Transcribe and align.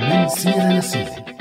من 0.00 0.28
سيرة 0.28 0.72
لسيرة 0.78 1.33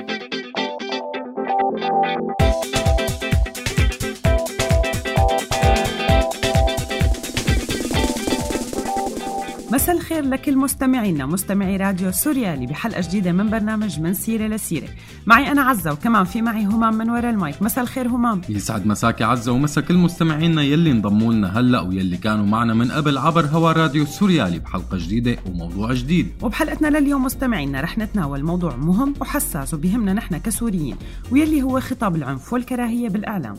مساء 9.74 9.96
الخير 9.96 10.24
لكل 10.24 10.58
مستمعينا 10.58 11.26
مستمعي 11.26 11.78
راديو 11.78 12.12
سوريالي 12.12 12.66
بحلقة 12.66 13.02
جديدة 13.02 13.32
من 13.32 13.50
برنامج 13.50 14.00
من 14.00 14.14
سيرة 14.14 14.48
لسيرة. 14.48 14.88
معي 15.26 15.52
أنا 15.52 15.62
عزة 15.62 15.92
وكمان 15.92 16.24
في 16.24 16.42
معي 16.42 16.66
همام 16.66 16.94
من 16.94 17.10
وراء 17.10 17.30
المايك. 17.30 17.62
مساء 17.62 17.84
الخير 17.84 18.08
همام. 18.08 18.42
يسعد 18.50 18.88
مساك 18.88 19.22
عزة 19.22 19.52
ومسا 19.52 19.82
كل 19.82 19.98
مستمعينا 19.98 20.62
يلي 20.62 20.92
انضموا 20.92 21.34
لنا 21.34 21.60
هلا 21.60 21.82
ويلي 21.82 22.18
كانوا 22.18 22.46
معنا 22.46 22.74
من 22.74 22.92
قبل 22.92 23.18
عبر 23.18 23.46
هوا 23.46 23.72
راديو 23.72 24.06
سوريالي 24.06 24.60
بحلقة 24.60 24.98
جديدة 24.98 25.38
وموضوع 25.46 25.94
جديد. 25.94 26.28
وبحلقتنا 26.42 26.88
لليوم 26.88 27.24
مستمعينا 27.24 27.82
رح 27.82 27.98
نتناول 27.98 28.44
موضوع 28.44 28.76
مهم 28.76 29.14
وحساس 29.22 29.74
وبيهمنا 29.74 30.14
نحن 30.14 30.38
كسوريين 30.38 30.96
ويلي 31.32 31.64
هو 31.64 31.80
خطاب 31.80 32.16
العنف 32.16 32.54
والكراهية 32.54 33.10
بالإعلام. 33.10 33.56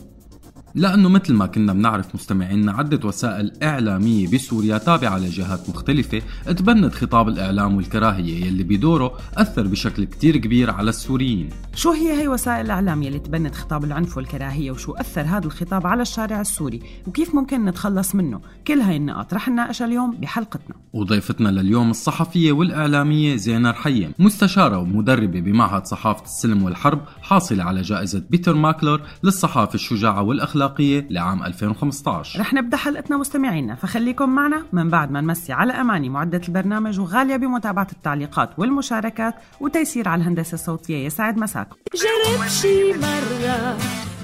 لأنه 0.75 1.09
مثل 1.09 1.33
ما 1.33 1.45
كنا 1.45 1.73
بنعرف 1.73 2.15
مستمعينا 2.15 2.71
عدة 2.71 3.07
وسائل 3.07 3.51
إعلامية 3.63 4.27
بسوريا 4.27 4.77
تابعة 4.77 5.17
لجهات 5.17 5.69
مختلفة 5.69 6.21
تبنت 6.45 6.93
خطاب 6.93 7.27
الإعلام 7.27 7.75
والكراهية 7.75 8.45
يلي 8.45 8.63
بدوره 8.63 9.17
أثر 9.37 9.67
بشكل 9.67 10.03
كتير 10.03 10.37
كبير 10.37 10.71
على 10.71 10.89
السوريين. 10.89 11.49
شو 11.75 11.91
هي 11.91 12.21
هي 12.21 12.27
وسائل 12.27 12.65
الإعلام 12.65 13.03
يلي 13.03 13.19
تبنت 13.19 13.55
خطاب 13.55 13.83
العنف 13.83 14.17
والكراهية 14.17 14.71
وشو 14.71 14.93
أثر 14.93 15.21
هذا 15.21 15.45
الخطاب 15.45 15.87
على 15.87 16.01
الشارع 16.01 16.41
السوري؟ 16.41 16.79
وكيف 17.07 17.35
ممكن 17.35 17.65
نتخلص 17.65 18.15
منه؟ 18.15 18.41
كل 18.67 18.79
هاي 18.79 18.97
النقاط 18.97 19.33
رح 19.33 19.49
نناقشها 19.49 19.85
اليوم 19.85 20.11
بحلقتنا. 20.11 20.75
وضيفتنا 20.93 21.49
لليوم 21.49 21.89
الصحفية 21.89 22.51
والإعلامية 22.51 23.35
زينة 23.35 23.71
رحيم 23.71 24.11
مستشارة 24.19 24.77
ومدربة 24.77 25.39
بمعهد 25.39 25.85
صحافة 25.85 26.23
السلم 26.23 26.63
والحرب 26.63 27.01
حاصلة 27.21 27.63
على 27.63 27.81
جائزة 27.81 28.23
بيتر 28.29 28.53
ماكلر 28.53 29.01
للصحافة 29.23 29.75
الشجاعة 29.75 30.21
والأخلاق 30.21 30.64
الأخلاقية 30.65 31.07
لعام 31.09 31.43
2015 31.43 32.39
رح 32.39 32.53
نبدأ 32.53 32.77
حلقتنا 32.77 33.17
مستمعينا 33.17 33.75
فخليكم 33.75 34.29
معنا 34.29 34.65
من 34.73 34.89
بعد 34.89 35.11
ما 35.11 35.21
نمسي 35.21 35.53
على 35.53 35.73
أماني 35.73 36.09
معدة 36.09 36.41
البرنامج 36.47 36.99
وغالية 36.99 37.35
بمتابعة 37.35 37.87
التعليقات 37.91 38.49
والمشاركات 38.57 39.35
وتيسير 39.61 40.07
على 40.09 40.21
الهندسة 40.21 40.53
الصوتية. 40.53 41.05
يسعد 41.05 41.37
مساكم. 41.37 41.75
جرب 41.93 42.47
شي 42.47 42.93
مرة 42.93 43.77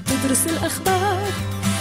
تدرس 0.05 0.47
الأخبار 0.47 1.31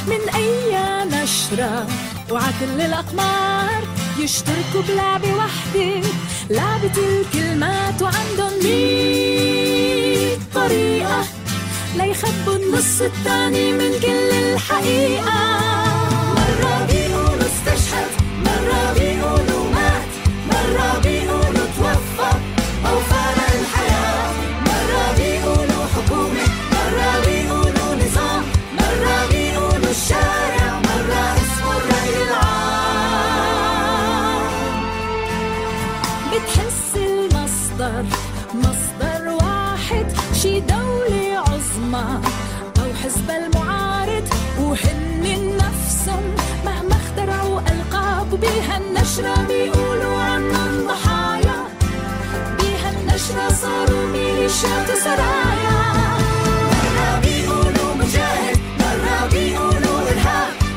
من 0.07 0.35
أي 0.35 0.75
نشرة 1.23 1.87
وعكل 2.33 2.81
الأقمار 2.81 3.83
يشتركوا 4.19 4.83
بلعبة 4.89 5.37
وحدة. 5.37 6.09
لعبة 6.51 6.93
الكلمات 6.99 8.03
وعندهم 8.03 8.53
مية 8.65 10.39
طريقة. 10.55 11.40
ليخبوا 11.97 12.57
النص 12.57 13.01
التاني 13.01 13.73
من 13.73 13.93
كل 14.01 14.31
الحقيقة. 14.35 15.41
مرة 16.37 16.87
بيقولوا 16.87 17.00
ميليشيات 54.63 54.91
وسرايا 54.91 55.81
مرة 56.85 57.21
بيقولوا 57.23 57.95
مجاهد 57.95 58.59
مرة 58.81 59.29
بيقولوا 59.33 60.01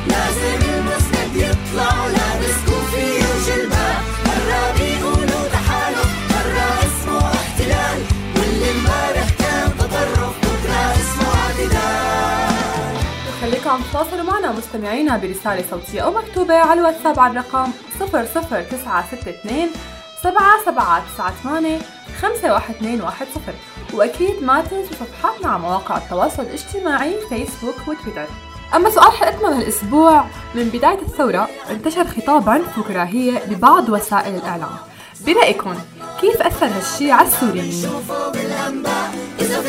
لازم 0.08 0.62
مرة 4.26 4.72
بيقولوا 4.78 5.48
تحالف 5.52 6.10
مرة 6.32 6.68
اسمه 6.88 7.32
احتلال 7.32 8.00
واللي 8.36 8.72
كان 9.40 9.78
تطرف 9.78 10.36
خليكم 13.42 13.70
عم 13.70 13.82
تتواصلوا 13.82 14.24
معنا 14.24 14.52
مستمعينا 14.52 15.18
برسالة 15.18 15.66
صوتية 15.72 16.02
أو 16.02 16.12
مكتوبة 16.12 16.56
على 16.56 16.80
الواتساب 16.80 17.20
على 17.20 17.32
الرقم 17.32 17.72
00962 18.00 19.70
7798 20.24 21.80
51210 22.22 23.73
وأكيد 23.94 24.44
ما 24.44 24.62
تنسوا 24.62 24.96
صفحاتنا 25.00 25.50
على 25.50 25.59
مواقع 25.59 25.98
التواصل 25.98 26.44
الاجتماعي 26.44 27.16
فيسبوك 27.30 27.76
وتويتر. 27.88 28.26
أما 28.76 28.90
سؤال 28.90 29.12
حلقتنا 29.12 29.48
لهالأسبوع 29.48 30.26
من 30.56 30.64
بداية 30.64 31.02
الثورة 31.02 31.50
انتشر 31.70 32.08
خطاب 32.08 32.50
عنف 32.50 32.78
وكراهية 32.78 33.40
ببعض 33.40 33.90
وسائل 33.90 34.36
الإعلام. 34.36 34.78
برأيكم 35.26 35.76
كيف 36.22 36.42
أثر 36.42 36.66
هالشي 36.66 37.12
على 37.12 37.28
السوريين؟ 37.28 37.90
إذا 39.40 39.59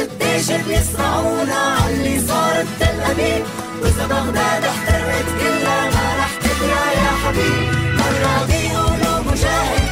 أبيب. 3.10 3.44
وإذا 3.82 4.06
بغداد 4.06 4.64
احترقت 4.64 5.28
كلها 5.40 5.90
ما 5.90 6.06
رح 6.18 6.32
تدرى 6.44 6.84
يا 6.96 7.10
حبيب. 7.24 7.74
مرة 7.98 8.46
بيقولوا 8.46 9.32
مجاهد 9.32 9.83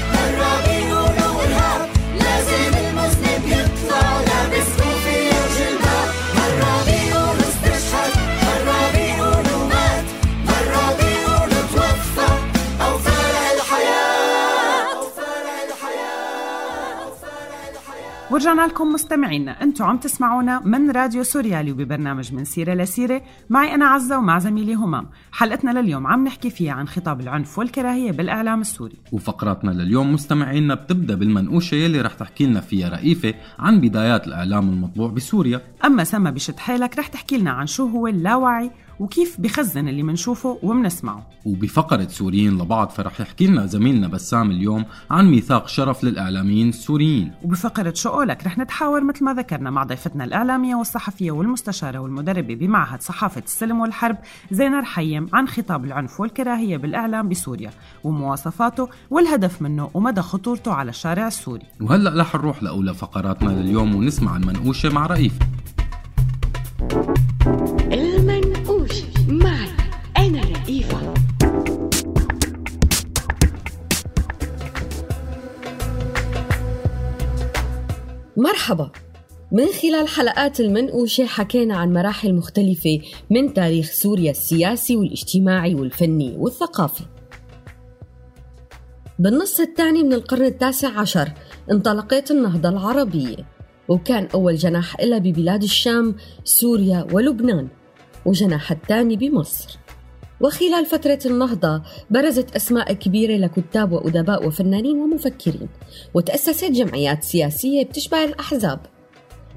ورجعنا 18.33 18.67
لكم 18.67 18.93
مستمعينا 18.93 19.63
أنتم 19.63 19.85
عم 19.85 19.97
تسمعونا 19.97 20.61
من 20.65 20.91
راديو 20.91 21.23
سوريالي 21.23 21.73
وببرنامج 21.73 22.35
من 22.35 22.45
سيرة 22.45 22.75
لسيرة. 22.75 23.23
معي 23.51 23.75
أنا 23.75 23.87
عزة 23.87 24.19
ومع 24.19 24.39
زميلي 24.39 24.75
همام. 24.75 25.09
حلقتنا 25.33 25.81
لليوم 25.81 26.07
عم 26.07 26.25
نحكي 26.25 26.51
فيها 26.51 26.73
عن 26.73 26.89
خطاب 26.89 27.21
العنف 27.21 27.59
والكراهية 27.59 28.13
بالإعلام 28.13 28.61
السوري. 28.61 28.97
وفقراتنا 29.13 29.71
لليوم 29.71 30.13
مستمعينا 30.13 30.75
بتبدأ 30.75 31.15
بالمنقوشة 31.15 31.75
يلي 31.75 32.01
رح 32.01 32.15
تحكي 32.15 32.47
لنا 32.47 32.61
فيها 32.61 32.89
رئيفة 32.89 33.35
عن 33.59 33.81
بدايات 33.81 34.27
الإعلام 34.27 34.69
المطبوع 34.69 35.09
بسوريا. 35.09 35.61
أما 35.85 36.05
سما 36.05 36.31
بشد 36.31 36.59
حيلك 36.59 36.99
رح 36.99 37.07
تحكي 37.07 37.39
لنا 37.39 37.51
عن 37.51 37.67
شو 37.67 37.87
هو 37.87 38.07
اللاوعي 38.07 38.71
وكيف 39.01 39.41
بخزن 39.41 39.89
اللي 39.89 40.03
منشوفه 40.03 40.59
ومنسمعه. 40.63 41.27
وبفقرة 41.45 42.09
سوريين 42.09 42.59
لبعض 42.59 42.89
فرح 42.89 43.21
يحكي 43.21 43.47
لنا 43.47 43.67
زميلنا 43.67 44.09
بسام 44.09 44.51
اليوم 44.51 44.85
عن 45.11 45.31
ميثاق 45.31 45.69
شرف 45.69 46.05
للإعلاميين 46.05 46.69
السوريين. 46.69 47.33
وبفقرة 47.45 47.95
شو 47.95 48.11
قولك 48.11 48.47
رح 48.47 48.59
نتحاور 48.59 49.05
مثل 49.05 49.25
ما 49.25 49.35
ذكرنا 49.35 49.71
مع 49.71 49.85
ضيفتنا 49.85 50.25
الإعلامية 50.25 50.75
والصحفية 50.75 51.31
والمستشارة 51.31 51.99
والمدربة 51.99 52.55
بمعهد 52.55 53.03
صحافة 53.03 53.43
السلم 53.47 53.81
والحرب 53.81 54.17
زينة 54.51 54.81
رحيم 54.81 55.29
عن 55.33 55.49
خطاب 55.49 55.85
العنف 55.85 56.21
والكراهية 56.21 56.77
بالإعلام 56.77 57.29
بسوريا 57.29 57.71
ومواصفاته 58.05 58.89
والهدف 59.11 59.63
منه 59.63 59.91
ومدى 59.95 60.21
خطورته 60.23 60.73
على 60.73 60.91
الشارع 60.91 61.27
السوري. 61.27 61.67
وهلأ 61.81 62.21
رح 62.21 62.35
نروح 62.35 62.63
لأولى 62.63 62.95
فقراتنا 62.95 63.51
لليوم 63.51 63.95
ونسمع 63.95 64.37
المنقوشة 64.37 64.91
مع 64.91 65.07
رئيف 65.07 65.33
مرحبا. 78.37 78.91
من 79.53 79.67
خلال 79.67 80.09
حلقات 80.09 80.61
المنقوشة 80.61 81.27
حكينا 81.27 81.77
عن 81.77 81.93
مراحل 81.93 82.35
مختلفة 82.35 83.01
من 83.31 83.55
تاريخ 83.55 83.91
سوريا 83.91 84.31
السياسي 84.31 84.97
والاجتماعي 84.97 85.75
والفني 85.75 86.35
والثقافي. 86.39 87.05
بالنص 89.19 89.61
الثاني 89.61 90.03
من 90.03 90.13
القرن 90.13 90.45
التاسع 90.45 91.01
عشر 91.01 91.33
انطلقت 91.71 92.31
النهضة 92.31 92.69
العربية 92.69 93.37
وكان 93.89 94.29
أول 94.35 94.57
جناح 94.57 95.01
إلها 95.01 95.19
ببلاد 95.19 95.63
الشام 95.63 96.15
سوريا 96.45 97.07
ولبنان 97.13 97.69
وجناح 98.27 98.73
الثاني 98.73 99.17
بمصر. 99.17 99.82
وخلال 100.43 100.87
فترة 100.87 101.19
النهضة 101.27 101.83
برزت 102.11 102.57
أسماء 102.57 102.93
كبيرة 102.93 103.37
لكتاب 103.37 103.93
وأدباء 103.93 104.47
وفنانين 104.47 104.97
ومفكرين 104.97 105.69
وتأسست 106.15 106.65
جمعيات 106.65 107.25
سياسية 107.25 107.85
بتشبه 107.85 108.25
الأحزاب. 108.25 108.81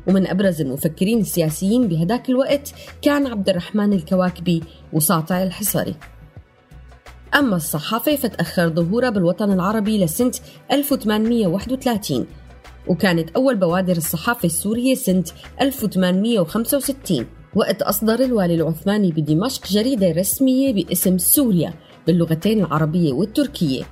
ومن 0.08 0.28
أبرز 0.28 0.62
المفكرين 0.62 1.20
السياسيين 1.20 1.88
بهداك 1.88 2.30
الوقت 2.30 2.74
كان 3.02 3.28
عبد 3.28 3.50
الرحمن 3.50 3.94
الكواكبي 3.94 4.64
وساطع 4.94 5.44
الحصري. 5.44 5.96
أما 7.36 7.56
الصحافة 7.56 8.16
فتأخر 8.16 8.70
ظهورها 8.70 9.10
بالوطن 9.10 9.52
العربي 9.52 10.04
لسنة 10.04 10.32
1831 10.72 12.26
وكانت 12.88 13.30
أول 13.30 13.56
بوادر 13.56 13.98
الصحافة 13.98 14.46
السورية 14.46 14.96
سنة 14.96 15.24
1865 15.62 17.26
وقت 17.56 17.81
أصدر 17.81 18.19
الوالي 18.19 18.56
العثماني 18.56 19.12
بدمشق 19.12 19.68
جريدة 19.68 20.12
رسمية 20.12 20.74
باسم 20.74 21.18
سوريا 21.18 21.74
باللغتين 22.07 22.60
العربية 22.60 23.13
والتركية. 23.13 23.84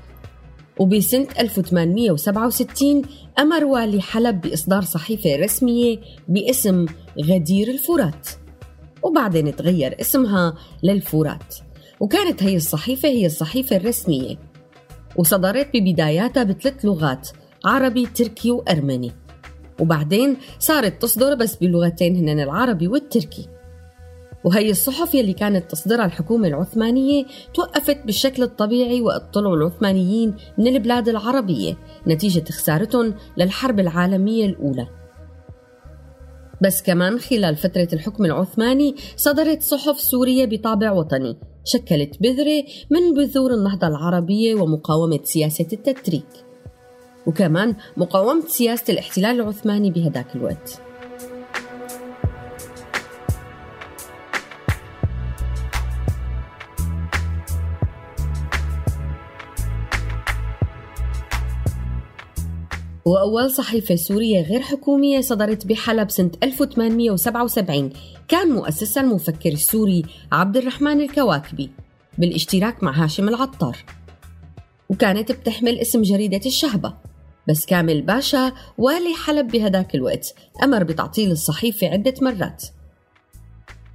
وبسنة 0.79 1.27
1867 1.39 3.01
أمر 3.39 3.65
والي 3.65 4.01
حلب 4.01 4.41
بإصدار 4.41 4.81
صحيفة 4.81 5.35
رسمية 5.35 5.99
باسم 6.27 6.85
غدير 7.21 7.67
الفرات. 7.67 8.29
وبعدين 9.03 9.55
تغير 9.55 10.01
اسمها 10.01 10.57
للفرات. 10.83 11.55
وكانت 11.99 12.43
هي 12.43 12.55
الصحيفة 12.55 13.09
هي 13.09 13.25
الصحيفة 13.25 13.75
الرسمية. 13.75 14.35
وصدرت 15.15 15.67
ببداياتها 15.73 16.43
بثلاث 16.43 16.85
لغات 16.85 17.29
عربي 17.65 18.05
تركي 18.05 18.51
وأرمني. 18.51 19.11
وبعدين 19.79 20.37
صارت 20.59 21.01
تصدر 21.01 21.35
بس 21.35 21.55
بلغتين 21.55 22.15
هن 22.15 22.39
العربي 22.39 22.87
والتركي. 22.87 23.52
وهي 24.43 24.69
الصحف 24.69 25.15
يلي 25.15 25.33
كانت 25.33 25.71
تصدرها 25.71 26.05
الحكومة 26.05 26.47
العثمانية 26.47 27.25
توقفت 27.53 28.05
بالشكل 28.05 28.43
الطبيعي 28.43 29.01
وقت 29.01 29.33
طلعوا 29.33 29.55
العثمانيين 29.55 30.35
من 30.57 30.67
البلاد 30.67 31.09
العربية 31.09 31.77
نتيجة 32.07 32.51
خسارتهم 32.51 33.13
للحرب 33.37 33.79
العالمية 33.79 34.45
الأولى. 34.45 34.87
بس 36.61 36.81
كمان 36.81 37.19
خلال 37.19 37.55
فترة 37.55 37.87
الحكم 37.93 38.25
العثماني 38.25 38.95
صدرت 39.15 39.61
صحف 39.61 39.99
سورية 39.99 40.45
بطابع 40.45 40.91
وطني 40.91 41.37
شكلت 41.65 42.21
بذرة 42.21 42.63
من 42.89 43.13
بذور 43.13 43.53
النهضة 43.53 43.87
العربية 43.87 44.55
ومقاومة 44.55 45.19
سياسة 45.23 45.67
التتريك. 45.73 46.25
وكمان 47.27 47.75
مقاومة 47.97 48.47
سياسة 48.47 48.93
الاحتلال 48.93 49.41
العثماني 49.41 49.91
بهداك 49.91 50.35
الوقت. 50.35 50.81
وأول 63.05 63.51
صحيفة 63.51 63.95
سورية 63.95 64.41
غير 64.41 64.61
حكومية 64.61 65.21
صدرت 65.21 65.67
بحلب 65.67 66.09
سنة 66.09 66.31
1877 66.43 67.89
كان 68.27 68.49
مؤسسها 68.49 69.03
المفكر 69.03 69.51
السوري 69.51 70.03
عبد 70.31 70.57
الرحمن 70.57 71.01
الكواكبي 71.01 71.71
بالاشتراك 72.17 72.83
مع 72.83 72.91
هاشم 73.03 73.29
العطار. 73.29 73.77
وكانت 74.89 75.31
بتحمل 75.31 75.79
اسم 75.79 76.01
جريدة 76.01 76.41
الشهبة. 76.45 76.93
بس 77.49 77.65
كامل 77.65 78.01
باشا 78.01 78.51
والي 78.77 79.13
حلب 79.25 79.47
بهداك 79.47 79.95
الوقت 79.95 80.35
أمر 80.63 80.83
بتعطيل 80.83 81.31
الصحيفة 81.31 81.87
عدة 81.87 82.13
مرات. 82.21 82.63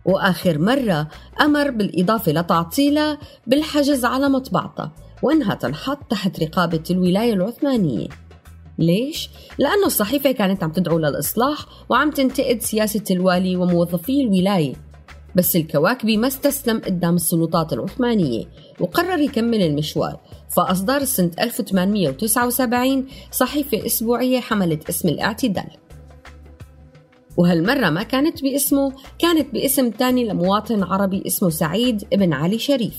وآخر 0.04 0.58
مرة 0.58 1.08
أمر 1.40 1.70
بالإضافة 1.70 2.32
لتعطيلها 2.32 3.18
بالحجز 3.46 4.04
على 4.04 4.28
مطبعتها 4.28 4.92
وإنها 5.22 5.54
تنحط 5.54 5.98
تحت 6.10 6.42
رقابة 6.42 6.82
الولاية 6.90 7.32
العثمانية. 7.32 8.08
ليش؟ 8.78 9.30
لأنه 9.58 9.86
الصحيفة 9.86 10.32
كانت 10.32 10.62
عم 10.62 10.72
تدعو 10.72 10.98
للإصلاح 10.98 11.66
وعم 11.88 12.10
تنتقد 12.10 12.62
سياسة 12.62 13.04
الوالي 13.10 13.56
وموظفي 13.56 14.20
الولاية. 14.20 14.74
بس 15.34 15.56
الكواكبي 15.56 16.16
ما 16.16 16.26
استسلم 16.26 16.78
قدام 16.78 17.14
السلطات 17.14 17.72
العثمانية 17.72 18.44
وقرر 18.80 19.18
يكمل 19.18 19.62
المشوار. 19.62 20.20
فأصدر 20.56 21.04
سنة 21.04 21.30
1879 21.40 23.06
صحيفة 23.30 23.86
أسبوعية 23.86 24.40
حملت 24.40 24.88
اسم 24.88 25.08
الاعتدال. 25.08 25.70
وهالمرة 27.36 27.90
ما 27.90 28.02
كانت 28.02 28.42
باسمه 28.42 28.92
كانت 29.18 29.52
باسم 29.52 29.90
تاني 29.90 30.24
لمواطن 30.24 30.82
عربي 30.82 31.22
اسمه 31.26 31.50
سعيد 31.50 32.04
ابن 32.12 32.32
علي 32.32 32.58
شريف. 32.58 32.94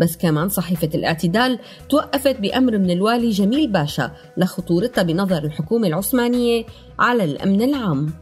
بس 0.00 0.16
كمان 0.16 0.48
صحيفة 0.48 0.90
الاعتدال 0.94 1.58
توقفت 1.88 2.40
بأمر 2.40 2.78
من 2.78 2.90
الوالي 2.90 3.30
جميل 3.30 3.72
باشا 3.72 4.10
لخطورتها 4.36 5.02
بنظر 5.02 5.44
الحكومة 5.44 5.86
العثمانية 5.86 6.64
على 6.98 7.24
الأمن 7.24 7.62
العام. 7.62 8.12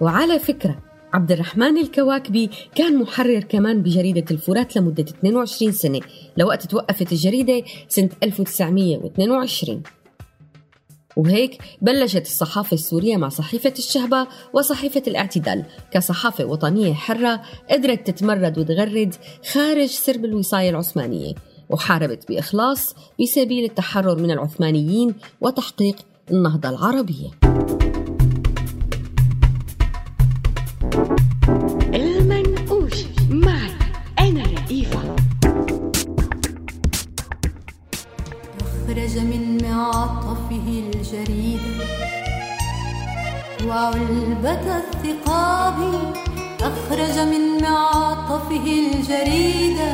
وعلى 0.00 0.38
فكرة 0.38 0.78
عبد 1.12 1.32
الرحمن 1.32 1.78
الكواكبي 1.78 2.50
كان 2.74 2.96
محرر 2.96 3.40
كمان 3.40 3.82
بجريدة 3.82 4.24
الفرات 4.30 4.76
لمدة 4.76 5.02
22 5.02 5.72
سنة 5.72 6.00
لوقت 6.36 6.66
توقفت 6.66 7.12
الجريدة 7.12 7.62
سنة 7.88 8.10
1922 8.22 9.82
وهيك 11.16 11.58
بلشت 11.82 12.22
الصحافة 12.26 12.74
السورية 12.74 13.16
مع 13.16 13.28
صحيفة 13.28 13.74
الشهبة 13.78 14.26
وصحيفة 14.52 15.02
الاعتدال. 15.06 15.64
كصحافة 15.92 16.44
وطنية 16.44 16.94
حرة 16.94 17.42
قدرت 17.70 18.10
تتمرد 18.10 18.58
وتغرد 18.58 19.14
خارج 19.52 19.88
سرب 19.88 20.24
الوصاية 20.24 20.70
العثمانية 20.70 21.34
وحاربت 21.70 22.28
بإخلاص 22.28 22.94
بسبيل 23.20 23.64
التحرر 23.64 24.16
من 24.22 24.30
العثمانيين 24.30 25.14
وتحقيق 25.40 25.96
النهضة 26.30 26.68
العربية. 26.68 27.30
المنقوش 31.94 33.04
معي. 33.30 33.70
أنا 34.18 34.42
رئيفة 34.42 35.16
أخرج 38.60 39.18
من 39.18 39.62
معطفه 39.62 40.25
الجريدة 41.12 41.86
وعلبة 43.66 44.76
الثقاب 44.76 45.78
أخرج 46.60 47.18
من 47.18 47.62
معطفه 47.62 48.66
الجريدة. 48.66 49.92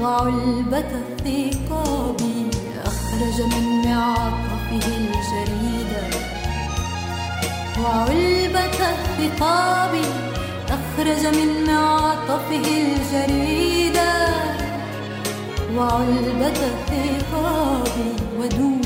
وعلبة 0.00 0.90
الثقاب 1.02 2.20
أخرج 2.84 3.38
من 3.54 3.90
معطفه 3.90 4.86
الجريدة. 5.00 6.04
وعلبة 7.84 8.78
الثقاب 8.92 9.94
أخرج 10.68 11.26
من 11.36 11.66
معطفه 11.66 12.66
الجريدة. 12.82 14.12
وعلبة 15.76 16.58
الثقاب 16.72 17.88
ودون 18.40 18.81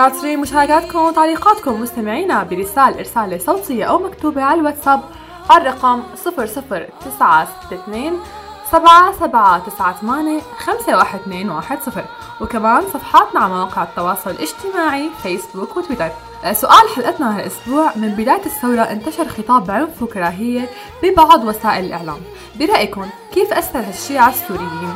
وناطرين 0.00 0.40
مشاركاتكم 0.40 0.98
وتعليقاتكم 0.98 1.80
مستمعينا 1.80 2.42
برسالة 2.42 2.98
إرسالة 2.98 3.38
صوتية 3.38 3.84
أو 3.84 3.98
مكتوبة 3.98 4.42
على 4.42 4.60
الواتساب 4.60 5.00
على 5.50 5.68
الرقم 5.68 6.02
00962 6.24 8.20
سبعة 8.72 9.12
سبعة 9.12 9.58
تسعة 9.58 10.00
ثمانية 10.00 10.40
خمسة 10.58 10.96
واحد 10.96 11.20
اثنين 11.20 11.50
واحد 11.50 11.78
صفر. 11.82 12.04
وكمان 12.40 12.82
صفحاتنا 12.94 13.40
على 13.40 13.52
مواقع 13.52 13.82
التواصل 13.82 14.30
الاجتماعي 14.30 15.10
فيسبوك 15.22 15.76
وتويتر. 15.76 16.10
آه، 16.44 16.52
سؤال 16.52 16.88
حلقتنا 16.96 17.36
هالأسبوع 17.38 17.90
من 17.96 18.08
بداية 18.08 18.46
الثورة 18.46 18.82
انتشر 18.82 19.28
خطاب 19.28 19.70
عنف 19.70 20.02
وكراهية 20.02 20.68
ببعض 21.02 21.44
وسائل 21.44 21.84
الإعلام. 21.84 22.20
برأيكم 22.58 23.06
كيف 23.34 23.52
أثر 23.52 23.78
هالشي 23.78 24.18
على 24.18 24.32
السوريين؟ 24.32 24.94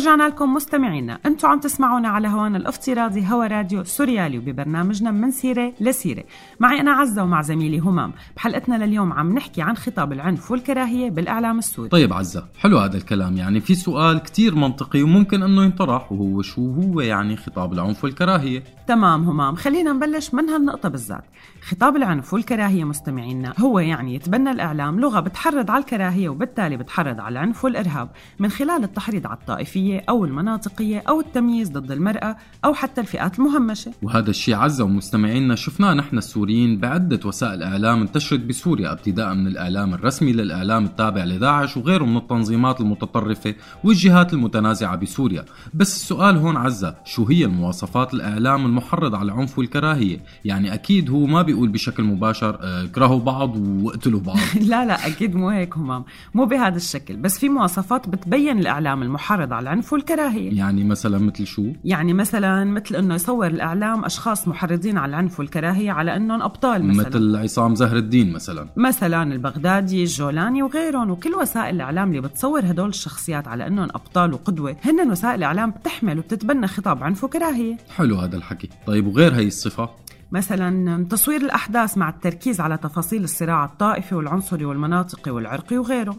ورجعنا 0.00 0.28
لكم 0.28 0.54
مستمعينا. 0.54 1.18
أنتم 1.26 1.48
عم 1.48 1.60
تسمعونا 1.60 2.08
على 2.08 2.28
هوانا 2.28 2.58
الافتراضي 2.58 3.26
هوا 3.26 3.46
راديو 3.46 3.84
سوريالي 3.84 4.38
وببرنامجنا 4.38 5.10
من 5.10 5.30
سيرة 5.30 5.72
لسيرة. 5.80 6.24
معي 6.60 6.80
أنا 6.80 6.92
عزة 6.92 7.22
ومع 7.22 7.42
زميلي 7.42 7.78
همام. 7.78 8.12
بحلقتنا 8.36 8.84
لليوم 8.84 9.12
عم 9.12 9.34
نحكي 9.34 9.62
عن 9.62 9.76
خطاب 9.76 10.12
العنف 10.12 10.50
والكراهية 10.50 11.10
بالإعلام 11.10 11.58
السوري. 11.58 11.88
طيب 11.88 12.12
عزة 12.12 12.44
حلو 12.58 12.78
هذا 12.78 12.96
الكلام. 12.96 13.36
يعني 13.36 13.60
في 13.60 13.74
سؤال 13.74 14.18
كتير 14.18 14.54
منطقي 14.54 15.02
وممكن 15.02 15.42
إنه 15.42 15.64
ينطرح 15.64 16.12
وهو 16.12 16.42
شو 16.42 16.72
هو 16.72 17.00
يعني 17.00 17.36
خطاب 17.36 17.72
العنف 17.72 18.04
والكراهية؟ 18.04 18.64
تمام 18.86 19.24
همام 19.24 19.54
خلينا 19.54 19.92
نبلش 19.92 20.34
من 20.34 20.48
هالنقطة 20.48 20.88
بالذات. 20.88 21.24
خطاب 21.62 21.96
العنف 21.96 22.34
والكراهية 22.34 22.84
مستمعينا 22.84 23.54
هو 23.58 23.78
يعني 23.78 24.14
يتبنى 24.14 24.50
الإعلام 24.50 25.00
لغة 25.00 25.20
بتحرض 25.20 25.70
على 25.70 25.80
الكراهية 25.80 26.28
وبالتالي 26.28 26.76
بتحرض 26.76 27.20
على 27.20 27.32
العنف 27.32 27.64
والإرهاب. 27.64 28.08
من 28.38 28.48
خلال 28.48 28.84
التحريض 28.84 29.26
على 29.26 29.36
الطائفية 29.36 29.89
أو 29.98 30.24
المناطقية 30.24 31.02
أو 31.08 31.20
التمييز 31.20 31.70
ضد 31.70 31.92
المرأة 31.92 32.36
أو 32.64 32.74
حتى 32.74 33.00
الفئات 33.00 33.38
المهمشة. 33.38 33.92
وهذا 34.02 34.30
الشيء 34.30 34.54
عزة 34.54 34.84
ومستمعينا 34.84 35.54
شفناه 35.54 35.94
نحن 35.94 36.18
السوريين 36.18 36.78
بعدة 36.78 37.20
وسائل 37.24 37.62
إعلام 37.62 38.00
انتشرت 38.00 38.40
بسوريا 38.40 38.92
ابتداء 38.92 39.34
من 39.34 39.46
الإعلام 39.46 39.94
الرسمي 39.94 40.32
للإعلام 40.32 40.84
التابع 40.84 41.24
لداعش 41.24 41.76
وغيره 41.76 42.04
من 42.04 42.16
التنظيمات 42.16 42.80
المتطرفة 42.80 43.54
والجهات 43.84 44.32
المتنازعة 44.32 44.96
بسوريا. 44.96 45.44
بس 45.74 45.96
السؤال 45.96 46.36
هون 46.36 46.56
عزة 46.56 46.94
شو 47.04 47.24
هي 47.24 47.44
المواصفات 47.44 48.14
الإعلام 48.14 48.66
المحرض 48.66 49.14
على 49.14 49.32
العنف 49.32 49.58
والكراهية؟ 49.58 50.20
يعني 50.44 50.74
أكيد 50.74 51.10
هو 51.10 51.26
ما 51.26 51.42
بيقول 51.42 51.68
بشكل 51.68 52.02
مباشر 52.02 52.58
آه، 52.60 52.84
اكرهوا 52.84 53.20
بعض 53.20 53.56
واقتلوا 53.56 54.20
بعض. 54.20 54.38
لا 54.70 54.84
لا 54.86 55.06
أكيد 55.06 55.34
مو 55.34 55.48
هيك 55.48 55.76
همام. 55.76 56.04
مو 56.34 56.44
بهذا 56.44 56.76
الشكل. 56.76 57.16
بس 57.16 57.38
في 57.38 57.48
مواصفات 57.48 58.08
بتبين 58.08 58.58
الإعلام 58.58 59.02
المحرض 59.02 59.52
على 59.52 59.72
العنف 59.80 59.92
والكراهية 59.92 60.58
يعني 60.58 60.84
مثلا 60.84 61.18
مثل 61.18 61.46
شو؟ 61.46 61.72
يعني 61.84 62.12
مثلا 62.12 62.64
مثل 62.64 62.96
إنه 62.96 63.14
يصور 63.14 63.46
الإعلام 63.46 64.04
أشخاص 64.04 64.48
محرضين 64.48 64.98
على 64.98 65.10
العنف 65.10 65.38
والكراهية 65.38 65.92
على 65.92 66.16
إنهم 66.16 66.42
أبطال 66.42 66.84
مثلا. 66.84 67.08
مثل 67.08 67.36
عصام 67.36 67.74
زهر 67.74 67.96
الدين 67.96 68.32
مثلا. 68.32 68.68
مثلا 68.76 69.22
البغدادي 69.22 70.02
الجولاني 70.02 70.62
وغيرهم 70.62 71.10
وكل 71.10 71.34
وسائل 71.34 71.74
الإعلام 71.74 72.10
اللي 72.10 72.20
بتصور 72.20 72.60
هدول 72.60 72.88
الشخصيات 72.88 73.48
على 73.48 73.66
إنهم 73.66 73.88
أبطال 73.94 74.32
وقدوة 74.32 74.76
هن 74.84 75.10
وسائل 75.10 75.42
إعلام 75.42 75.70
بتحمل 75.70 76.18
وبتتبنى 76.18 76.66
خطاب 76.66 77.02
عنف 77.02 77.24
وكراهية. 77.24 77.76
حلو 77.96 78.16
هذا 78.16 78.36
الحكي. 78.36 78.68
طيب 78.86 79.06
وغير 79.06 79.34
هي 79.34 79.46
الصفة؟ 79.46 79.88
مثلا 80.32 81.04
تصوير 81.04 81.40
الأحداث 81.40 81.98
مع 81.98 82.08
التركيز 82.08 82.60
على 82.60 82.76
تفاصيل 82.76 83.24
الصراع 83.24 83.64
الطائفي 83.64 84.14
والعنصري 84.14 84.64
والمناطقي 84.64 85.30
والعرقي 85.30 85.78
وغيره. 85.78 86.16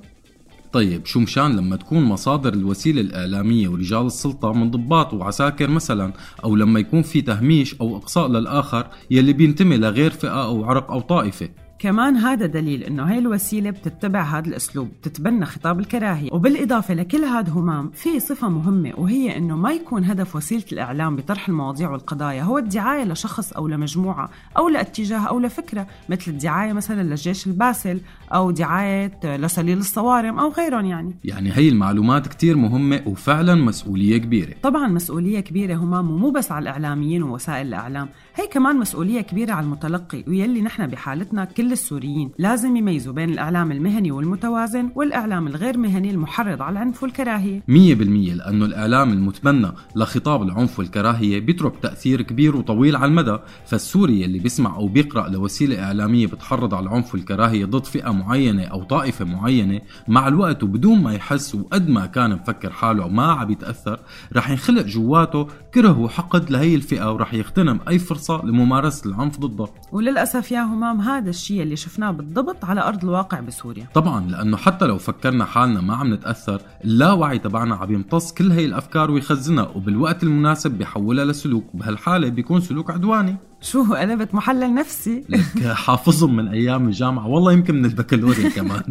طيب 0.73 1.05
شو 1.05 1.19
مشان 1.19 1.55
لما 1.55 1.75
تكون 1.75 2.03
مصادر 2.03 2.53
الوسيلة 2.53 3.01
الإعلامية 3.01 3.67
ورجال 3.67 4.05
السلطة 4.05 4.53
من 4.53 4.71
ضباط 4.71 5.13
وعساكر 5.13 5.69
مثلا 5.69 6.13
أو 6.43 6.55
لما 6.55 6.79
يكون 6.79 7.01
في 7.01 7.21
تهميش 7.21 7.75
أو 7.81 7.97
إقصاء 7.97 8.27
للآخر 8.27 8.87
يلي 9.11 9.33
بينتمي 9.33 9.77
لغير 9.77 10.11
فئة 10.11 10.43
أو 10.43 10.65
عرق 10.65 10.91
أو 10.91 10.99
طائفة؟ 10.99 11.49
كمان 11.81 12.15
هذا 12.15 12.45
دليل 12.45 12.83
إنه 12.83 13.03
هاي 13.03 13.17
الوسيلة 13.17 13.69
بتتبع 13.69 14.21
هذا 14.21 14.47
الأسلوب 14.47 14.87
بتتبنى 14.87 15.45
خطاب 15.45 15.79
الكراهية. 15.79 16.33
وبالإضافة 16.33 16.93
لكل 16.93 17.25
هذا 17.25 17.51
همام 17.51 17.91
في 17.93 18.19
صفة 18.19 18.49
مهمة 18.49 18.93
وهي 18.97 19.37
إنه 19.37 19.55
ما 19.55 19.71
يكون 19.71 20.05
هدف 20.05 20.35
وسيلة 20.35 20.63
الإعلام 20.71 21.15
بطرح 21.15 21.49
المواضيع 21.49 21.89
والقضايا 21.91 22.43
هو 22.43 22.57
الدعاية 22.57 23.03
لشخص 23.03 23.53
أو 23.53 23.67
لمجموعة 23.67 24.29
أو 24.57 24.69
لاتجاه 24.69 25.19
أو 25.19 25.39
لفكرة 25.39 25.87
مثل 26.09 26.31
الدعاية 26.31 26.73
مثلا 26.73 27.03
للجيش 27.03 27.47
الباسل 27.47 28.01
أو 28.33 28.51
دعاية 28.51 29.19
لسليل 29.23 29.77
الصوارم 29.77 30.39
أو 30.39 30.49
غيرهم 30.49 30.85
يعني. 30.85 31.15
يعني 31.23 31.51
هي 31.53 31.69
المعلومات 31.69 32.27
كتير 32.27 32.57
مهمة 32.57 33.01
وفعلا 33.05 33.55
مسؤولية 33.55 34.17
كبيرة. 34.17 34.53
طبعا 34.63 34.87
مسؤولية 34.87 35.39
كبيرة 35.39 35.75
همام 35.75 36.11
ومو 36.11 36.31
بس 36.31 36.51
على 36.51 36.63
الإعلاميين 36.63 37.23
ووسائل 37.23 37.67
الإعلام 37.67 38.09
هي 38.35 38.47
كمان 38.47 38.75
مسؤولية 38.75 39.21
كبيرة 39.21 39.53
على 39.53 39.63
المتلقي 39.63 40.23
ويلي 40.27 40.61
نحن 40.61 40.87
بحالتنا 40.87 41.45
كل 41.45 41.70
السوريين 41.71 42.31
لازم 42.39 42.75
يميزوا 42.75 43.13
بين 43.13 43.29
الإعلام 43.29 43.71
المهني 43.71 44.11
والمتوازن 44.11 44.91
والإعلام 44.95 45.47
الغير 45.47 45.77
مهني 45.77 46.11
المحرض 46.11 46.61
على 46.61 46.73
العنف 46.73 47.03
والكراهية. 47.03 47.63
مية 47.67 47.95
بالمية 47.95 48.33
لأنه 48.33 48.65
الإعلام 48.65 49.11
المتبنى 49.13 49.71
لخطاب 49.95 50.43
العنف 50.43 50.79
والكراهية 50.79 51.39
بيترك 51.39 51.73
تأثير 51.81 52.21
كبير 52.21 52.55
وطويل 52.55 52.95
على 52.95 53.05
المدى 53.05 53.37
فالسوري 53.65 54.25
اللي 54.25 54.39
بيسمع 54.39 54.75
أو 54.75 54.87
بيقرأ 54.87 55.29
لوسيلة 55.29 55.83
إعلامية 55.83 56.27
بتحرض 56.27 56.73
على 56.73 56.85
العنف 56.85 57.13
والكراهية 57.13 57.65
ضد 57.65 57.85
فئة 57.85 58.11
معينة 58.11 58.63
أو 58.63 58.83
طائفة 58.83 59.25
معينة 59.25 59.81
مع 60.07 60.27
الوقت 60.27 60.63
وبدون 60.63 61.03
ما 61.03 61.13
يحس 61.13 61.55
وقد 61.55 61.89
ما 61.89 62.05
كان 62.05 62.31
مفكر 62.31 62.69
حاله 62.69 63.07
ما 63.07 63.31
عم 63.31 63.51
يتأثر 63.51 63.99
رح 64.33 64.49
ينخلق 64.49 64.81
جواته 64.85 65.47
كره 65.73 65.99
وحقد 65.99 66.49
لهي 66.51 66.75
الفئة 66.75 67.13
ورح 67.13 67.33
يغتنم 67.33 67.79
أي 67.87 67.99
فرصة 67.99 68.45
لممارسة 68.45 69.09
العنف 69.09 69.39
ضده 69.39 69.67
وللأسف 69.91 70.51
يا 70.51 70.61
همام 70.61 71.01
هذا 71.01 71.29
الشيء 71.29 71.60
اللي 71.63 71.75
شفناه 71.75 72.11
بالضبط 72.11 72.65
على 72.65 72.81
أرض 72.87 73.03
الواقع 73.03 73.39
بسوريا. 73.39 73.87
طبعا 73.93 74.27
لأنه 74.29 74.57
حتى 74.57 74.85
لو 74.85 74.97
فكرنا 74.97 75.45
حالنا 75.45 75.81
ما 75.81 75.95
عم 75.95 76.13
نتأثر 76.13 76.61
اللاوعي 76.83 77.39
تبعنا 77.39 77.75
عم 77.75 77.93
يمتص 77.93 78.33
كل 78.33 78.51
هي 78.51 78.65
الأفكار 78.65 79.11
ويخزنها 79.11 79.67
وبالوقت 79.75 80.23
المناسب 80.23 80.71
بيحولها 80.71 81.25
لسلوك 81.25 81.63
وبهالحالة 81.73 82.29
بيكون 82.29 82.61
سلوك 82.61 82.91
عدواني. 82.91 83.35
شو 83.61 83.93
قلبت 83.95 84.35
محلل 84.35 84.73
نفسي. 84.73 85.23
لك 85.29 85.67
حافظهم 85.67 86.35
من 86.35 86.47
أيام 86.47 86.87
الجامعة. 86.87 87.27
والله 87.27 87.53
يمكن 87.53 87.75
من 87.75 87.85
البكالوريا 87.85 88.49
كمان. 88.55 88.83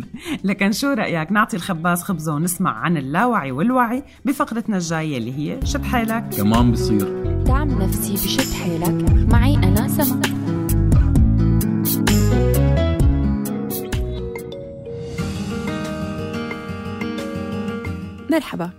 لكن 0.45 0.73
شو 0.73 0.87
رأيك؟ 0.93 1.33
نعطي 1.33 1.57
الخباز 1.57 2.03
خبزة 2.03 2.35
ونسمع 2.35 2.71
عن 2.71 2.97
اللاوعي 2.97 3.53
والوعي 3.53 4.03
بفقرتنا 4.25 4.77
الجاية 4.77 5.19
اللي 5.19 5.33
هي 5.39 5.67
شد 5.67 5.85
حيلك. 5.85 6.29
كمان 6.37 6.73
بصير. 6.73 7.23
دعم 7.45 7.83
نفسي 7.83 8.13
بشد 8.13 8.53
حيلك. 8.55 9.11
معي 9.33 9.55
أنا 9.57 9.89
سما 9.89 10.40
مرحبا. 18.31 18.71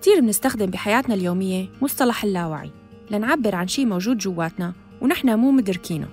كتير 0.00 0.20
بنستخدم 0.20 0.66
بحياتنا 0.66 1.14
اليومية 1.14 1.68
مصطلح 1.82 2.24
اللاوعي. 2.24 2.70
لنعبر 3.10 3.54
عن 3.54 3.68
شي 3.68 3.84
موجود 3.84 4.18
جواتنا 4.18 4.72
ونحن 5.00 5.34
مو 5.34 5.50
مدركينه. 5.50 6.08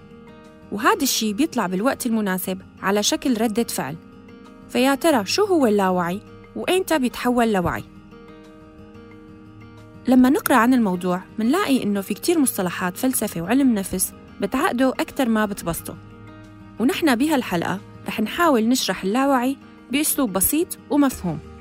وهذا 0.72 1.04
الشي 1.04 1.34
بيطلع 1.34 1.68
بالوقت 1.68 2.06
المناسب 2.06 2.62
على 2.82 3.04
شكل 3.04 3.42
ردة 3.42 3.64
فعل. 3.64 3.96
فيا 4.70 4.96
ترى 4.96 5.26
شو 5.26 5.44
هو 5.46 5.66
اللاوعي 5.66 6.22
وإمتى 6.56 7.00
بيتحول 7.00 7.54
لوعي؟ 7.54 7.84
لما 10.08 10.30
نقرأ 10.30 10.56
عن 10.56 10.74
الموضوع 10.74 11.22
منلاقي 11.40 11.84
إنه 11.84 12.02
في 12.02 12.14
كتير 12.14 12.40
مصطلحات 12.40 12.98
فلسفة 12.98 13.42
وعلم 13.42 13.74
نفس 13.74 14.14
بتعقدوا 14.42 15.02
أكتر 15.02 15.30
ما 15.30 15.46
بتبسطوا 15.46 15.96
ونحن 16.80 17.16
بهالحلقة 17.16 17.80
رح 18.08 18.22
نحاول 18.22 18.68
نشرح 18.68 19.04
اللاوعي 19.04 19.58
بأسلوب 19.92 20.34
بسيط 20.34 20.68
ومفهوم. 20.90 21.53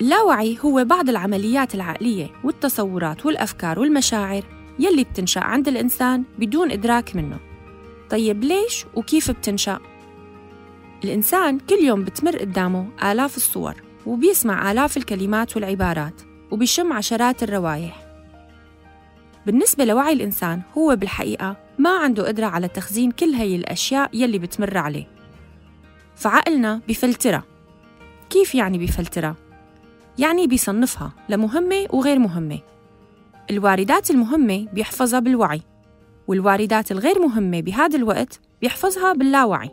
اللاوعي 0.00 0.58
هو 0.64 0.84
بعض 0.84 1.08
العمليات 1.08 1.74
العقلية 1.74 2.30
والتصورات 2.44 3.26
والأفكار 3.26 3.78
والمشاعر 3.78 4.42
يلي 4.78 5.04
بتنشأ 5.04 5.40
عند 5.40 5.68
الإنسان 5.68 6.24
بدون 6.38 6.70
إدراك 6.70 7.16
منه 7.16 7.38
طيب 8.10 8.44
ليش 8.44 8.84
وكيف 8.94 9.30
بتنشأ؟ 9.30 9.78
الإنسان 11.04 11.58
كل 11.58 11.78
يوم 11.84 12.04
بتمر 12.04 12.36
قدامه 12.36 12.88
آلاف 13.12 13.36
الصور 13.36 13.74
وبيسمع 14.06 14.72
آلاف 14.72 14.96
الكلمات 14.96 15.56
والعبارات 15.56 16.22
وبيشم 16.50 16.92
عشرات 16.92 17.42
الروائح 17.42 18.02
بالنسبة 19.46 19.84
لوعي 19.84 20.12
الإنسان 20.12 20.62
هو 20.78 20.96
بالحقيقة 20.96 21.56
ما 21.78 21.98
عنده 21.98 22.26
قدرة 22.26 22.46
على 22.46 22.68
تخزين 22.68 23.10
كل 23.10 23.30
هي 23.30 23.56
الأشياء 23.56 24.10
يلي 24.12 24.38
بتمر 24.38 24.78
عليه 24.78 25.08
فعقلنا 26.16 26.80
بفلترها 26.88 27.44
كيف 28.30 28.54
يعني 28.54 28.78
بفلترها؟ 28.78 29.41
يعني 30.18 30.46
بيصنفها 30.46 31.12
لمهمة 31.28 31.86
وغير 31.90 32.18
مهمة. 32.18 32.58
الواردات 33.50 34.10
المهمة 34.10 34.66
بيحفظها 34.72 35.20
بالوعي 35.20 35.62
والواردات 36.28 36.92
الغير 36.92 37.18
مهمة 37.18 37.60
بهذا 37.60 37.96
الوقت 37.96 38.40
بيحفظها 38.60 39.12
باللاوعي. 39.12 39.70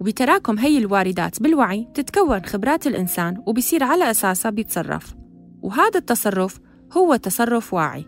وبتراكم 0.00 0.58
هي 0.58 0.78
الواردات 0.78 1.42
بالوعي 1.42 1.88
تتكون 1.94 2.44
خبرات 2.44 2.86
الإنسان 2.86 3.42
وبيصير 3.46 3.84
على 3.84 4.10
أساسها 4.10 4.50
بيتصرف. 4.50 5.14
وهذا 5.62 5.98
التصرف 5.98 6.60
هو 6.92 7.16
تصرف 7.16 7.74
واعي. 7.74 8.06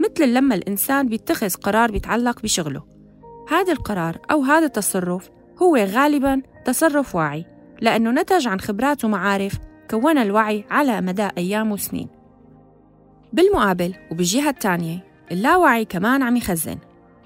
مثل 0.00 0.34
لما 0.34 0.54
الإنسان 0.54 1.08
بيتخذ 1.08 1.54
قرار 1.54 1.90
بيتعلق 1.90 2.42
بشغله. 2.42 2.82
هذا 3.48 3.72
القرار 3.72 4.18
أو 4.30 4.42
هذا 4.42 4.66
التصرف 4.66 5.30
هو 5.62 5.76
غالباً 5.76 6.42
تصرف 6.64 7.14
واعي 7.14 7.44
لأنه 7.80 8.10
نتج 8.10 8.48
عن 8.48 8.60
خبرات 8.60 9.04
ومعارف 9.04 9.52
كونها 9.92 10.22
الوعي 10.22 10.64
على 10.70 11.00
مدى 11.00 11.28
أيام 11.38 11.72
وسنين. 11.72 12.08
بالمقابل 13.32 13.94
وبالجهة 14.10 14.50
الثانية 14.50 15.04
اللاوعي 15.32 15.84
كمان 15.84 16.22
عم 16.22 16.36
يخزن 16.36 16.78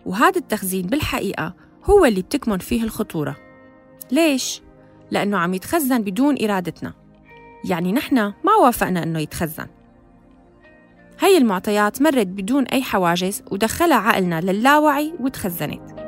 وهذا 0.06 0.38
التخزين 0.38 0.86
بالحقيقة 0.86 1.54
هو 1.84 2.04
اللي 2.04 2.22
بتكمن 2.22 2.58
فيه 2.58 2.82
الخطورة. 2.82 3.36
ليش؟ 4.12 4.62
لأنه 5.10 5.38
عم 5.38 5.54
يتخزن 5.54 6.02
بدون 6.02 6.36
إرادتنا. 6.44 6.92
يعني 7.64 7.92
نحن 7.92 8.16
ما 8.16 8.54
وافقنا 8.62 9.02
أنه 9.02 9.18
يتخزن. 9.18 9.66
هي 11.20 11.38
المعطيات 11.38 12.02
مرت 12.02 12.26
بدون 12.26 12.64
أي 12.64 12.82
حواجز 12.82 13.42
ودخلها 13.50 13.96
عقلنا 13.96 14.40
للاوعي 14.40 15.14
وتخزنت. 15.20 16.05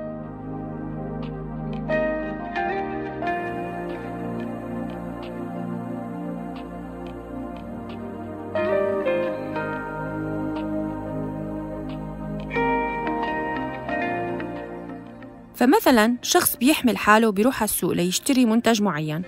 فمثلا 15.69 16.17
شخص 16.23 16.57
بيحمل 16.57 16.97
حاله 16.97 17.33
بيروح 17.33 17.63
على 17.63 17.69
السوق 17.69 17.93
ليشتري 17.93 18.45
منتج 18.45 18.83
معين 18.83 19.23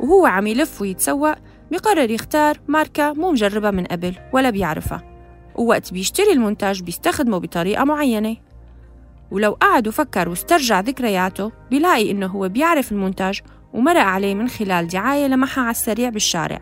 وهو 0.00 0.26
عم 0.26 0.46
يلف 0.46 0.80
ويتسوق 0.80 1.34
بيقرر 1.70 2.10
يختار 2.10 2.60
ماركة 2.68 3.12
مو 3.12 3.32
مجربة 3.32 3.70
من 3.70 3.84
قبل 3.84 4.14
ولا 4.32 4.50
بيعرفها. 4.50 5.02
ووقت 5.54 5.92
بيشتري 5.92 6.32
المنتج 6.32 6.82
بيستخدمه 6.82 7.38
بطريقة 7.38 7.84
معينة. 7.84 8.36
ولو 9.30 9.52
قعد 9.52 9.88
وفكر 9.88 10.28
واسترجع 10.28 10.80
ذكرياته 10.80 11.52
بيلاقي 11.70 12.10
إنه 12.10 12.26
هو 12.26 12.48
بيعرف 12.48 12.92
المنتج 12.92 13.38
ومرق 13.72 14.02
عليه 14.02 14.34
من 14.34 14.48
خلال 14.48 14.88
دعاية 14.88 15.26
لمحها 15.26 15.64
على 15.64 15.70
السريع 15.70 16.08
بالشارع. 16.08 16.60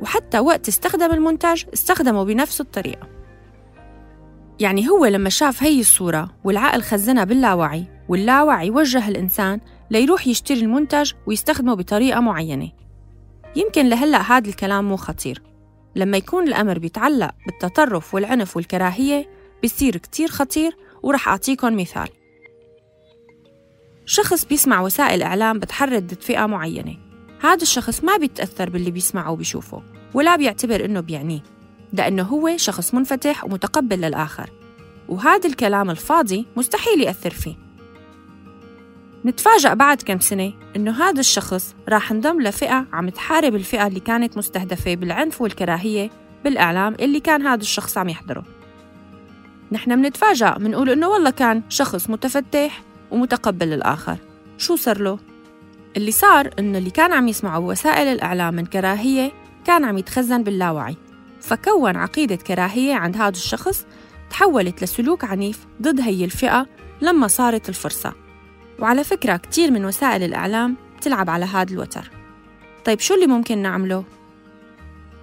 وحتى 0.00 0.38
وقت 0.38 0.68
استخدم 0.68 1.10
المنتج 1.10 1.64
استخدمه 1.74 2.24
بنفس 2.24 2.60
الطريقة. 2.60 3.19
يعني 4.60 4.88
هو 4.88 5.06
لما 5.06 5.30
شاف 5.30 5.62
هي 5.62 5.80
الصورة 5.80 6.30
والعقل 6.44 6.82
خزنها 6.82 7.24
باللاوعي 7.24 7.84
واللاوعي 8.08 8.70
وجه 8.70 9.08
الإنسان 9.08 9.60
ليروح 9.90 10.26
يشتري 10.26 10.60
المنتج 10.60 11.12
ويستخدمه 11.26 11.74
بطريقة 11.74 12.20
معينة. 12.20 12.70
يمكن 13.56 13.88
لهلأ 13.88 14.20
هذا 14.20 14.48
الكلام 14.48 14.88
مو 14.88 14.96
خطير. 14.96 15.42
لما 15.96 16.16
يكون 16.16 16.48
الأمر 16.48 16.78
بيتعلق 16.78 17.30
بالتطرف 17.46 18.14
والعنف 18.14 18.56
والكراهية 18.56 19.28
بيصير 19.62 19.96
كتير 19.96 20.28
خطير 20.28 20.76
ورح 21.02 21.28
أعطيكم 21.28 21.76
مثال. 21.76 22.08
شخص 24.06 24.44
بيسمع 24.44 24.80
وسائل 24.80 25.22
إعلام 25.22 25.58
بتحرض 25.58 26.02
ضد 26.02 26.22
فئة 26.22 26.46
معينة. 26.46 26.96
هذا 27.40 27.62
الشخص 27.62 28.04
ما 28.04 28.16
بيتأثر 28.16 28.70
باللي 28.70 28.90
بيسمعه 28.90 29.30
وبيشوفه 29.30 29.82
ولا 30.14 30.36
بيعتبر 30.36 30.84
إنه 30.84 31.00
بيعنيه. 31.00 31.40
لأنه 31.92 32.22
هو 32.22 32.56
شخص 32.56 32.94
منفتح 32.94 33.44
ومتقبل 33.44 34.00
للآخر. 34.00 34.50
وهذا 35.08 35.48
الكلام 35.48 35.90
الفاضي 35.90 36.46
مستحيل 36.56 37.00
يأثر 37.00 37.30
فيه. 37.30 37.54
نتفاجأ 39.24 39.74
بعد 39.74 40.02
كم 40.02 40.20
سنة 40.20 40.52
إنه 40.76 41.04
هذا 41.04 41.20
الشخص 41.20 41.74
راح 41.88 42.12
انضم 42.12 42.40
لفئة 42.40 42.86
عم 42.92 43.08
تحارب 43.08 43.54
الفئة 43.54 43.86
اللي 43.86 44.00
كانت 44.00 44.36
مستهدفة 44.36 44.94
بالعنف 44.94 45.40
والكراهية 45.40 46.10
بالإعلام 46.44 46.94
اللي 47.00 47.20
كان 47.20 47.46
هذا 47.46 47.60
الشخص 47.60 47.98
عم 47.98 48.08
يحضره. 48.08 48.44
نحن 49.72 49.98
منتفاجأ 49.98 50.58
منقول 50.58 50.90
إنه 50.90 51.08
والله 51.08 51.30
كان 51.30 51.62
شخص 51.68 52.10
متفتح 52.10 52.82
ومتقبل 53.10 53.66
للآخر. 53.66 54.16
شو 54.58 54.76
صار 54.76 55.00
له؟ 55.00 55.18
اللي 55.96 56.10
صار 56.10 56.50
إنه 56.58 56.78
اللي 56.78 56.90
كان 56.90 57.12
عم 57.12 57.28
يسمعه 57.28 57.58
وسائل 57.58 58.06
الإعلام 58.06 58.54
من 58.54 58.66
كراهية 58.66 59.32
كان 59.64 59.84
عم 59.84 59.98
يتخزن 59.98 60.42
باللاوعي. 60.42 60.96
فكون 61.40 61.96
عقيدة 61.96 62.36
كراهية 62.36 62.94
عند 62.94 63.16
هذا 63.16 63.28
الشخص 63.28 63.86
تحولت 64.30 64.82
لسلوك 64.82 65.24
عنيف 65.24 65.66
ضد 65.82 66.00
هي 66.00 66.24
الفئة 66.24 66.66
لما 67.00 67.28
صارت 67.28 67.68
الفرصة. 67.68 68.12
وعلى 68.78 69.04
فكرة 69.04 69.36
كتير 69.36 69.70
من 69.70 69.84
وسائل 69.84 70.22
الإعلام 70.22 70.76
تلعب 71.00 71.30
على 71.30 71.44
هذا 71.44 71.72
الوتر. 71.72 72.10
طيب 72.84 73.00
شو 73.00 73.14
اللي 73.14 73.26
ممكن 73.26 73.58
نعمله؟ 73.58 74.04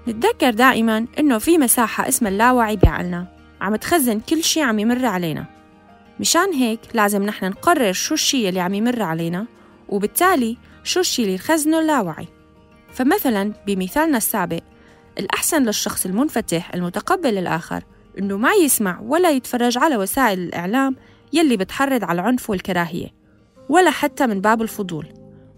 نتذكر 0.08 0.50
دائما 0.50 1.06
إنه 1.20 1.38
في 1.38 1.58
مساحة 1.58 2.08
اسمها 2.08 2.32
اللاوعي 2.32 2.76
بعقلنا 2.76 3.28
عم 3.62 3.76
تخزن 3.76 4.20
كل 4.20 4.44
شي 4.44 4.62
عم 4.62 4.80
يمر 4.80 5.06
علينا. 5.06 5.46
مشان 6.20 6.54
هيك 6.54 6.80
لازم 6.94 7.24
نحن 7.24 7.46
نقرر 7.46 7.94
شو 7.94 8.14
الشي 8.14 8.50
اللي 8.50 8.60
عم 8.60 8.74
يمر 8.74 9.02
علينا 9.02 9.46
وبالتالي 9.90 10.58
شو 10.84 11.00
الشي 11.00 11.24
اللي 11.24 11.38
خزنه 11.38 11.80
اللاوعي. 11.80 12.28
فمثلا 12.94 13.54
بمثالنا 13.68 14.18
السابق 14.18 14.62
الأحسن 15.20 15.64
للشخص 15.64 16.06
المنفتح 16.06 16.74
المتقبل 16.74 17.30
للآخر 17.30 17.84
إنه 18.20 18.38
ما 18.38 18.52
يسمع 18.54 19.00
ولا 19.02 19.32
يتفرج 19.32 19.78
على 19.78 19.98
وسائل 19.98 20.40
الإعلام 20.40 20.96
يلي 21.34 21.58
بتحرض 21.58 22.04
على 22.04 22.22
العنف 22.22 22.50
والكراهية 22.50 23.08
ولا 23.70 23.92
حتى 23.92 24.28
من 24.28 24.42
باب 24.42 24.62
الفضول. 24.62 25.06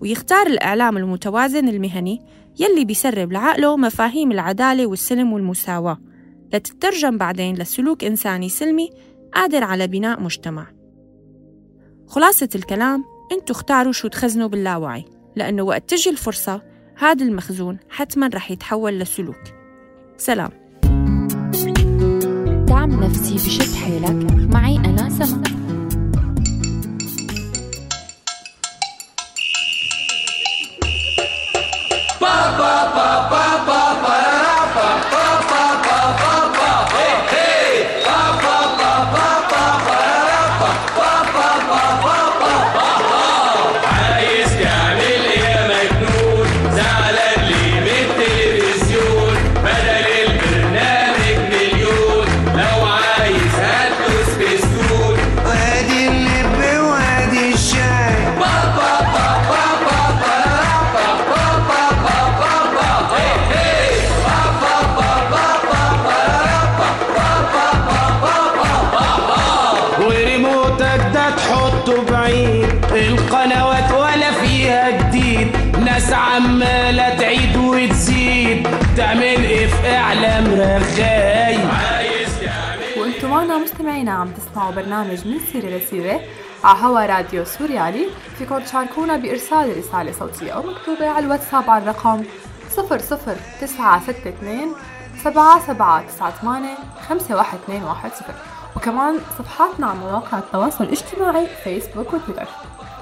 ويختار 0.01 0.47
الإعلام 0.47 0.97
المتوازن 0.97 1.67
المهني 1.67 2.21
يلي 2.59 2.85
بيسرب 2.85 3.31
لعقله 3.31 3.77
مفاهيم 3.77 4.31
العدالة 4.31 4.85
والسلم 4.85 5.33
والمساواة 5.33 5.97
لتترجم 6.53 7.17
بعدين 7.17 7.55
لسلوك 7.55 8.03
إنساني 8.03 8.49
سلمي 8.49 8.89
قادر 9.33 9.63
على 9.63 9.87
بناء 9.87 10.21
مجتمع. 10.21 10.67
خلاصة 12.07 12.49
الكلام 12.55 13.03
أنتوا 13.31 13.55
اختاروا 13.55 13.91
شو 13.91 14.07
تخزنوا 14.07 14.47
باللاوعي 14.47 15.05
لأنه 15.35 15.63
وقت 15.63 15.89
تجي 15.89 16.09
الفرصة 16.09 16.61
هذا 16.99 17.25
المخزون 17.25 17.77
حتما 17.89 18.29
رح 18.33 18.51
يتحول 18.51 18.99
لسلوك. 18.99 19.43
سلام. 20.17 20.49
دعم 22.67 23.03
نفسي 23.03 23.35
بشد 23.35 23.75
حيلك. 23.75 24.31
معي 24.53 24.75
أنا 24.75 25.09
سما 25.09 25.43
عايز 32.21 33.88
تسمعوا 84.69 84.85
برنامج 84.85 85.27
من 85.27 85.39
سيرة 85.39 85.77
لسيرة 85.77 86.19
على 86.63 86.79
هوا 86.79 87.05
راديو 87.05 87.45
سوريالي 87.45 88.07
فيكم 88.37 88.59
تشاركونا 88.59 89.17
بإرسال 89.17 89.77
رسالة 89.77 90.11
صوتية 90.11 90.51
أو 90.51 90.63
مكتوبة 90.63 91.09
على 91.09 91.25
الواتساب 91.25 91.69
على 91.69 91.83
الرقم 91.83 92.23
00962 92.77 94.75
7798 95.23 96.67
51210 97.09 98.35
وكمان 98.75 99.17
صفحاتنا 99.39 99.87
على 99.87 99.99
مواقع 99.99 100.37
التواصل 100.37 100.83
الاجتماعي 100.83 101.47
فيسبوك 101.63 102.13
وتويتر. 102.13 102.47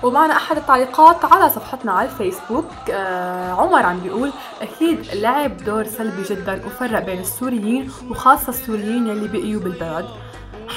ومعنا 0.04 0.34
أحد 0.36 0.58
التعليقات 0.58 1.26
على 1.26 1.50
صفحتنا 1.50 1.92
على 1.92 2.10
الفيسبوك 2.10 2.66
آه 2.92 3.52
عمر 3.52 3.86
عم 3.86 4.00
بيقول 4.00 4.32
أكيد 4.62 5.06
لعب 5.14 5.58
دور 5.58 5.84
سلبي 5.84 6.24
جدا 6.24 6.66
وفرق 6.66 7.06
بين 7.06 7.20
السوريين 7.20 7.92
وخاصة 8.10 8.50
السوريين 8.50 9.08
يلي 9.08 9.28
بقيوا 9.28 9.62
بالبلد. 9.62 10.06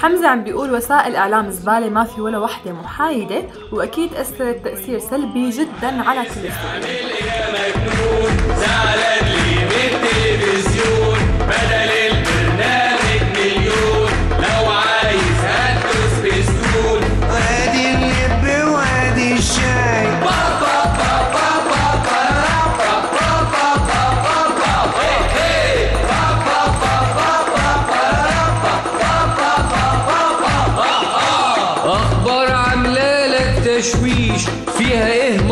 حمزة 0.01 0.29
عم 0.29 0.45
بيقول 0.45 0.71
وسائل 0.75 1.17
إعلام 1.17 1.51
زبالة 1.51 1.89
ما 1.89 2.05
في 2.05 2.21
ولا 2.21 2.39
وحدة 2.39 2.73
محايدة 2.73 3.43
وأكيد 3.73 4.15
أثرت 4.15 4.65
تأثير 4.65 4.99
سلبي 4.99 5.51
جدا 5.51 6.03
على 6.03 6.23
كل 6.23 6.51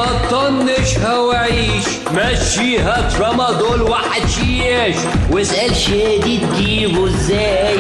ما 0.09 0.29
تطنشها 0.29 1.19
وعيش 1.19 1.85
مشيها 2.15 3.09
ترامادول 3.11 3.83
وحشيش 3.83 4.97
واسأل 5.31 5.77
شادي 5.77 6.39
تجيبه 6.39 7.07
إزاي 7.07 7.79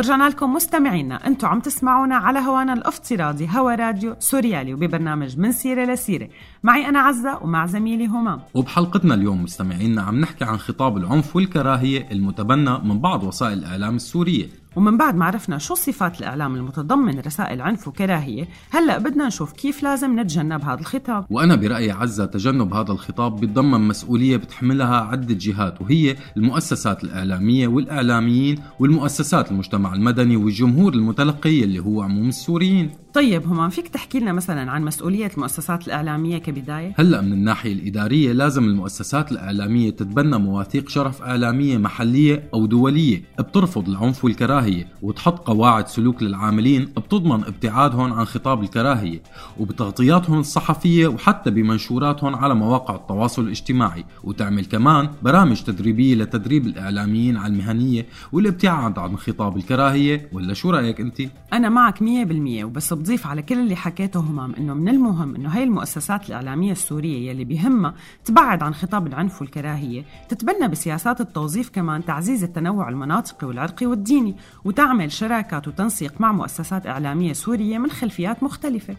ورجعنا 0.00 0.28
لكم 0.28 0.52
مستمعينا. 0.52 1.26
أنتم 1.26 1.48
عم 1.48 1.60
تسمعونا 1.60 2.16
على 2.16 2.38
هوانا 2.38 2.72
الافتراضي 2.72 3.48
هوا 3.50 3.74
راديو 3.74 4.16
سوريالي 4.18 4.74
وببرنامج 4.74 5.38
من 5.38 5.52
سيرة 5.52 5.84
لسيرة. 5.84 6.28
معي 6.62 6.88
أنا 6.88 6.98
عزة 6.98 7.38
ومع 7.42 7.66
زميلي 7.66 8.06
همام 8.06 8.40
وبحلقتنا 8.54 9.14
اليوم 9.14 9.42
مستمعينا 9.42 10.02
عم 10.02 10.20
نحكي 10.20 10.44
عن 10.44 10.56
خطاب 10.56 10.96
العنف 10.96 11.36
والكراهية 11.36 12.08
المتبنى 12.12 12.78
من 12.78 13.00
بعض 13.00 13.24
وسائل 13.24 13.58
الإعلام 13.58 13.96
السورية. 13.96 14.59
ومن 14.76 14.96
بعد 14.96 15.16
ما 15.16 15.24
عرفنا 15.24 15.58
شو 15.58 15.74
صفات 15.74 16.20
الإعلام 16.20 16.56
المتضمن 16.56 17.20
رسائل 17.20 17.60
عنف 17.60 17.88
وكراهية 17.88 18.48
هلأ 18.70 18.98
بدنا 18.98 19.26
نشوف 19.26 19.52
كيف 19.52 19.82
لازم 19.82 20.20
نتجنب 20.20 20.64
هذا 20.64 20.80
الخطاب. 20.80 21.26
وأنا 21.30 21.56
برأيي 21.56 21.90
عزة 21.90 22.24
تجنب 22.24 22.74
هذا 22.74 22.92
الخطاب 22.92 23.40
بيتضمن 23.40 23.80
مسؤولية 23.88 24.36
بتحملها 24.36 24.96
عدة 25.00 25.34
جهات 25.34 25.80
وهي 25.80 26.16
المؤسسات 26.36 27.04
الإعلامية 27.04 27.68
والإعلاميين 27.68 28.58
والمؤسسات 28.80 29.50
المجتمع 29.50 29.94
المدني 29.94 30.36
والجمهور 30.36 30.94
المتلقي 30.94 31.64
اللي 31.64 31.78
هو 31.78 32.02
عموم 32.02 32.28
السوريين. 32.28 32.90
طيب 33.14 33.46
همام 33.46 33.70
فيك 33.70 33.88
تحكي 33.88 34.20
لنا 34.20 34.32
مثلا 34.32 34.70
عن 34.70 34.84
مسؤولية 34.84 35.30
المؤسسات 35.36 35.86
الإعلامية 35.86 36.38
كبداية؟ 36.38 36.94
هلأ 36.98 37.20
من 37.20 37.32
الناحية 37.32 37.72
الإدارية 37.72 38.32
لازم 38.32 38.64
المؤسسات 38.64 39.32
الإعلامية 39.32 39.90
تتبنى 39.90 40.38
مواثيق 40.38 40.88
شرف 40.88 41.22
إعلامية 41.22 41.78
محلية 41.78 42.48
أو 42.54 42.66
دولية 42.66 43.22
بترفض 43.38 43.88
العنف 43.88 44.24
والكراهية 44.24 44.88
وتحط 45.02 45.38
قواعد 45.38 45.88
سلوك 45.88 46.22
للعاملين 46.22 46.84
بتضمن 46.84 47.44
ابتعادهم 47.44 48.12
عن 48.12 48.24
خطاب 48.24 48.62
الكراهية 48.62 49.22
وبتغطياتهم 49.58 50.38
الصحفية 50.38 51.06
وحتى 51.06 51.50
بمنشوراتهم 51.50 52.36
على 52.36 52.54
مواقع 52.54 52.94
التواصل 52.94 53.42
الاجتماعي 53.42 54.04
وتعمل 54.24 54.64
كمان 54.64 55.08
برامج 55.22 55.62
تدريبية 55.62 56.14
لتدريب 56.14 56.66
الإعلاميين 56.66 57.36
على 57.36 57.52
المهنية 57.52 58.06
والابتعاد 58.32 58.98
عن 58.98 59.16
خطاب 59.16 59.56
الكراهية 59.56 60.28
ولا 60.32 60.54
شو 60.54 60.70
رأيك 60.70 61.00
أنت؟ 61.00 61.22
أنا 61.52 61.68
معك 61.68 62.02
مية 62.02 62.24
بالمية 62.24 62.64
وبس 62.64 62.92
بضيف 63.00 63.26
على 63.26 63.42
كل 63.42 63.58
اللي 63.58 63.76
حكيته 63.76 64.20
همام 64.20 64.54
إنه 64.54 64.74
من 64.74 64.88
المهم 64.88 65.36
إنه 65.36 65.48
هاي 65.48 65.64
المؤسسات 65.64 66.28
الإعلامية 66.28 66.72
السورية 66.72 67.30
يلي 67.30 67.44
بهمها 67.44 67.94
تبعد 68.24 68.62
عن 68.62 68.74
خطاب 68.74 69.06
العنف 69.06 69.40
والكراهية 69.40 70.04
تتبنى 70.28 70.68
بسياسات 70.68 71.20
التوظيف 71.20 71.70
كمان 71.70 72.04
تعزيز 72.04 72.44
التنوع 72.44 72.88
المناطقي 72.88 73.46
والعرقي 73.46 73.86
والديني 73.86 74.36
وتعمل 74.64 75.12
شراكات 75.12 75.68
وتنسيق 75.68 76.20
مع 76.20 76.32
مؤسسات 76.32 76.86
إعلامية 76.86 77.32
سورية 77.32 77.78
من 77.78 77.90
خلفيات 77.90 78.42
مختلفة. 78.42 78.96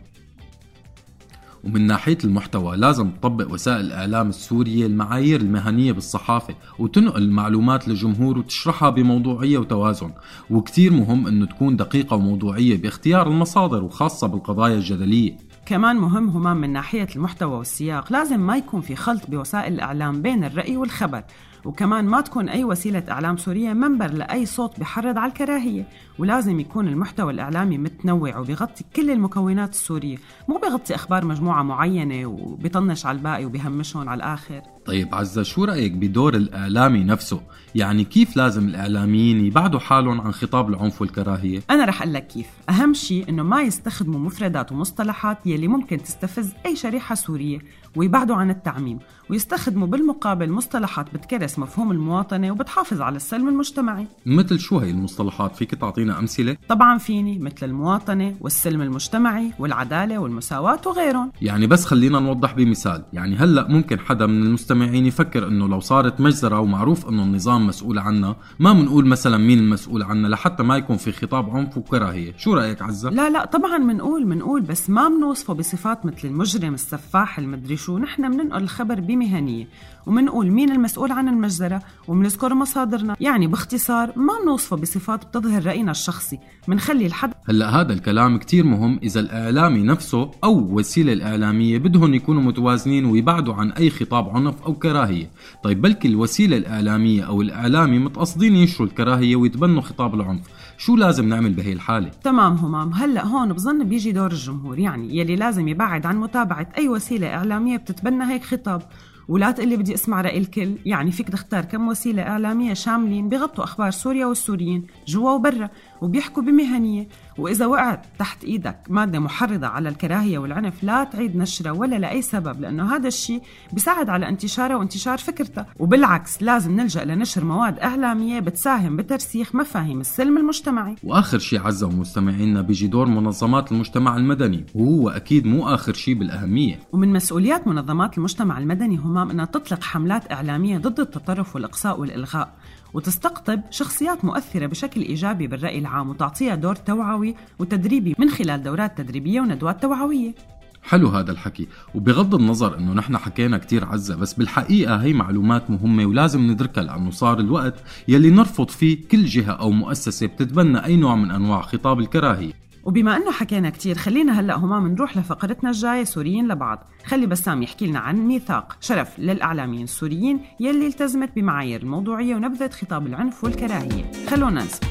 ومن 1.64 1.88
ناحية 1.88 2.18
المحتوى 2.24 2.78
لازم 2.78 3.10
تطبق 3.10 3.54
وسائل 3.54 3.86
الإعلام 3.86 4.30
السورية 4.30 4.86
المعايير 4.86 5.42
المهنية 5.42 5.92
بالصحافة 5.92 6.56
وتنقل 6.80 7.22
المعلومات 7.22 7.88
للجمهور 7.88 8.38
وتشرحها 8.38 8.90
بموضوعية 8.90 9.58
وتوازن. 9.58 10.12
وكتير 10.50 10.94
مهم 10.94 11.28
أنه 11.28 11.46
تكون 11.46 11.76
دقيقة 11.76 12.16
وموضوعية 12.16 12.82
باختيار 12.82 13.28
المصادر 13.28 13.84
وخاصة 13.84 14.28
بالقضايا 14.28 14.76
الجدلية. 14.76 15.38
كمان 15.66 15.96
مهم 15.96 16.30
همام 16.30 16.58
من 16.58 16.74
ناحية 16.74 17.08
المحتوى 17.16 17.58
والسياق 17.58 18.14
لازم 18.14 18.40
ما 18.40 18.58
يكون 18.58 18.82
في 18.82 18.96
خلط 18.96 19.22
بوسائل 19.30 19.74
الإعلام 19.74 20.22
بين 20.22 20.44
الرأي 20.44 20.78
والخبر. 20.78 21.24
وكمان 21.66 22.06
ما 22.06 22.22
تكون 22.22 22.50
أي 22.50 22.64
وسيلة 22.64 23.04
إعلام 23.10 23.38
سورية 23.38 23.74
منبر 23.74 24.12
لأي 24.12 24.46
صوت 24.46 24.80
بحرض 24.80 25.18
على 25.18 25.32
الكراهية 25.32 25.88
ولازم 26.20 26.60
يكون 26.60 26.88
المحتوى 26.88 27.34
الإعلامي 27.34 27.78
متنوع 27.78 28.38
وبيغطي 28.38 28.84
كل 28.96 29.12
المكونات 29.12 29.74
السورية 29.74 30.18
مو 30.48 30.58
بيغطي 30.58 30.96
أخبار 30.96 31.26
مجموعة 31.26 31.64
معينة 31.64 32.26
وبيطنش 32.26 33.06
على 33.06 33.18
الباقي 33.18 33.46
وبيهمشهم 33.46 34.10
على 34.10 34.18
الآخر 34.18 34.62
طيب 34.86 35.16
عزة 35.16 35.44
شو 35.44 35.64
رأيك 35.64 35.92
بدور 35.92 36.36
الإعلامي 36.36 37.04
نفسه؟ 37.04 37.42
يعني 37.76 38.04
كيف 38.04 38.38
لازم 38.38 38.68
الإعلاميين 38.68 39.46
يبعدوا 39.46 39.80
حالهم 39.80 40.22
عن 40.22 40.32
خطاب 40.32 40.70
العنف 40.70 41.02
والكراهية؟ 41.02 41.62
أنا 41.70 41.86
رح 41.86 42.02
أقول 42.02 42.14
لك 42.14 42.28
كيف 42.28 42.48
أهم 42.70 42.94
شيء 42.94 43.30
إنه 43.30 43.44
ما 43.44 43.62
يستخدموا 43.62 44.20
مفردات 44.20 44.72
ومصطلحات 44.72 45.48
يلي 45.48 45.68
ممكن 45.68 46.04
تستفز 46.04 46.54
أي 46.66 46.76
شريحة 46.76 47.16
سورية 47.16 47.60
ويبعدوا 47.96 48.36
عن 48.36 48.50
التعميم 48.50 49.00
ويستخدموا 49.30 49.88
بالمقابل 49.88 50.50
مصطلحات 50.52 51.14
بتكرس 51.14 51.60
مفهوم 51.60 51.92
المواطنة 51.92 52.52
وبتحافظ 52.52 53.02
على 53.02 53.16
السلم 53.16 53.48
المجتمعي 53.48 54.08
مثل 54.26 54.60
شو 54.60 54.78
هي 54.78 54.90
المصطلحات؟ 54.90 55.56
فيك 55.56 55.76
تعطينا 55.76 56.20
أمثلة؟ 56.20 56.58
طبعا 56.70 56.98
فيني 56.98 57.40
مثل 57.40 57.66
المواطنة 57.66 58.36
والسلم 58.42 58.82
المجتمعي 58.82 59.52
والعدالة 59.60 60.18
والمساواة 60.18 60.82
وغيرهم 60.86 61.32
يعني 61.42 61.68
بس 61.68 61.86
خلينا 61.86 62.20
نوضح 62.20 62.54
بمثال 62.54 63.04
يعني 63.14 63.36
هلأ 63.36 63.68
ممكن 63.68 64.00
حدا 64.00 64.26
من 64.26 64.44
المستمعين 64.44 65.06
يفكر 65.06 65.48
إنه 65.48 65.68
لو 65.68 65.80
صارت 65.80 66.22
مجزرة 66.22 66.60
ومعروف 66.60 67.10
إنه 67.10 67.24
النظام 67.24 67.68
مسؤول 67.68 68.00
عنها 68.00 68.36
ما 68.60 68.74
بنقول 68.74 69.06
مثلا 69.06 69.38
مين 69.38 69.60
المسؤول 69.60 70.04
عنها 70.04 70.30
لحتى 70.30 70.64
ما 70.64 70.78
يكون 70.78 70.98
في 70.98 71.12
خطاب 71.12 71.50
عنف 71.50 71.78
وكراهية 71.78 72.34
شو 72.38 72.54
رأيك 72.54 72.82
عزة؟ 72.82 73.10
لا 73.10 73.30
لا 73.30 73.46
طبعا 73.46 73.78
منقول 73.78 74.28
منقول 74.28 74.62
بس 74.62 74.90
ما 74.90 75.10
بنوصفه 75.10 75.54
بصفات 75.54 76.06
مثل 76.06 76.28
المجرم 76.28 76.74
السفاح 76.74 77.40
المدري 77.40 77.78
شو 77.86 77.98
نحن 77.98 78.32
بننقل 78.32 78.64
الخبر 78.64 79.00
بمهنية 79.00 79.68
ومنقول 80.06 80.52
مين 80.52 80.72
المسؤول 80.72 81.12
عن 81.12 81.28
المجزرة 81.28 81.82
ومنذكر 82.08 82.54
مصادرنا. 82.54 83.16
يعني 83.20 83.48
باختصار 83.48 84.14
ما 84.16 84.34
بنوصفه 84.44 84.76
بصفات 84.76 85.26
بتظهر 85.26 85.66
رأينا 85.66 85.92
الشخصي 85.92 86.40
منخلي 86.68 87.06
الحد. 87.06 87.34
هلأ 87.50 87.70
هذا 87.70 87.94
الكلام 87.94 88.38
كتير 88.38 88.64
مهم 88.64 89.00
إذا 89.04 89.20
الإعلامي 89.20 89.84
نفسه 89.84 90.32
أو 90.44 90.60
وسيلة 90.60 91.14
الإعلامية 91.14 91.78
بدهم 91.78 92.14
يكونوا 92.14 92.42
متوازنين 92.42 93.06
ويبعدوا 93.06 93.54
عن 93.54 93.72
أي 93.72 93.90
خطاب 93.90 94.30
عنف 94.30 94.62
أو 94.62 94.74
كراهية. 94.74 95.30
طيب 95.64 95.82
بلكي 95.82 96.08
الوسيلة 96.08 96.58
الإعلامية 96.58 97.24
أو 97.24 97.42
الإعلامي 97.42 98.00
متقصدين 98.00 98.56
ينشروا 98.56 98.88
الكراهية 98.88 99.36
ويتبنوا 99.36 99.82
خطاب 99.82 100.16
العنف. 100.16 100.48
شو 100.82 100.96
لازم 100.96 101.30
نعمل 101.30 101.54
بهي 101.54 101.74
الحالة؟ 101.74 102.10
تمام 102.10 102.54
همام. 102.54 102.94
هلأ 102.94 103.26
هون 103.26 103.54
بظن 103.54 103.84
بيجي 103.84 104.12
دور 104.12 104.32
الجمهور. 104.32 104.80
يعني 104.80 105.18
يلي 105.18 105.36
لازم 105.36 105.68
يبعد 105.68 106.06
عن 106.06 106.18
متابعة 106.18 106.68
أي 106.78 106.90
وسيلة 106.90 107.36
إعلامية 107.36 107.78
بتتبنى 107.78 108.24
هيك 108.24 108.44
خطاب. 108.44 108.82
ولا 109.28 109.52
تقلي 109.52 109.78
بدي 109.78 109.94
أسمع 109.94 110.22
رأي 110.22 110.38
الكل. 110.38 110.76
يعني 110.86 111.12
فيك 111.12 111.30
تختار 111.30 111.66
كم 111.66 111.88
وسيلة 111.88 112.22
إعلامية 112.22 112.74
شاملين 112.74 113.30
بغطوا 113.30 113.64
أخبار 113.64 113.92
سوريا 113.92 114.26
والسوريين 114.26 114.88
جوا 115.08 115.32
وبرا. 115.32 115.70
وبيحكوا 116.02 116.44
بمهنية 116.44 117.08
وإذا 117.38 117.66
وقعت 117.66 118.06
تحت 118.20 118.44
إيدك 118.44 118.78
مادة 118.90 119.20
محرضة 119.20 119.68
على 119.68 119.90
الكراهية 119.90 120.38
والعنف 120.38 120.84
لا 120.84 121.04
تعيد 121.04 121.36
نشرها 121.36 121.72
ولا 121.72 121.96
لأي 121.96 122.22
سبب 122.22 122.62
لأنه 122.62 122.96
هذا 122.96 123.08
الشيء 123.08 123.42
بيساعد 123.74 124.10
على 124.10 124.30
انتشارها 124.30 124.76
وانتشار 124.76 125.18
فكرتها 125.18 125.66
وبالعكس 125.80 126.44
لازم 126.44 126.76
نلجأ 126.76 127.06
لنشر 127.06 127.46
مواد 127.46 127.80
إعلامية 127.80 128.40
بتساهم 128.40 128.98
بترسيخ 128.98 129.56
مفاهيم 129.56 130.00
السلم 130.00 130.38
المجتمعي. 130.38 130.96
وآخر 131.04 131.40
شيء 131.40 131.62
عزة 131.62 131.88
ومستمعينا 131.88 132.62
بيجي 132.62 132.88
دور 132.88 133.08
منظمات 133.08 133.72
المجتمع 133.72 134.18
المدني 134.18 134.66
وهو 134.76 135.10
أكيد 135.10 135.46
مو 135.46 135.68
آخر 135.70 135.94
شيء 135.94 136.14
بالأهمية. 136.14 136.80
ومن 136.92 137.14
مسؤوليات 137.14 137.68
منظمات 137.68 138.18
المجتمع 138.18 138.58
المدني 138.58 138.98
همام 138.98 139.30
أنها 139.30 139.46
تطلق 139.46 139.84
حملات 139.84 140.32
إعلامية 140.32 140.78
ضد 140.78 141.00
التطرف 141.00 141.56
والإقصاء 141.56 142.00
والإلغاء. 142.00 142.54
وتستقطب 142.94 143.62
شخصيات 143.70 144.26
مؤثرة 144.26 144.66
بشكل 144.66 145.02
إيجابي 145.02 145.48
بالرأي 145.48 145.80
العام 145.80 146.10
وتعطيها 146.10 146.56
دور 146.56 146.76
توعوي 146.76 147.36
وتدريبي 147.60 148.16
من 148.20 148.30
خلال 148.30 148.64
دورات 148.64 148.98
تدريبية 148.98 149.42
وندوات 149.42 149.82
توعوية. 149.82 150.36
حلو 150.84 151.08
هذا 151.08 151.32
الحكي 151.32 151.68
وبغض 151.96 152.36
النظر 152.36 152.78
إنه 152.78 152.94
نحن 152.94 153.18
حكينا 153.18 153.58
كتير 153.58 153.86
عزة 153.86 154.16
بس 154.16 154.34
بالحقيقة 154.34 154.96
هي 154.96 155.14
معلومات 155.14 155.70
مهمة 155.70 156.06
ولازم 156.06 156.52
ندركها 156.52 156.84
لأنه 156.84 157.12
صار 157.12 157.40
الوقت 157.40 157.84
يلي 158.08 158.30
نرفض 158.30 158.70
فيه 158.70 159.08
كل 159.12 159.26
جهة 159.26 159.52
أو 159.52 159.72
مؤسسة 159.72 160.28
بتتبنى 160.28 160.86
أي 160.86 160.96
نوع 160.96 161.16
من 161.16 161.32
أنواع 161.32 161.62
خطاب 161.62 162.00
الكراهية. 162.00 162.61
وبما 162.84 163.18
إنه 163.18 163.32
حكينا 163.32 163.70
كتير 163.70 163.98
خلينا 163.98 164.40
هلأ 164.40 164.58
همام 164.58 164.88
نروح 164.88 165.18
لفقرتنا 165.18 165.70
الجاية 165.70 166.04
سوريين 166.04 166.48
لبعض. 166.48 166.88
خلي 167.06 167.28
بسام 167.28 167.64
يحكي 167.64 167.88
لنا 167.88 168.00
عن 168.00 168.16
ميثاق. 168.16 168.78
شرف 168.80 169.20
للإعلاميين 169.20 169.84
السوريين 169.84 170.40
يلي 170.60 170.88
التزمت 170.88 171.36
بمعايير 171.36 171.82
الموضوعية 171.82 172.36
ونبذت 172.36 172.74
خطاب 172.74 173.08
العنف 173.08 173.44
والكراهية. 173.44 174.12
خلونا 174.30 174.64
نسمع. 174.64 174.90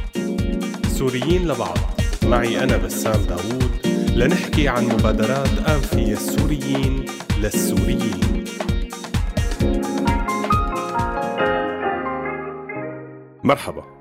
سوريين 0.83 1.49
لبعض. 1.49 1.79
معي 2.27 2.65
أنا 2.65 2.77
بسام 2.77 3.23
داوود 3.23 3.71
لنحكي 4.17 4.69
عن 4.69 4.85
مبادرات 4.85 5.59
أنفية 5.69 6.13
السوريين 6.13 7.05
للسوريين. 7.39 8.45
مرحبا. 13.45 14.00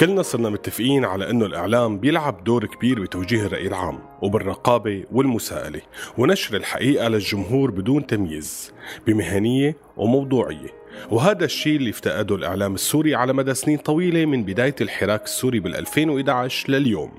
كلنا 0.00 0.22
صرنا 0.22 0.50
متفقين 0.50 1.04
على 1.04 1.30
إنه 1.30 1.46
الإعلام 1.46 1.98
بيلعب 1.98 2.44
دور 2.44 2.66
كبير 2.66 3.02
بتوجيه 3.02 3.46
الرأي 3.46 3.66
العام 3.66 3.98
وبالرقابة 4.22 5.04
والمساءلة 5.12 5.80
ونشر 6.18 6.56
الحقيقة 6.56 7.08
للجمهور 7.08 7.70
بدون 7.70 8.06
تمييز 8.06 8.72
بمهنية 9.06 9.76
وموضوعية. 9.96 10.68
وهذا 11.10 11.44
الشيء 11.44 11.76
اللي 11.76 11.90
افتقده 11.90 12.34
الإعلام 12.34 12.74
السوري 12.74 13.14
على 13.14 13.32
مدى 13.32 13.54
سنين 13.54 13.78
طويلة 13.78 14.26
من 14.26 14.44
بداية 14.44 14.74
الحراك 14.80 15.24
السوري 15.24 15.60
بال 15.60 15.76
2011 15.76 16.70
لليوم. 16.70 17.12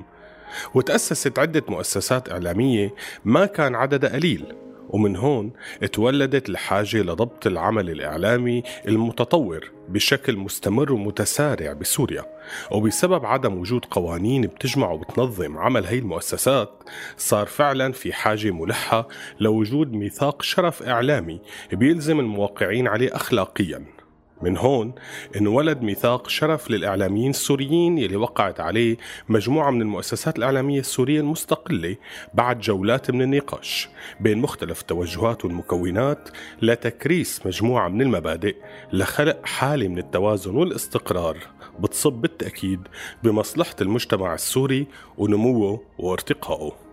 وتأسست 0.74 1.40
عدة 1.40 1.64
مؤسسات 1.70 2.32
إعلامية 2.32 2.94
ما 3.26 3.46
كان 3.46 3.76
عددها 3.76 4.10
قليل. 4.10 4.46
ومن 4.94 5.16
هون 5.16 5.52
تولدت 5.92 6.50
الحاجة 6.50 6.98
لضبط 6.98 7.48
العمل 7.48 7.90
الإعلامي 7.90 8.64
المتطور 8.88 9.72
بشكل 9.90 10.38
مستمر 10.38 10.94
ومتسارع 10.94 11.74
بسوريا. 11.74 12.26
وبسبب 12.72 13.26
عدم 13.26 13.58
وجود 13.58 13.86
قوانين 13.86 14.42
بتجمع 14.42 14.92
وبتنظم 14.92 15.58
عمل 15.58 15.86
هي 15.86 16.00
المؤسسات 16.00 16.84
صار 17.18 17.46
فعلا 17.48 17.92
في 17.92 18.14
حاجة 18.14 18.52
ملحة 18.52 19.08
لوجود 19.40 19.94
ميثاق 19.94 20.42
شرف 20.42 20.84
إعلامي 20.84 21.42
بيلزم 21.72 22.20
الموقعين 22.20 22.88
عليه 22.88 23.16
أخلاقيا. 23.16 24.01
من 24.44 24.58
هون 24.58 24.94
انولد 25.38 25.82
ميثاق 25.82 26.30
شرف 26.30 26.72
للإعلاميين 26.72 27.30
السوريين 27.30 27.98
يلي 27.98 28.16
وقعت 28.16 28.60
عليه 28.60 28.98
مجموعة 29.30 29.72
من 29.72 29.82
المؤسسات 29.82 30.38
الإعلامية 30.38 30.80
السورية 30.80 31.20
المستقلة 31.20 31.96
بعد 32.34 32.60
جولات 32.60 33.12
من 33.12 33.22
النقاش 33.22 33.90
بين 34.20 34.38
مختلف 34.38 34.82
التوجهات 34.82 35.46
والمكونات 35.46 36.30
لتكريس 36.62 37.46
مجموعة 37.46 37.88
من 37.88 38.02
المبادئ 38.02 38.56
لخلق 38.94 39.46
حالة 39.46 39.88
من 39.88 39.98
التوازن 39.98 40.56
والاستقرار 40.56 41.38
بتصب 41.80 42.14
بالتأكيد 42.14 42.80
بمصلحة 43.24 43.76
المجتمع 43.82 44.34
السوري 44.34 44.88
ونموه 45.18 45.82
وارتقائه. 45.98 46.91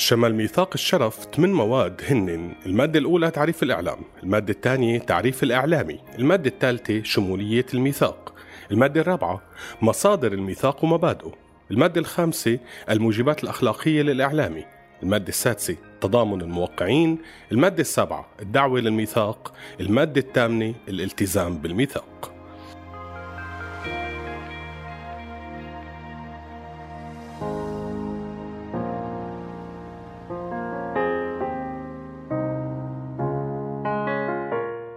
شمل 0.00 0.34
ميثاق 0.34 0.70
الشرف 0.74 1.26
ثمان 1.36 1.52
مواد 1.52 2.02
هن 2.08 2.52
المادة 2.66 2.98
الأولى 2.98 3.30
تعريف 3.30 3.62
الإعلام 3.62 3.98
المادة 4.22 4.52
الثانية 4.52 4.98
تعريف 4.98 5.42
الإعلامي 5.42 6.00
المادة 6.18 6.50
الثالثة 6.50 7.02
شمولية 7.02 7.66
الميثاق 7.74 8.34
المادة 8.70 9.00
الرابعة 9.00 9.42
مصادر 9.82 10.32
الميثاق 10.32 10.84
ومبادئه 10.84 11.32
المادة 11.70 12.00
الخامسة 12.00 12.58
الموجبات 12.90 13.44
الأخلاقية 13.44 14.02
للإعلامي 14.02 14.64
المادة 15.02 15.28
السادسة 15.28 15.76
تضامن 16.00 16.40
الموقعين 16.40 17.18
المادة 17.52 17.80
السابعة 17.80 18.28
الدعوة 18.42 18.80
للميثاق 18.80 19.52
المادة 19.80 20.20
الثامنة 20.20 20.74
الالتزام 20.88 21.58
بالميثاق. 21.58 22.32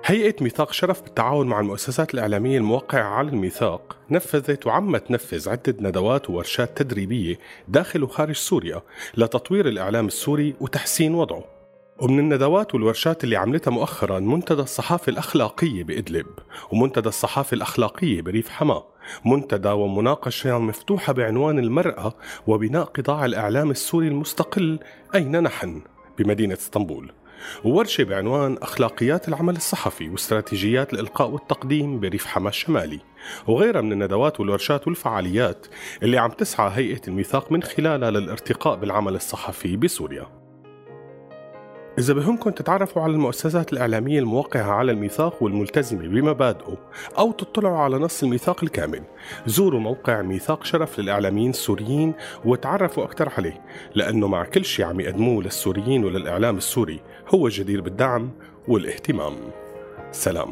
هيئة 0.06 0.36
ميثاق 0.42 0.74
شرف 0.74 1.02
بالتعاون 1.02 1.48
مع 1.48 1.60
المؤسسات 1.60 2.14
الإعلامية 2.14 2.58
الموقعة 2.58 3.04
على 3.04 3.30
الميثاق 3.30 3.98
نفذت 4.12 4.68
وعم 4.68 4.98
تنفذ 4.98 5.50
عدة 5.50 5.76
ندوات 5.80 6.30
وورشات 6.30 6.78
تدريبية 6.78 7.40
داخل 7.68 8.04
وخارج 8.04 8.36
سوريا 8.36 8.82
لتطوير 9.18 9.68
الإعلام 9.68 10.08
السوري 10.08 10.56
وتحسين 10.60 11.16
وضعه. 11.16 11.44
ومن 12.00 12.20
الندوات 12.20 12.74
والورشات 12.74 13.24
اللي 13.24 13.36
عملتها 13.36 13.72
مؤخرا 13.72 14.20
منتدى 14.20 14.62
الصحافة 14.62 15.10
الأخلاقية 15.10 15.84
بإدلب 15.84 16.28
ومنتدى 16.72 17.10
الصحافة 17.10 17.56
الأخلاقية 17.56 18.22
بريف 18.22 18.50
حماة 18.50 18.86
منتدى 19.26 19.70
ومناقشة 19.70 20.60
مفتوحة 20.60 21.14
بعنوان 21.14 21.60
المرأة 21.60 22.14
وبناء 22.48 22.84
قطاع 22.84 23.26
الإعلام 23.26 23.72
السوري 23.72 24.08
المستقل 24.08 24.80
أين 25.16 25.44
نحن؟ 25.44 25.82
بمدينة 26.18 26.54
إسطنبول. 26.54 27.12
وورشة 27.64 28.04
بعنوان 28.04 28.58
أخلاقيات 28.58 29.28
العمل 29.28 29.56
الصحفي 29.56 30.10
واستراتيجيات 30.10 30.94
الإلقاء 30.94 31.30
والتقديم 31.30 32.00
بريف 32.00 32.26
حما 32.26 32.50
الشمالي 32.50 33.00
وغيرها 33.48 33.82
من 33.82 33.92
الندوات 33.92 34.40
والورشات 34.40 34.88
والفعاليات 34.88 35.68
اللي 36.04 36.18
عم 36.18 36.32
تسعى 36.32 36.72
هيئة 36.74 37.02
الميثاق 37.08 37.52
من 37.52 37.64
خلالها 37.64 38.12
للارتقاء 38.12 38.76
بالعمل 38.76 39.16
الصحفي 39.16 39.78
بسوريا. 39.78 40.44
إذا 42.00 42.14
بهمكم 42.14 42.50
تتعرفوا 42.50 43.02
على 43.02 43.14
المؤسسات 43.14 43.74
الإعلامية 43.74 44.20
الموقعة 44.20 44.72
على 44.72 44.92
الميثاق 44.92 45.44
والملتزمة 45.44 46.08
بمبادئه 46.08 46.78
أو 47.18 47.32
تطلعوا 47.32 47.78
على 47.78 47.98
نص 47.98 48.24
الميثاق 48.24 48.64
الكامل. 48.64 49.04
زوروا 49.46 49.80
موقع 49.80 50.22
ميثاق 50.22 50.64
شرف 50.64 51.00
للإعلاميين 51.00 51.50
السوريين 51.50 52.14
وتعرفوا 52.46 53.04
أكثر 53.04 53.30
عليه 53.38 53.62
لأنه 53.96 54.28
مع 54.28 54.44
كل 54.44 54.66
شيء 54.66 54.86
عم 54.86 55.00
يقدموه 55.00 55.44
للسوريين 55.44 56.06
وللإعلام 56.06 56.58
السوري 56.58 57.00
هو 57.36 57.50
جدير 57.50 57.82
بالدعم 57.82 58.32
والاهتمام. 58.68 59.34
سلام. 60.12 60.52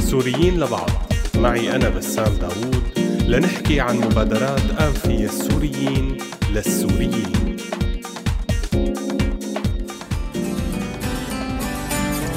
سوريين 0.00 0.60
لبعض. 0.60 0.90
معي 1.34 1.76
أنا 1.76 1.88
بسام 1.88 2.34
داوود. 2.34 2.82
لنحكي 3.28 3.80
عن 3.80 3.96
مبادرات 3.96 4.60
أنفية 4.80 5.24
السوريين 5.24 6.18
للسوريين. 6.50 7.56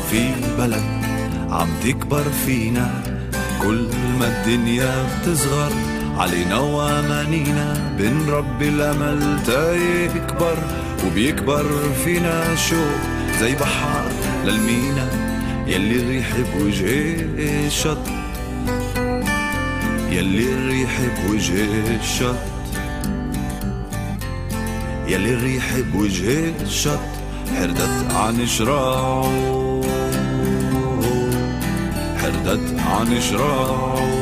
في 0.10 0.32
بلد 0.58 1.04
عم 1.50 1.70
تكبر 1.84 2.24
فينا 2.24 3.04
كل 3.62 3.88
ما 4.20 4.28
الدنيا 4.28 5.06
بتصغر 5.08 5.72
علينا 6.18 6.60
وأمانينا 6.60 7.96
بنربي 7.98 8.70
الأمل 8.70 9.44
تا 9.46 9.74
يكبر. 9.76 10.58
وبيكبر 11.08 11.66
فينا 12.04 12.56
شوق 12.56 13.00
زي 13.40 13.56
بحار 13.56 14.12
للمينا 14.46 15.08
يلي 15.68 15.96
الريح 15.96 16.28
بوجه 16.56 17.16
الشط 17.68 18.08
يلي 20.12 20.54
الريح 20.54 21.00
بوجه 21.02 21.96
الشط 22.02 22.36
يلي 25.08 25.34
الريح 25.34 25.80
بوجه 25.94 26.54
الشط 26.62 27.00
حردت 27.56 28.14
عن 28.14 28.48
شراعه. 28.48 29.82
حردت 32.22 32.80
عن 32.80 33.22
شراعه. 33.22 34.19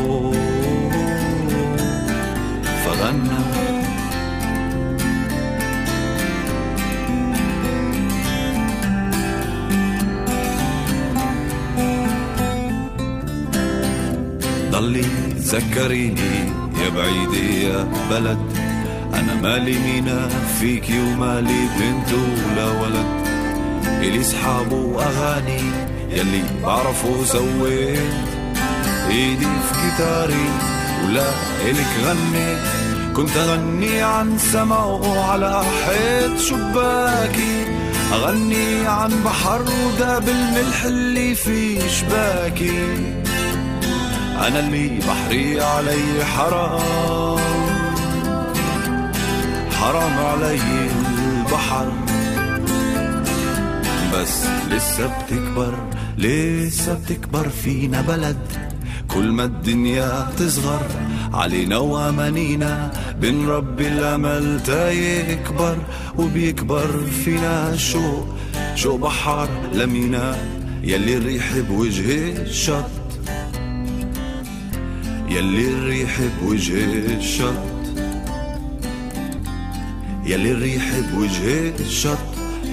ضلي 15.47 15.60
ذكريني 15.60 16.51
يا 16.83 16.89
بعيدة 16.89 17.38
يا 17.38 17.88
بلد. 18.10 18.38
أنا 19.13 19.33
مالي 19.41 19.79
مينا 19.79 20.29
فيكي 20.60 20.99
ومالي 20.99 21.67
بنت 21.79 22.13
ولا 22.13 22.65
ولد. 22.65 23.05
إلي 23.86 24.23
صحاب 24.23 24.71
وأغاني 24.71 25.62
يلي 26.10 26.43
بعرفه 26.63 27.25
سويت 27.25 27.99
إيدي 29.10 29.45
في 29.45 29.73
جيتاري 29.83 30.49
ولا 31.05 31.29
إلك 31.65 31.91
غنيت. 32.05 32.57
كنت 33.15 33.38
أغني 33.38 34.01
عن 34.01 34.38
سما 34.38 34.83
وعلى 34.83 35.63
حيط 35.86 36.39
شباكي. 36.39 37.65
أغني 38.13 38.88
عن 38.88 39.12
بحر 39.25 39.62
وداب 39.62 40.29
الملح 40.29 40.83
اللي 40.83 41.36
في 41.36 41.89
شباكي 41.89 43.17
أنا 44.38 44.60
اللي 44.60 45.00
بحري 45.08 45.62
علي 45.62 46.26
حرام. 46.26 47.39
حرام 49.71 50.13
علي 50.19 50.60
البحر. 51.38 51.91
بس 54.13 54.45
لسه 54.71 55.08
بتكبر 55.08 55.73
لسه 56.17 56.93
بتكبر 56.93 57.50
فينا 57.50 58.02
بلد. 58.02 58.38
كل 59.08 59.32
ما 59.32 59.43
الدنيا 59.43 60.28
تصغر 60.38 60.82
علينا 61.34 61.78
وأمانينا. 61.78 62.91
بنربي 63.21 63.88
الأمل 63.88 64.63
تا 64.63 64.91
يكبر 64.91 65.78
وبيكبر 66.17 66.88
فينا 67.26 67.78
شوق. 67.78 68.28
شوق 68.76 69.00
بحر 69.00 69.50
لمينا 69.73 70.38
يلي 70.84 71.17
الريح 71.17 71.58
بوجه 71.58 72.41
الشط. 72.41 72.96
يلي 75.29 75.67
الريح 75.67 76.19
بوجه 76.41 77.17
الشط. 77.17 77.53
يلي 80.25 80.51
الريح 80.51 80.85
بوجه 81.13 81.69
الشط 81.79 82.17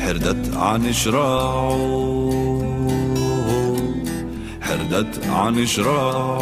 حردت 0.01 0.57
عن 0.57 0.93
شراعه. 0.93 1.75
حردت 4.61 5.27
عن 5.27 5.67
شراعه. 5.67 6.39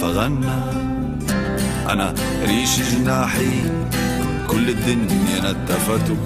فغنى 0.00 0.62
أنا 1.90 2.14
ريش 2.46 2.80
جناحي. 2.80 3.50
كل 4.48 4.68
الدنيا 4.68 5.52
نتفته. 5.52 6.16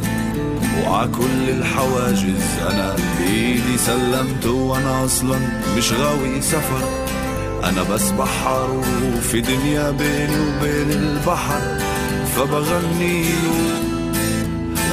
وع 0.84 1.06
كل 1.06 1.50
الحواجز 1.50 2.44
أنا 2.70 2.96
بإيدي 3.18 3.78
سلمته 3.78 4.50
وأنا 4.50 5.04
أصلا 5.04 5.38
مش 5.76 5.92
غاوي 5.92 6.40
سفر. 6.40 6.84
أنا 7.64 7.82
بس 7.82 8.10
بحر 8.10 8.82
وفي 9.16 9.40
دنيا 9.40 9.90
بيني 9.90 10.40
وبين 10.40 10.90
البحر 10.90 11.78
فبغني 12.36 13.22
له 13.22 13.80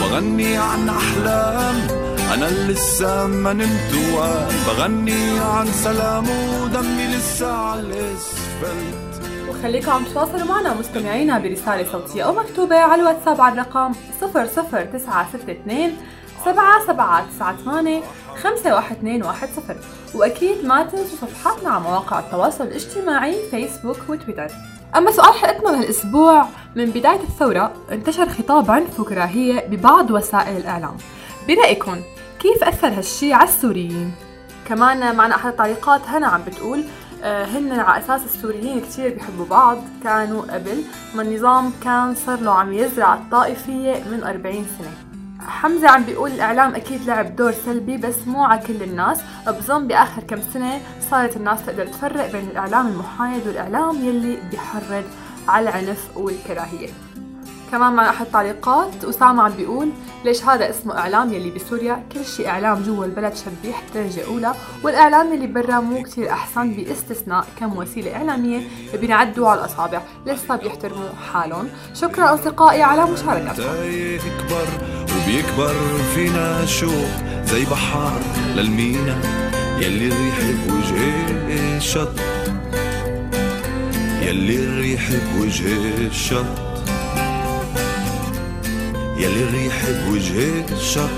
بغني 0.02 0.58
عن 0.58 0.90
أحلام. 0.90 1.76
أنا 2.34 2.46
لسه 2.46 3.28
ما 3.28 3.54
نمت 3.54 3.94
بغني 4.68 5.40
عن 5.40 5.68
سلام 5.84 6.26
ودمي 6.30 7.08
لسه 7.08 7.52
على 7.52 7.80
الأسفلت 7.80 9.03
وخليكم 9.64 9.92
عم 9.92 10.04
تتواصلوا 10.04 10.48
معنا 10.48 10.74
مستمعينا 10.74 11.40
برسالة 11.40 11.92
صوتية 11.92 12.24
أو 12.24 12.34
مكتوبة 12.34 12.76
على 12.76 13.02
الواتساب 13.02 13.42
على 13.42 13.54
الرقم 13.54 13.92
00962 14.22 15.98
7798 16.46 18.02
51210 18.44 19.76
وأكيد 20.16 20.66
ما 20.66 20.84
تنسوا 20.84 21.18
صفحاتنا 21.22 21.70
على 21.70 21.84
مواقع 21.84 22.20
التواصل 22.20 22.64
الاجتماعي 22.64 23.36
فيسبوك 23.52 23.98
وتويتر. 24.10 24.48
أما 24.96 25.12
سؤال 25.12 25.34
حلقتنا 25.34 25.70
لهالأسبوع 25.70 26.46
من 26.76 26.86
بداية 26.86 27.22
الثورة 27.22 27.74
انتشر 27.92 28.30
خطاب 28.30 28.72
عنف 28.72 29.00
وكراهية 29.00 29.68
ببعض 29.68 30.12
وسائل 30.12 30.58
الإعلام. 30.58 30.98
برأيكم 31.48 32.02
كيف 32.40 32.64
أثر 32.64 32.88
هالشي 32.88 33.34
على 33.34 33.50
السوريين؟ 33.50 34.14
كمان 34.68 35.16
معنا 35.16 35.36
أحد 35.36 35.50
التعليقات 35.52 36.02
هنا 36.08 36.28
عم 36.28 36.42
بتقول 36.48 36.84
هن 37.24 37.80
على 37.80 38.04
أساس 38.04 38.26
السوريين 38.26 38.82
كتير 38.82 39.14
بيحبوا 39.14 39.46
بعض 39.46 39.78
كانوا 40.04 40.42
قبل 40.42 40.84
ما 41.16 41.22
النظام 41.22 41.74
كان 41.84 42.16
صار 42.16 42.40
له 42.40 42.52
عم 42.52 42.74
يزرع 42.74 43.14
الطائفية 43.14 44.04
من 44.12 44.24
40 44.24 44.66
سنة. 44.80 44.92
حمزة 45.48 45.90
عم 45.90 46.04
بيقول 46.04 46.32
الإعلام 46.32 46.76
أكيد 46.76 47.06
لعب 47.06 47.36
دور 47.36 47.52
سلبي 47.52 47.98
بس 47.98 48.28
مو 48.28 48.44
على 48.44 48.62
كل 48.62 48.84
الناس. 48.84 49.22
بظن 49.48 49.88
بآخر 49.88 50.24
كم 50.24 50.42
سنة 50.54 50.82
صارت 51.12 51.38
الناس 51.38 51.66
تقدر 51.66 51.88
تفرق 51.88 52.32
بين 52.32 52.48
الإعلام 52.50 52.88
المحايد 52.88 53.48
والإعلام 53.48 53.96
يلي 53.96 54.38
بيحرض 54.52 55.04
على 55.48 55.70
العنف 55.70 56.18
والكراهية. 56.18 56.90
كمان 57.74 57.94
مع 57.94 58.10
أحد 58.10 58.26
التعليقات 58.26 59.06
أسامة 59.06 59.44
عم 59.44 59.52
بيقول 59.52 59.90
ليش 60.26 60.44
هذا 60.44 60.70
اسمه 60.70 60.98
إعلام 60.98 61.34
يلي 61.34 61.50
بسوريا 61.50 62.04
كل 62.12 62.26
شي 62.26 62.48
إعلام 62.48 62.84
جوا 62.84 63.06
البلد 63.06 63.34
شبيح 63.36 63.84
درجة 63.96 64.26
أولى. 64.28 64.54
والإعلام 64.84 65.34
يلي 65.34 65.48
برا 65.48 65.80
مو 65.80 66.04
كتير 66.04 66.30
أحسن 66.30 66.72
باستثناء 66.74 67.46
كم 67.60 67.78
وسيلة 67.78 68.16
إعلامية 68.16 68.62
بينعدوا 69.02 69.50
على 69.50 69.60
الأصابع. 69.60 70.02
لسه 70.26 70.56
بيحترموا 70.56 71.10
حالهم. 71.34 71.70
شكرا 71.94 72.34
أصدقائي 72.34 72.84
على 72.84 73.06
مشاركتكم. 73.06 73.64
يكبر 73.84 74.68
وبيكبر 75.16 75.76
فينا 76.16 76.66
شوق 76.66 77.10
زي 77.46 77.66
بحار 77.66 78.22
للمينا 78.56 79.18
يلي 79.80 80.08
الريح 80.08 80.38
بوجه 80.68 81.78
الشط 81.78 82.20
يلي 84.22 84.56
الريح 84.56 85.10
بوجه 85.12 86.08
الشط 86.08 86.73
يلي 89.18 89.44
الريح 89.44 89.86
بوجه 89.90 90.66
الشط 90.72 91.10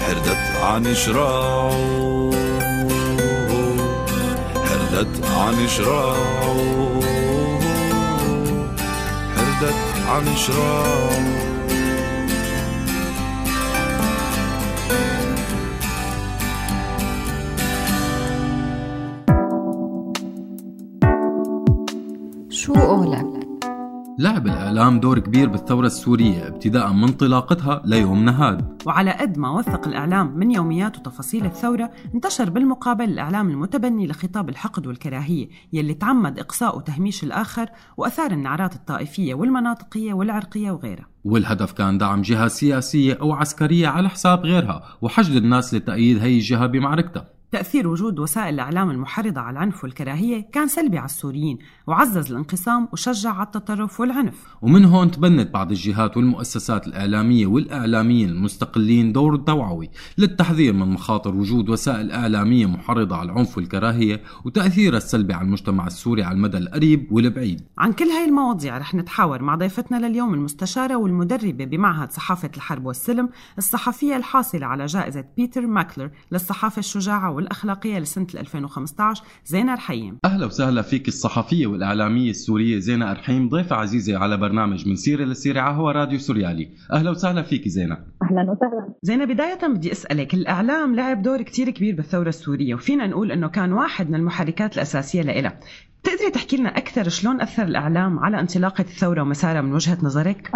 حردت 0.00 0.56
عن 0.62 0.94
شراعه 0.94 2.30
حردت 4.54 5.24
عن 5.24 5.68
شراعه 5.68 7.00
حردت 9.36 9.74
عن 10.08 10.36
شراعه 10.36 11.49
الإعلام 24.70 25.00
دور 25.00 25.18
كبير 25.18 25.48
بالثورة 25.48 25.86
السورية 25.86 26.48
ابتداء 26.48 26.92
من 26.92 27.04
انطلاقتها 27.04 27.82
ليومنا 27.84 28.48
هذا 28.48 28.76
وعلى 28.86 29.10
قد 29.10 29.38
ما 29.38 29.50
وثق 29.50 29.88
الإعلام 29.88 30.38
من 30.38 30.50
يوميات 30.50 30.98
وتفاصيل 30.98 31.46
الثورة 31.46 31.90
انتشر 32.14 32.50
بالمقابل 32.50 33.04
الإعلام 33.04 33.50
المتبني 33.50 34.06
لخطاب 34.06 34.48
الحقد 34.48 34.86
والكراهية 34.86 35.48
يلي 35.72 35.94
تعمد 35.94 36.38
إقصاء 36.38 36.76
وتهميش 36.76 37.24
الآخر 37.24 37.68
وأثار 37.96 38.30
النعرات 38.30 38.74
الطائفية 38.74 39.34
والمناطقية 39.34 40.12
والعرقية 40.12 40.70
وغيرها. 40.70 41.06
والهدف 41.24 41.72
كان 41.72 41.98
دعم 41.98 42.22
جهة 42.22 42.48
سياسية 42.48 43.18
أو 43.20 43.32
عسكرية 43.32 43.88
على 43.88 44.08
حساب 44.08 44.40
غيرها 44.40 44.82
وحشد 45.02 45.36
الناس 45.36 45.74
لتأييد 45.74 46.18
هي 46.18 46.34
الجهة 46.34 46.66
بمعركتها. 46.66 47.39
تأثير 47.52 47.88
وجود 47.88 48.18
وسائل 48.18 48.54
الإعلام 48.54 48.90
المحرضة 48.90 49.40
على 49.40 49.52
العنف 49.52 49.84
والكراهية 49.84 50.48
كان 50.52 50.68
سلبي 50.68 50.98
على 50.98 51.06
السوريين 51.06 51.58
وعزز 51.86 52.30
الانقسام 52.30 52.88
وشجع 52.92 53.30
على 53.30 53.46
التطرف 53.46 54.00
والعنف. 54.00 54.34
ومن 54.62 54.84
هون 54.84 55.10
تبنت 55.10 55.50
بعض 55.50 55.70
الجهات 55.70 56.16
والمؤسسات 56.16 56.86
الإعلامية 56.86 57.46
والإعلاميين 57.46 58.28
المستقلين 58.28 59.12
دور 59.12 59.36
توعوي 59.36 59.90
للتحذير 60.18 60.72
من 60.72 60.88
مخاطر 60.88 61.34
وجود 61.34 61.68
وسائل 61.68 62.12
إعلامية 62.12 62.66
محرضة 62.66 63.16
على 63.16 63.32
العنف 63.32 63.56
والكراهية 63.56 64.22
وتأثيرها 64.44 64.98
السلبي 64.98 65.34
على 65.34 65.44
المجتمع 65.44 65.86
السوري 65.86 66.22
على 66.22 66.34
المدى 66.34 66.58
القريب 66.58 67.12
والبعيد. 67.12 67.60
عن 67.78 67.92
كل 67.92 68.04
هاي 68.04 68.24
المواضيع 68.24 68.78
رح 68.78 68.94
نتحاور 68.94 69.42
مع 69.42 69.54
ضيفتنا 69.54 70.06
لليوم 70.06 70.34
المستشارة 70.34 70.96
والمدربة 70.96 71.64
بمعهد 71.64 72.12
صحافة 72.12 72.50
الحرب 72.56 72.86
والسلم 72.86 73.28
الصحفية 73.58 74.16
الحاصلة 74.16 74.66
على 74.66 74.86
جائزة 74.86 75.24
بيتر 75.36 75.66
ماكلر 75.66 76.10
للصحافة 76.32 76.78
الشجاعة 76.78 77.39
والأخلاقية 77.40 77.98
لسنة 77.98 78.26
2015 78.34 79.24
زينة 79.44 79.74
رحيم 79.74 80.18
أهلا 80.24 80.46
وسهلا 80.46 80.82
فيك 80.82 81.08
الصحفية 81.08 81.66
والإعلامية 81.66 82.30
السورية 82.30 82.78
زينة 82.78 83.10
أرحيم 83.10 83.48
ضيفة 83.48 83.76
عزيزة 83.76 84.18
على 84.18 84.36
برنامج 84.36 84.88
من 84.88 84.94
سيرة 84.94 85.24
لسيرة 85.24 85.60
على 85.60 85.76
هو 85.76 85.90
راديو 85.90 86.18
سوريالي 86.18 86.70
أهلا 86.92 87.10
وسهلا 87.10 87.42
فيك 87.42 87.68
زينة. 87.68 87.94
أهلا 88.22 88.42
وسهلا. 88.50 88.94
زينة 89.02 89.24
بداية 89.24 89.66
بدي 89.68 89.92
أسألك 89.92 90.34
الإعلام 90.34 90.94
لعب 90.94 91.22
دور 91.22 91.42
كتير 91.42 91.70
كبير 91.70 91.94
بالثورة 91.96 92.28
السورية 92.28 92.74
وفينا 92.74 93.06
نقول 93.06 93.32
أنه 93.32 93.48
كان 93.48 93.72
واحد 93.72 94.08
من 94.10 94.14
المحركات 94.14 94.74
الأساسية 94.76 95.22
لإلها. 95.22 95.60
تقدري 96.02 96.30
تحكي 96.30 96.56
لنا 96.56 96.68
أكثر 96.68 97.08
شلون 97.08 97.40
أثر 97.40 97.62
الإعلام 97.62 98.18
على 98.18 98.40
انطلاقة 98.40 98.80
الثورة 98.82 99.22
ومسارها 99.22 99.60
من 99.60 99.72
وجهة 99.72 99.98
نظرك؟ 100.02 100.50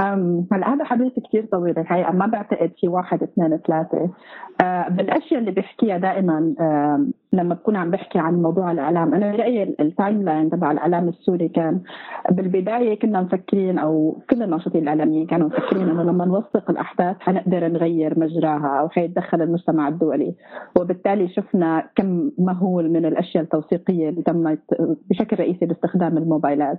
هلا 0.53 0.75
هذا 0.75 0.85
حديث 0.85 1.13
كثير 1.29 1.49
طويل 1.53 1.79
الحقيقة 1.79 2.13
ما 2.13 2.27
بعتقد 2.27 2.73
في 2.81 2.89
واحد 2.89 3.23
اثنين 3.23 3.59
ثلاثة. 3.67 4.11
أه 4.61 4.89
بالأشياء 4.89 5.41
اللي 5.41 5.51
بيحكيها 5.51 5.99
دائما 5.99 6.55
أه 6.61 6.65
لما 7.33 7.55
بكون 7.55 7.77
عم 7.77 7.91
بحكي 7.91 8.19
عن 8.19 8.43
موضوع 8.43 8.73
الإعلام 8.73 9.15
أنا 9.15 9.33
برايي 9.33 9.63
ال 9.81 10.23
timeline 10.23 10.51
تبع 10.51 10.73
الإعلام 10.73 11.09
السوري 11.09 11.49
كان 11.49 11.81
بالبداية 12.31 12.99
كنا 12.99 13.23
مفكرين 13.23 13.79
أو 13.79 14.19
كل 14.31 14.43
الناشطين 14.43 14.83
الإعلاميين 14.83 15.27
كانوا 15.27 15.47
مفكرين 15.47 15.89
إنه 15.89 16.03
لما 16.03 16.25
نوثق 16.25 16.71
الأحداث 16.71 17.17
حنقدر 17.21 17.69
نغير 17.69 18.19
مجراها 18.19 18.81
أو 18.81 18.89
حيتدخل 18.89 19.43
المجتمع 19.43 19.89
الدولي. 19.89 20.35
وبالتالي 20.81 21.29
شفنا 21.29 21.87
كم 21.97 22.31
مهول 22.39 22.91
من 22.91 23.07
الأشياء 23.07 23.45
التوثيقية 23.45 24.09
اللي 24.09 24.23
تمت 24.23 24.61
بشكل 25.11 25.37
رئيسي 25.37 25.67
باستخدام 25.67 26.19
الموبايلات. 26.19 26.79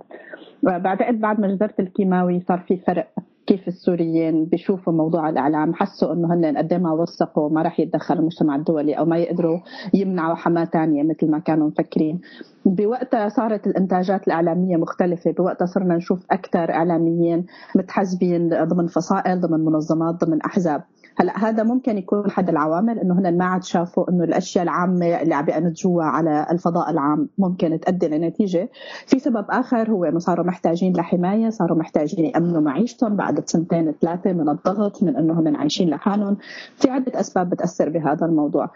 بعتقد 0.62 1.20
بعد 1.20 1.40
ما 1.40 1.48
مجزرة 1.48 1.80
الكيماوي 1.80 2.40
صار 2.48 2.58
في 2.68 2.76
فرق 2.76 3.08
كيف 3.46 3.68
السوريين 3.68 4.44
بيشوفوا 4.44 4.92
موضوع 4.92 5.28
الإعلام؟ 5.28 5.74
حسوا 5.74 6.12
إنه 6.12 6.34
هن 6.34 6.56
قد 6.56 6.74
ما 6.74 6.92
وثقوا 6.92 7.50
ما 7.50 7.62
راح 7.62 7.80
يتدخل 7.80 8.14
المجتمع 8.14 8.56
الدولي 8.56 8.98
أو 8.98 9.04
ما 9.04 9.16
يقدروا 9.18 9.58
يمنعوا 9.94 10.34
حماة 10.34 10.64
ثانية 10.64 11.02
مثل 11.02 11.30
ما 11.30 11.38
كانوا 11.38 11.66
مفكرين. 11.68 12.20
بوقتها 12.64 13.28
صارت 13.28 13.66
الإنتاجات 13.66 14.26
الإعلامية 14.26 14.76
مختلفة 14.76 15.32
بوقتها 15.32 15.66
صرنا 15.66 15.96
نشوف 15.96 16.26
أكثر 16.30 16.70
إعلاميين 16.70 17.46
متحزبين 17.76 18.48
ضمن 18.48 18.86
فصائل 18.86 19.40
ضمن 19.40 19.64
منظمات 19.64 20.24
ضمن 20.24 20.42
أحزاب. 20.42 20.82
هلا 21.18 21.38
هذا 21.48 21.62
ممكن 21.62 21.98
يكون 21.98 22.26
احد 22.26 22.48
العوامل 22.48 22.98
إنه 22.98 23.18
هن 23.18 23.38
ما 23.38 23.44
عاد 23.44 23.64
شافوا 23.64 24.10
إنه 24.10 24.24
الأشياء 24.24 24.64
العامة 24.64 25.06
اللي 25.06 25.34
عم 25.34 25.44
بينتجوها 25.44 26.06
على 26.06 26.46
الفضاء 26.50 26.90
العام 26.90 27.28
ممكن 27.38 27.80
تؤدي 27.80 28.08
لنتيجة. 28.08 28.68
في 29.06 29.18
سبب 29.18 29.44
آخر 29.50 29.90
هو 29.90 30.04
إنه 30.04 30.18
صاروا 30.18 30.46
محتاجين 30.46 30.92
لحماية 30.96 31.48
صاروا 31.48 31.78
محتاجين 31.78 32.24
يأمنوا 32.24 32.60
معيشتهم 32.60 33.16
بعد 33.16 33.48
سنتين 33.48 33.94
ثلاثة 34.02 34.32
من 34.32 34.48
الضغط 34.48 35.02
من 35.02 35.16
إنه 35.16 35.40
هن 35.40 35.56
عايشين 35.56 35.90
لحالهم. 35.90 36.36
في 36.76 36.90
عدة 36.90 37.20
أسباب 37.20 37.50
بتأثر 37.50 37.88
بهذا 37.88 38.26
الموضوع. 38.26 38.70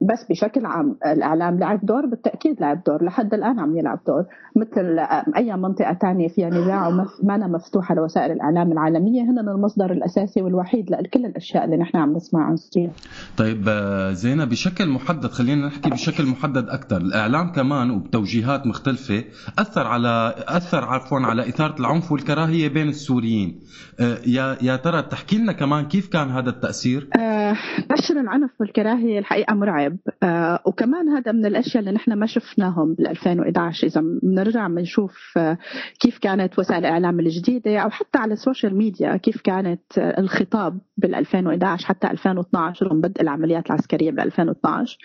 بس 0.00 0.24
بشكل 0.30 0.66
عام 0.66 0.96
الإعلام 1.06 1.58
لعب 1.58 1.86
دور 1.86 2.06
بالتأكيد 2.06 2.60
لعب 2.60 2.80
دور. 2.86 3.04
لحد 3.04 3.34
الآن 3.34 3.58
عم 3.58 3.76
يلعب 3.76 3.98
دور. 4.06 4.24
مثل 4.56 4.98
أي 5.36 5.56
منطقة 5.56 5.94
ثانية 5.94 6.28
فيها 6.28 6.48
نزاع 6.48 6.88
وما 6.88 7.46
مفتوحة 7.46 7.94
لوسائل 7.94 8.32
الإعلام 8.32 8.72
العالمية 8.72 9.22
هن 9.22 9.38
المصدر 9.38 9.92
الأساسي 9.92 10.42
والوحيد 10.42 10.90
لكل 10.90 11.26
الأشياء. 11.26 11.49
اللي 11.56 11.76
نحن 11.76 11.96
عم 11.96 12.16
نسمع 12.16 12.46
عن 12.46 12.56
سوريا. 12.56 12.90
طيب 13.36 13.64
آه، 13.68 14.12
زينة 14.12 14.44
بشكل 14.44 14.88
محدد 14.88 15.26
خلينا 15.26 15.66
نحكي 15.66 15.90
بشكل 15.90 16.26
محدد 16.26 16.68
أكثر 16.68 16.96
الإعلام 16.96 17.52
كمان 17.52 17.90
وبتوجيهات 17.90 18.66
مختلفة 18.66 19.24
أثر 19.58 19.86
على 19.86 20.34
أثر 20.48 20.84
عفوا 20.84 21.18
على 21.20 21.48
إثارة 21.48 21.80
العنف 21.80 22.12
والكراهية 22.12 22.68
بين 22.68 22.88
السوريين. 22.88 23.60
آه، 24.00 24.18
يا 24.26 24.56
يا 24.62 24.76
ترى 24.76 25.02
تحكي 25.02 25.38
لنا 25.38 25.52
كمان 25.52 25.84
كيف 25.84 26.08
كان 26.08 26.28
هذا 26.30 26.50
التأثير؟ 26.50 27.08
آه، 27.16 27.56
نشر 27.90 28.20
العنف 28.20 28.50
والكراهية 28.60 29.18
الحقيقة 29.18 29.54
مرعب. 29.54 29.96
آه، 30.22 30.60
وكمان 30.66 31.08
هذا 31.08 31.32
من 31.32 31.46
الأشياء 31.46 31.80
اللي 31.80 31.92
نحن 31.92 32.12
ما 32.12 32.26
شفناهم 32.26 32.94
بال 32.94 33.08
2011 33.08 33.86
إذا 33.86 34.00
بنرجع 34.22 34.66
بنشوف 34.66 35.32
آه، 35.36 35.58
كيف 36.00 36.18
كانت 36.18 36.58
وسائل 36.58 36.80
الإعلام 36.80 37.20
الجديدة 37.20 37.78
أو 37.78 37.90
حتى 37.90 38.18
على 38.18 38.32
السوشيال 38.32 38.76
ميديا 38.76 39.16
كيف 39.16 39.40
كانت 39.40 39.80
الخطاب 39.98 40.78
بال 40.96 41.14
2011 41.14 41.39
حتى 41.84 42.10
2012 42.10 42.86
رغم 42.86 43.00
بدء 43.00 43.22
العمليات 43.22 43.66
العسكرية 43.66 44.10
بال 44.10 44.20
2012 44.20 44.98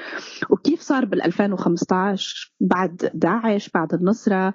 وكيف 0.49 0.81
صار 0.81 1.05
بال 1.05 1.21
2015 1.21 2.53
بعد 2.59 3.11
داعش 3.13 3.69
بعد 3.69 3.93
النصرة؟ 3.93 4.53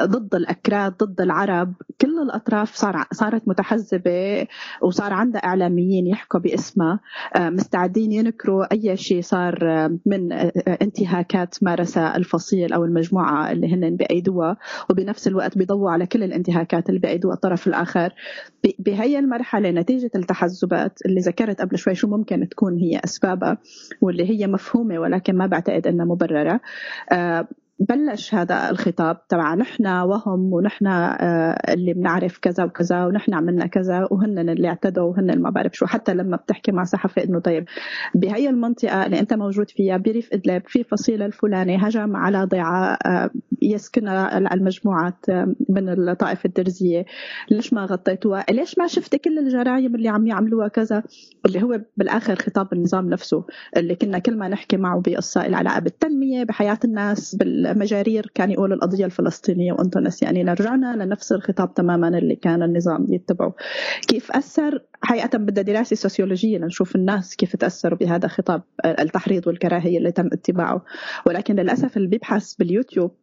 ضد 0.00 0.34
الأكراد 0.34 0.96
ضد 1.04 1.20
العرب. 1.20 1.74
كل 2.00 2.22
الأطراف 2.22 2.74
صار 2.74 3.04
صارت 3.12 3.48
متحزبة 3.48 4.46
وصار 4.82 5.12
عندها 5.12 5.44
إعلاميين 5.44 6.06
يحكوا 6.06 6.40
باسمها. 6.40 7.00
مستعدين 7.38 8.12
ينكروا 8.12 8.72
أي 8.72 8.96
شيء 8.96 9.22
صار 9.22 9.58
من 10.06 10.32
آه، 10.32 10.52
آه، 10.68 10.78
انتهاكات 10.82 11.62
مارسها 11.62 12.16
الفصيل 12.16 12.72
أو 12.72 12.84
المجموعة 12.84 13.52
اللي 13.52 13.74
هن 13.74 13.96
بأيدوها 13.96 14.56
وبنفس 14.90 15.28
الوقت 15.28 15.58
بيضووا 15.58 15.90
على 15.90 16.06
كل 16.06 16.22
الانتهاكات 16.22 16.88
اللي 16.88 17.00
بأيدوها 17.00 17.34
الطرف 17.34 17.66
الآخر. 17.66 18.12
بهي 18.78 19.18
المرحلة 19.18 19.70
نتيجة 19.70 20.10
التحزبات 20.50 20.98
اللي 21.06 21.20
ذكرت 21.20 21.60
قبل 21.60 21.78
شوي 21.78 21.94
شو 21.94 22.08
ممكن 22.08 22.48
تكون 22.48 22.78
هي 22.78 23.00
أسبابها 23.04 23.58
واللي 24.00 24.30
هي 24.30 24.46
مفهومة 24.46 24.98
ولكن 24.98 25.36
ما 25.36 25.46
بعتقد 25.46 25.86
أنها 25.86 26.04
مبررة. 26.04 26.60
آه، 27.12 27.48
بلش 27.80 28.34
هذا 28.34 28.70
الخطاب 28.70 29.26
تبع 29.28 29.54
نحن 29.54 29.86
وهم 29.86 30.52
ونحن 30.52 30.86
آه، 30.86 31.72
اللي 31.72 31.92
بنعرف 31.92 32.38
كذا 32.38 32.64
وكذا 32.64 33.06
ونحن 33.06 33.34
عملنا 33.34 33.66
كذا 33.66 34.08
وهن 34.10 34.48
اللي 34.48 34.68
اعتدوا 34.68 35.04
وهن 35.04 35.30
اللي 35.30 35.42
ما 35.42 35.50
بعرف 35.50 35.72
شو. 35.74 35.86
حتى 35.86 36.14
لما 36.14 36.36
بتحكي 36.36 36.72
مع 36.72 36.84
صحفي 36.84 37.24
إنه 37.24 37.38
طيب 37.40 37.64
بهي 38.14 38.48
المنطقة 38.48 39.06
اللي 39.06 39.20
أنت 39.20 39.34
موجود 39.34 39.70
فيها 39.70 39.96
بريف 39.96 40.28
إدلب 40.32 40.62
في 40.66 40.84
فصيل 40.84 41.22
الفلاني 41.22 41.76
هجم 41.76 42.16
على 42.16 42.44
ضيعة 42.44 42.98
آه، 43.06 43.30
يسكنها 43.62 44.38
المجموعات 44.38 45.28
آه، 45.28 45.54
من 45.68 45.88
الطائفة 45.88 46.46
الدرزية. 46.46 47.04
ليش 47.50 47.72
ما 47.72 47.84
غطيتوها؟ 47.84 48.44
ليش 48.50 48.78
ما 48.78 48.86
شفت 48.86 49.16
كل 49.16 49.38
الجرائم 49.38 49.94
اللي 49.94 50.08
عم 50.08 50.26
يعملوها 50.26 50.68
كذا؟ 50.68 51.02
اللي 51.46 51.62
هو 51.62 51.80
بالآخر 51.96 52.34
خطاب 52.34 52.72
النظام 52.72 53.08
نفسه 53.08 53.44
اللي 53.76 53.94
كنا 53.94 54.18
كل 54.18 54.36
ما 54.36 54.48
نحكي 54.48 54.76
معه 54.76 55.00
بقصه 55.00 55.46
العلاقة 55.46 55.80
بالتنمية 55.80 56.44
بحياة 56.44 56.78
الناس 56.84 57.36
بالمجارير 57.72 58.30
كان 58.34 58.50
يقول 58.50 58.72
القضية 58.72 59.04
الفلسطينية 59.04 59.72
وأنتم 59.72 60.00
نسيانين 60.00 60.48
رجعنا 60.48 61.04
لنفس 61.04 61.32
الخطاب 61.32 61.74
تماما 61.74 62.08
اللي 62.08 62.36
كان 62.36 62.62
النظام 62.62 63.06
يتبعه. 63.08 63.54
كيف 64.08 64.32
أثر؟ 64.32 64.82
حقيقة 65.02 65.38
بدها 65.38 65.62
دراسة 65.62 65.96
سوسيولوجية 65.96 66.58
لنشوف 66.58 66.96
الناس 66.96 67.36
كيف 67.36 67.56
تأثروا 67.56 67.98
بهذا 67.98 68.26
الخطاب 68.26 68.62
التحريض 68.84 69.46
والكراهية 69.46 69.98
اللي 69.98 70.12
تم 70.12 70.26
اتباعه. 70.26 70.84
ولكن 71.26 71.56
للأسف 71.56 71.96
اللي 71.96 72.08
بيبحث 72.08 72.54
باليوتيوب 72.54 73.19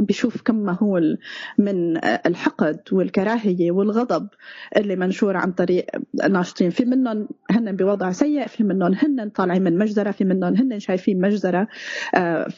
بيشوف 0.00 0.42
كم 0.42 0.54
مهول 0.56 1.18
من 1.58 1.96
الحقد 2.26 2.80
والكراهية 2.92 3.70
والغضب 3.72 4.28
اللي 4.76 4.96
منشور 4.96 5.36
عن 5.36 5.52
طريق 5.52 5.86
ناشطين 6.30 6.70
في 6.70 6.84
منهم 6.84 7.28
هن 7.50 7.76
بوضع 7.76 8.12
سيء 8.12 8.46
في 8.46 8.64
منهم 8.64 8.94
هن 8.94 9.28
طالعين 9.28 9.62
من 9.64 9.78
مجزرة 9.78 10.10
في 10.10 10.24
منهم 10.24 10.56
هن 10.56 10.78
شايفين 10.78 11.20
مجزرة. 11.20 11.68
آه، 12.14 12.48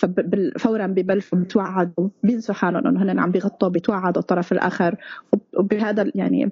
فورا 0.58 0.86
ببلشوا 0.86 1.38
بيتوعدوا 1.38 2.08
بينسوا 2.22 2.54
حالهم 2.54 2.86
إنه 2.86 3.02
هن 3.02 3.18
عم 3.18 3.30
بيغطوا 3.30 3.68
بيتوعدوا 3.68 4.22
الطرف 4.22 4.52
الآخر. 4.52 4.96
وب- 5.32 5.40
وبهذا 5.58 6.10
يعني 6.14 6.50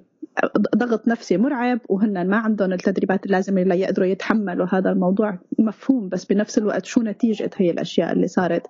ضغط 0.75 1.07
نفسي 1.07 1.37
مرعب 1.37 1.79
وهن 1.89 2.27
ما 2.29 2.37
عندهم 2.37 2.73
التدريبات 2.73 3.25
اللازمة 3.25 3.63
ليقدروا 3.63 4.07
يتحملوا 4.07 4.67
هذا 4.71 4.89
الموضوع. 4.91 5.39
مفهوم 5.59 6.09
بس 6.09 6.25
بنفس 6.25 6.57
الوقت 6.57 6.85
شو 6.85 7.01
نتيجة 7.01 7.49
هي 7.57 7.71
الأشياء 7.71 8.11
اللي 8.13 8.27
صارت. 8.27 8.67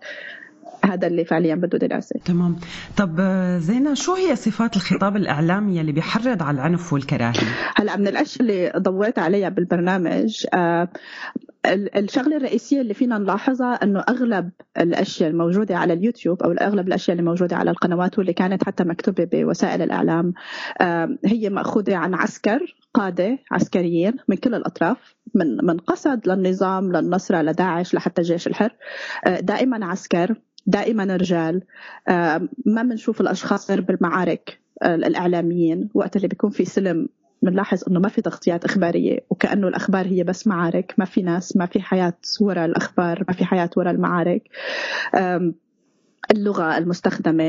هذا 0.86 1.08
اللي 1.08 1.26
فعليا 1.26 1.56
بده 1.56 1.78
دراسة. 1.78 2.20
تمام. 2.26 2.56
طب 2.98 3.16
آه، 3.20 3.58
زينة 3.58 3.94
شو 3.94 4.14
هي 4.14 4.36
صفات 4.36 4.76
الخطاب 4.76 5.16
الإعلامي 5.16 5.82
اللي 5.82 5.92
بيحرض 5.92 6.44
على 6.44 6.56
العنف 6.56 6.94
والكراهية؟ 6.94 7.40
هلا 7.76 7.98
من 7.98 8.08
الأشياء 8.08 8.42
اللي 8.42 8.74
ضويت 8.78 9.20
عليها 9.20 9.50
بالبرنامج 9.50 10.46
آه، 10.54 10.90
ال- 11.66 11.98
الشغلة 11.98 12.38
الرئيسية 12.38 12.82
اللي 12.82 12.94
فينا 12.94 13.18
نلاحظها 13.18 13.74
إنه 13.84 14.00
أغلب 14.10 14.50
الأشياء 14.80 15.30
الموجودة 15.30 15.78
على 15.78 15.94
اليوتيوب 15.94 16.44
أو 16.44 16.52
أغلب 16.52 16.88
الأشياء 16.88 17.18
اللي 17.18 17.30
موجودة 17.30 17.56
على 17.56 17.72
القنوات 17.72 18.18
واللي 18.18 18.34
كانت 18.34 18.64
حتى 18.64 18.84
مكتوبة 18.84 19.28
بوسائل 19.34 19.82
الإعلام 19.82 20.34
آه، 20.82 21.18
هي 21.26 21.50
مأخوذة 21.50 21.96
عن 21.96 22.14
عسكر 22.14 22.76
قادة 22.94 23.38
عسكريين 23.52 24.14
من 24.28 24.36
كل 24.36 24.56
الأطراف 24.56 25.16
من 25.36 25.66
من 25.66 25.78
قسد 25.78 26.28
للنظام 26.28 26.92
للنصره 26.92 27.42
لداعش 27.42 27.94
لحتى 27.94 28.22
جيش 28.22 28.48
الحر. 28.48 28.70
دائما 29.42 29.86
عسكر 29.86 30.36
دائما 30.70 31.04
رجال. 31.16 31.62
آه، 32.08 32.42
ما 32.66 32.84
بنشوف 32.84 33.22
الأشخاص 33.22 33.70
غير 33.72 33.82
بالمعارك 33.82 34.60
آه، 34.82 34.96
الإعلاميين. 34.96 35.90
وقت 35.94 36.16
اللي 36.16 36.28
بيكون 36.28 36.50
في 36.50 36.66
سلم 36.66 37.10
بنلاحظ 37.42 37.84
إنه 37.90 38.00
ما 38.00 38.10
في 38.10 38.22
تغطيات 38.22 38.66
إخبارية 38.66 39.20
وكأنه 39.30 39.68
الأخبار 39.68 40.06
هي 40.08 40.24
بس 40.24 40.48
معارك. 40.48 40.94
ما 40.98 41.06
في 41.06 41.22
ناس 41.22 41.58
ما 41.58 41.66
في 41.66 41.82
حياة 41.82 42.14
وراء 42.42 42.66
الأخبار 42.66 43.24
ما 43.28 43.34
في 43.34 43.46
حياة 43.46 43.70
وراء 43.78 43.94
المعارك. 43.94 44.42
اللغة 46.32 46.78
المستخدمة 46.78 47.44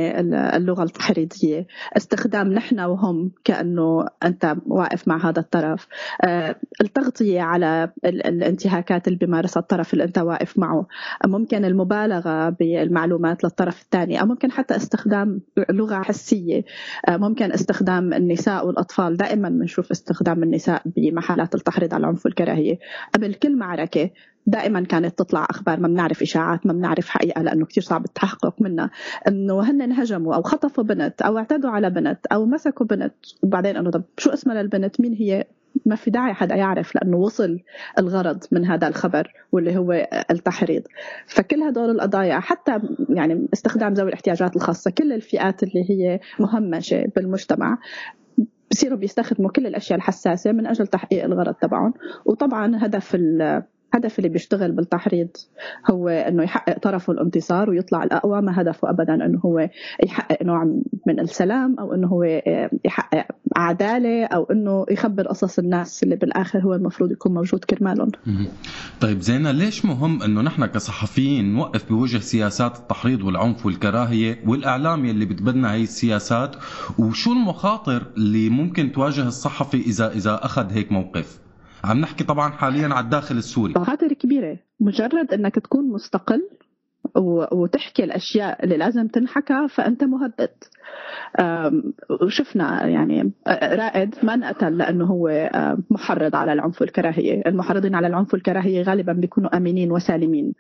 اللغة 0.57 0.83
التحريضية. 0.83 1.67
استخدام 1.97 2.53
نحن 2.53 2.81
وهم 2.81 3.31
كأنه 3.45 4.07
أنت 4.25 4.57
واقف 4.67 5.09
مع 5.09 5.29
هذا 5.29 5.41
الطرف. 5.41 5.87
آه، 6.25 6.57
التغطية 6.81 7.41
على 7.41 7.91
ال- 8.05 8.27
الانتهاكات 8.27 9.07
اللي 9.09 9.19
بيمارسها 9.19 9.61
الطرف 9.61 9.93
اللي 9.93 10.05
أنت 10.05 10.19
واقف 10.19 10.59
معه. 10.59 10.87
ممكن 11.27 11.65
المبالغة 11.65 12.49
بالمعلومات 12.49 13.45
للطرف 13.45 13.83
الثاني 13.83 14.21
أو 14.21 14.27
ممكن 14.27 14.53
حتى 14.53 14.77
استخدام 14.77 15.41
لغة 15.71 16.03
حسية. 16.03 16.65
آه، 17.09 17.17
ممكن 17.17 17.53
استخدام 17.53 18.13
النساء 18.13 18.67
والأطفال. 18.67 19.17
دائما 19.17 19.49
بنشوف 19.49 19.91
استخدام 19.91 20.43
النساء 20.43 20.83
بمحلات 20.87 21.55
التحريض 21.55 21.95
على 21.95 22.01
العنف 22.01 22.27
والكراهية. 22.27 22.79
قبل 23.15 23.35
كل 23.35 23.57
معركة 23.57 24.11
دائما 24.47 24.81
كانت 24.85 25.19
تطلع 25.19 25.47
أخبار 25.51 25.81
ما 25.81 25.89
بنعرف 25.89 26.23
إشاعات 26.23 26.67
ما 26.67 26.73
بنعرف 26.73 27.09
حقيقة 27.09 27.43
لأنه 27.43 27.67
كثير 27.67 27.83
صعب 27.83 28.05
التحقق 28.05 28.55
منها. 28.63 28.91
إنه 29.29 29.61
هن 29.61 29.83
انهجموا 29.83 30.35
أو 30.35 30.43
خطفوا 30.43 30.85
بنت 30.85 31.23
أو 31.23 31.39
اعتدوا 31.39 31.71
على 31.71 31.91
بنت 31.91 32.27
أو 32.27 32.47
مسكوا 32.47 32.87
بنت. 32.87 33.15
وبعدين 33.43 33.77
إنه 33.77 33.91
طب 33.91 34.03
شو 34.19 34.31
اسمها 34.31 34.63
للبنت؟ 34.63 35.01
مين 35.01 35.15
هي؟ 35.15 35.45
ما 35.87 35.97
في 35.97 36.11
داعي 36.11 36.35
حدا 36.35 36.55
يعرف 36.55 36.95
لأنه 36.95 37.17
وصل 37.17 37.59
الغرض 37.99 38.45
من 38.53 38.65
هذا 38.67 38.89
الخبر 38.89 39.33
واللي 39.53 39.77
هو 39.77 40.09
التحريض. 40.31 40.83
فكل 41.27 41.63
هدول 41.63 41.91
القضايا 41.91 42.41
حتى 42.41 42.81
يعني 43.09 43.49
استخدام 43.53 43.93
ذوي 43.93 44.09
الاحتياجات 44.09 44.57
الخاصة 44.57 44.91
كل 44.91 45.13
الفئات 45.13 45.63
اللي 45.63 45.91
هي 45.91 46.21
مهمشة 46.41 47.05
بالمجتمع 47.17 47.79
بصيروا 48.71 48.99
بيستخدموا 48.99 49.51
كل 49.51 49.67
الأشياء 49.67 49.99
الحساسة 49.99 50.53
من 50.53 50.67
أجل 50.67 50.87
تحقيق 50.87 51.25
الغرض 51.25 51.55
تبعهم. 51.55 51.95
وطبعا 52.25 52.87
هدف 52.87 53.17
الهدف 53.95 54.19
اللي 54.19 54.29
بيشتغل 54.29 54.73
بالتحريض 54.73 55.29
هو 55.91 56.09
إنه 56.09 56.43
يحقق 56.43 56.79
طرفه 56.79 57.13
الانتصار 57.13 57.71
ويطلع 57.71 58.03
الاقوى 58.03 58.43
ما 58.43 58.61
هدفه 58.61 58.91
ابدا 58.91 59.15
إنه 59.15 59.39
هو 59.39 59.69
يحقق 60.05 60.43
نوع 60.43 60.65
من 61.07 61.21
السلام 61.21 61.77
أو 61.79 61.95
إنه 61.95 62.07
هو 62.09 62.25
يحقق 62.85 63.27
عدالة 63.57 64.25
أو 64.25 64.45
إنه 64.45 64.87
يخبر 64.91 65.29
قصص 65.29 65.59
الناس 65.59 66.03
اللي 66.03 66.17
بالآخر 66.17 66.59
هو 66.59 66.75
المفروض 66.75 67.13
يكون 67.13 67.35
موجود 67.35 67.65
كرمالهم. 67.65 68.11
طيب 69.01 69.21
زينة 69.21 69.51
ليش 69.51 69.85
مهم 69.85 70.23
إنه 70.23 70.41
نحن 70.43 70.67
كصحفيين 70.67 71.55
نوقف 71.55 71.89
بوجه 71.89 72.19
سياسات 72.19 72.77
التحريض 72.79 73.23
والعنف 73.23 73.67
والكراهية 73.67 74.39
والإعلام 74.47 75.05
يلي 75.05 75.25
بتبنى 75.25 75.69
هي 75.69 75.83
السياسات؟ 75.83 76.57
وشو 76.99 77.33
المخاطر 77.33 78.07
اللي 78.17 78.49
ممكن 78.49 78.93
تواجه 78.93 79.29
الصحفي 79.29 79.77
اذا 79.77 80.13
إذا 80.13 80.45
أخذ 80.45 80.73
هيك 80.73 80.93
موقف؟ 80.93 81.50
عم 81.85 82.01
نحكي 82.01 82.25
طبعا 82.25 82.51
حاليا 82.51 82.89
على 82.89 83.05
الداخل 83.05 83.37
السوري. 83.37 83.75
مخاطر 83.77 84.13
كبيرة 84.13 84.59
مجرد 84.81 85.33
إنك 85.33 85.55
تكون 85.55 85.93
مستقل 85.93 86.49
وتحكي 87.53 88.05
الأشياء 88.05 88.65
اللي 88.65 88.77
لازم 88.77 89.09
تنحكى 89.09 89.67
فأنت 89.69 90.05
مهدد 90.05 90.51
أم، 91.41 91.93
وشفنا 92.23 92.87
يعني 92.87 93.33
رائد 93.63 94.15
ما 94.23 94.35
انقتل 94.35 94.79
لأنه 94.79 95.05
هو 95.05 95.51
محرض 95.91 96.37
على 96.37 96.53
العنف 96.53 96.81
والكراهيه، 96.81 97.43
المحرضين 97.47 97.95
على 97.95 98.07
العنف 98.07 98.35
والكراهيه 98.35 98.83
غالبا 98.83 99.13
بيكونوا 99.13 99.57
آمنين 99.57 99.93
وسالمين. 99.93 100.53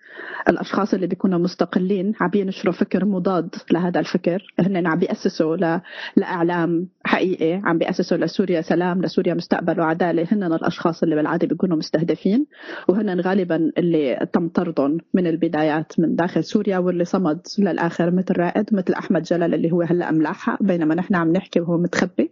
الأشخاص 0.48 0.94
اللي 0.94 1.06
بيكونوا 1.06 1.38
مستقلين 1.38 2.12
عم 2.20 2.30
ينشروا 2.34 2.74
فكر 2.74 3.04
مضاد 3.04 3.54
لهذا 3.72 4.00
الفكر، 4.00 4.54
هن 4.60 4.86
عم 4.86 4.98
بيأسسوا. 4.98 5.80
لإعلام 6.16 6.88
حقيقي، 7.04 7.60
عم 7.64 7.78
بيأسسوا 7.78 8.16
لسوريا 8.16 8.60
سلام، 8.60 9.02
لسوريا 9.02 9.34
مستقبل 9.34 9.80
وعدالة، 9.80 10.26
هن 10.32 10.42
الأشخاص 10.42 11.02
اللي 11.02 11.14
بالعادة 11.14 11.46
بيكونوا 11.46 11.76
مستهدفين 11.76 12.46
وهن 12.88 13.20
غالبا 13.20 13.72
اللي 13.78 14.28
تم 14.32 14.48
طردهم 14.48 14.98
من 15.14 15.26
البدايات 15.26 15.92
من 15.98 16.16
داخل 16.16 16.39
سوريا 16.40 16.78
واللي 16.78 17.04
صمد 17.04 17.46
للآخر 17.58 18.10
مثل 18.10 18.36
رائد 18.36 18.74
مثل 18.74 18.92
أحمد 18.92 19.22
جلال 19.22 19.54
اللي 19.54 19.72
هو 19.72 19.82
هلأ 19.82 20.10
ملاحق 20.10 20.62
بينما 20.62 20.94
نحن 20.94 21.14
عم 21.14 21.32
نحكي 21.32 21.60
وهو 21.60 21.78
متخبي. 21.78 22.30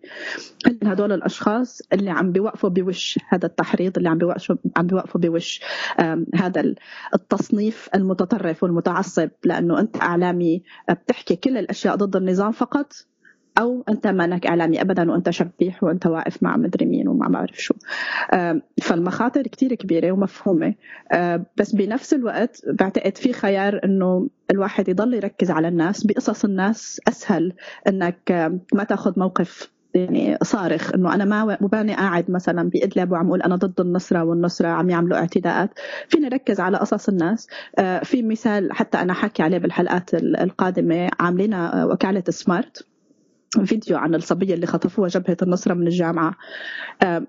هدول 0.85 1.13
الأشخاص 1.13 1.83
اللي 1.93 2.11
عم 2.11 2.33
بيوقفوا 2.33 2.71
بوش 2.71 3.19
هذا 3.29 3.47
التحريض 3.47 3.97
اللي 3.97 4.09
عم 4.09 4.19
بيوقفوا 4.19 4.57
عم 4.77 4.87
بيوقفوا 4.87 5.21
بوش 5.21 5.61
هذا 6.35 6.61
ال- 6.61 6.77
التصنيف 7.15 7.89
المتطرف 7.95 8.63
والمتعصب 8.63 9.29
لأنه 9.45 9.81
أنت 9.81 10.03
إعلامي 10.03 10.63
بتحكي 10.91 11.37
كل 11.37 11.59
الأشياء 11.59 11.97
ضد 11.97 12.17
النظام 12.17 12.53
فقط. 12.53 12.93
أو 13.59 13.85
أنت 13.89 14.07
مانك 14.07 14.47
إعلامي 14.47 14.81
ابدا 14.81 15.11
وأنت 15.11 15.31
شبيح 15.31 15.85
وأنت 15.85 16.07
واقف 16.07 16.43
مع 16.43 16.57
مدري 16.57 16.87
مين 16.87 17.09
وما 17.09 17.29
بعرف 17.29 17.57
شو. 17.57 17.75
فالمخاطر 18.83 19.43
كتير 19.43 19.75
كبيرة 19.75 20.13
ومفهومة. 20.13 20.75
بس 21.57 21.73
بنفس 21.75 22.15
الوقت 22.15 22.61
بعتقد 22.69 23.17
في 23.19 23.33
خيار 23.33 23.81
إنه 23.85 24.29
الواحد 24.51 24.89
يضل 24.89 25.15
يركز 25.15 25.51
على 25.51 25.69
الناس 25.69 26.07
بقصص 26.07 26.45
الناس 26.45 27.01
أسهل 27.09 27.53
إنك 27.89 28.51
ما 28.75 28.85
تأخذ 28.85 29.13
موقف 29.21 29.71
يعني 29.95 30.39
صارخ 30.43 30.95
إنه 30.95 31.15
أنا 31.15 31.25
ما 31.25 31.59
مباني 31.61 31.95
قاعد 31.95 32.31
مثلا 32.31 32.71
بإدلب 32.71 33.13
وعم 33.13 33.27
أقول 33.27 33.43
أنا 33.43 33.57
ضد 33.57 33.81
النصرة 33.81 34.25
والنصرة 34.25 34.69
عم 34.69 34.91
يعملوا 34.91 35.17
اعتداءات. 35.19 35.71
فيني 36.09 36.27
اركز 36.27 36.61
على 36.61 36.77
قصص 36.79 37.09
الناس. 37.09 37.47
في 38.03 38.23
مثال 38.23 38.73
حتى 38.73 38.99
أنا 38.99 39.13
حكي 39.13 39.43
عليه 39.43 39.59
بالحلقات 39.59 40.15
ال- 40.15 40.37
القادمة 40.37 41.09
عاملين 41.21 41.55
آه، 41.55 41.87
وكالة 41.87 42.23
سمارت. 42.29 42.87
فيديو 43.65 43.97
عن 43.97 44.15
الصبية 44.15 44.55
اللي 44.55 44.67
خطفوها 44.67 45.09
جبهة 45.09 45.37
النصره 45.43 45.75
من 45.75 45.87
الجامعة. 45.87 46.35
آم، 47.03 47.27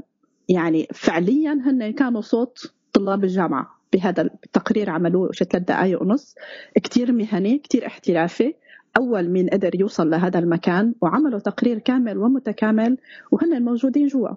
يعني 0.50 0.88
فعليا 0.94 1.54
هن 1.54 1.92
كانوا 1.92 2.22
صوت 2.22 2.74
طلاب 2.94 3.24
الجامعة 3.24 3.80
بهذا 3.94 4.22
التقرير 4.22 4.90
عملوه 4.90 5.32
ثلاث 5.32 5.64
دقائق 5.64 6.02
ونص. 6.02 6.36
كتير 6.76 7.12
مهني 7.12 7.58
كتير 7.58 7.86
احترافي. 7.86 8.54
أول 8.98 9.30
مين 9.30 9.50
قدر 9.50 9.80
يوصل 9.80 10.10
لهذا 10.10 10.40
المكان 10.40 10.94
وعملوا 11.02 11.40
تقرير 11.40 11.80
كامل 11.80 12.18
ومتكامل 12.18 12.98
وهن 13.32 13.64
موجودين 13.64 14.08
جوا. 14.08 14.30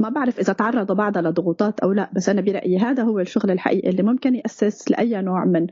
ما 0.00 0.08
بعرف 0.08 0.38
إذا 0.38 0.52
تعرضوا 0.52 0.96
بعدها 0.96 1.22
لضغوطات 1.22 1.80
أو 1.80 1.92
لا 1.92 2.10
بس 2.12 2.28
أنا 2.28 2.40
برأيي 2.40 2.78
هذا 2.78 3.02
هو 3.02 3.20
الشغل 3.20 3.50
الحقيقي 3.50 3.90
اللي 3.90 4.02
ممكن 4.02 4.34
يأسس 4.34 4.90
لأي 4.90 5.22
نوع 5.22 5.44
من 5.44 5.66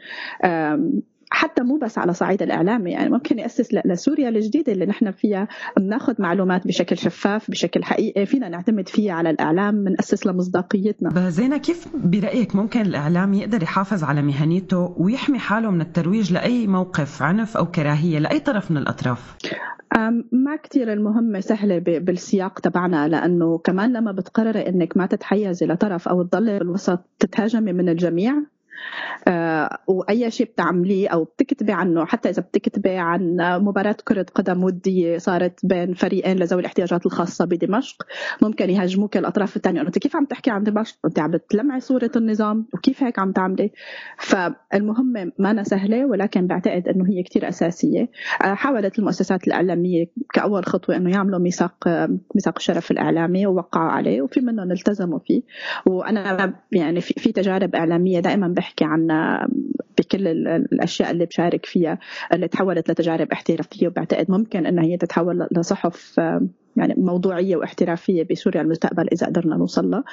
حتى 1.34 1.62
مو 1.62 1.76
بس 1.78 1.98
على 1.98 2.12
صعيد 2.12 2.42
الإعلامي 2.42 2.90
يعني 2.90 3.10
ممكن 3.10 3.38
يأسس 3.38 3.68
لسوريا 3.84 4.28
الجديدة 4.28 4.72
اللي 4.72 4.86
نحن 4.86 5.10
فيها 5.10 5.48
بناخذ 5.76 6.14
معلومات 6.18 6.66
بشكل 6.66 6.98
شفاف 6.98 7.50
بشكل 7.50 7.84
حقيقي 7.84 8.26
فينا 8.26 8.48
نعتمد 8.48 8.88
فيها 8.88 9.12
على 9.12 9.30
الإعلام 9.30 9.84
بنأسس 9.84 10.26
لمصداقيتنا 10.26 11.30
زينة 11.30 11.56
كيف 11.56 11.86
برأيك 11.94 12.56
ممكن 12.56 12.80
الإعلام 12.80 13.34
يقدر 13.34 13.62
يحافظ 13.62 14.04
على 14.04 14.22
مهنيته 14.22 14.94
ويحمي 14.98 15.38
حاله 15.38 15.70
من 15.70 15.80
الترويج 15.80 16.32
لأي 16.32 16.66
موقف 16.66 17.22
عنف 17.22 17.56
أو 17.56 17.66
كراهية 17.66 18.18
لأي 18.18 18.40
طرف 18.40 18.70
من 18.70 18.76
الأطراف؟ 18.76 19.36
أم، 19.96 20.24
ما 20.32 20.56
كتير 20.56 20.92
المهمة 20.92 21.40
سهلة 21.40 21.78
بالسياق 21.78 22.58
تبعنا 22.60 23.08
لأنه 23.08 23.58
كمان 23.58 23.92
لما 23.92 24.12
بتقرري 24.12 24.68
إنك 24.68 24.96
ما 24.96 25.06
تتحيزي 25.06 25.66
لطرف 25.66 26.08
أو 26.08 26.22
تضلي 26.22 26.58
بالوسط 26.58 27.00
تتهاجمي 27.18 27.72
من 27.72 27.88
الجميع 27.88 28.34
وأي 29.86 30.30
شيء 30.30 30.46
بتعمليه 30.46 31.08
أو 31.08 31.24
بتكتبي 31.24 31.72
عنه 31.72 32.04
حتى 32.04 32.28
إذا 32.28 32.42
بتكتبي 32.42 32.96
عن 32.96 33.36
مباراة 33.40 33.96
كرة 34.04 34.26
قدم 34.34 34.64
وديه 34.64 35.18
صارت 35.18 35.60
بين 35.66 35.94
فريقين 35.94 36.36
لذوي 36.36 36.60
الاحتياجات 36.60 37.06
الخاصة 37.06 37.44
بدمشق 37.44 38.06
ممكن 38.42 38.70
يهاجموك 38.70 39.16
الأطراف 39.16 39.56
الثانية. 39.56 39.80
انت 39.80 39.98
كيف 39.98 40.16
عم 40.16 40.24
تحكي 40.24 40.50
عن 40.50 40.62
دمشق؟ 40.62 40.96
انت 41.04 41.18
عم 41.18 41.30
بتلمعي 41.30 41.80
صورة 41.80 42.10
النظام 42.16 42.66
وكيف 42.74 43.02
هيك 43.02 43.18
عم 43.18 43.32
تعملي؟ 43.32 43.70
فالمهمه 44.18 45.32
ما 45.38 45.50
أنا 45.50 45.62
سهلة 45.62 46.06
ولكن 46.06 46.46
بعتقد 46.46 46.88
إنه 46.88 47.08
هي 47.08 47.22
كتير 47.22 47.48
أساسية. 47.48 48.10
آه، 48.44 48.54
حاولت 48.54 48.98
المؤسسات 48.98 49.46
الإعلامية 49.46 50.06
كأول 50.32 50.64
خطوة 50.64 50.96
إنه 50.96 51.10
يعملوا 51.10 51.38
ميثاق 51.38 51.88
آه، 51.88 52.18
ميثاق 52.34 52.54
الشرف 52.56 52.90
الإعلامي 52.90 53.46
ووقعوا 53.46 53.90
عليه 53.90 54.22
وفي 54.22 54.40
منهم 54.40 54.72
التزموا 54.72 55.18
فيه. 55.18 55.42
وأنا 55.86 56.54
يعني 56.72 57.00
في 57.00 57.32
تجارب 57.32 57.74
إعلامية 57.74 58.20
دائما 58.20 58.48
بحكي 58.48 58.71
عن 58.82 59.06
بكل 59.98 60.28
ال- 60.28 60.48
الأشياء 60.48 61.10
اللي 61.10 61.26
بشارك 61.26 61.66
فيها 61.66 61.98
اللي 62.32 62.48
تحولت 62.48 62.90
لتجارب 62.90 63.32
احترافية 63.32 63.88
وبعتقد 63.88 64.30
ممكن 64.30 64.66
إنها 64.66 64.84
هي 64.84 64.96
تتحول 64.96 65.46
لصحف 65.56 66.20
آم، 66.20 66.48
يعني 66.76 66.94
موضوعية 66.96 67.56
واحترافية 67.56 68.26
بسوريا 68.30 68.60
المستقبل 68.60 69.08
إذا 69.12 69.26
قدرنا 69.26 69.56
نوصل 69.56 69.90
لها. 69.90 70.04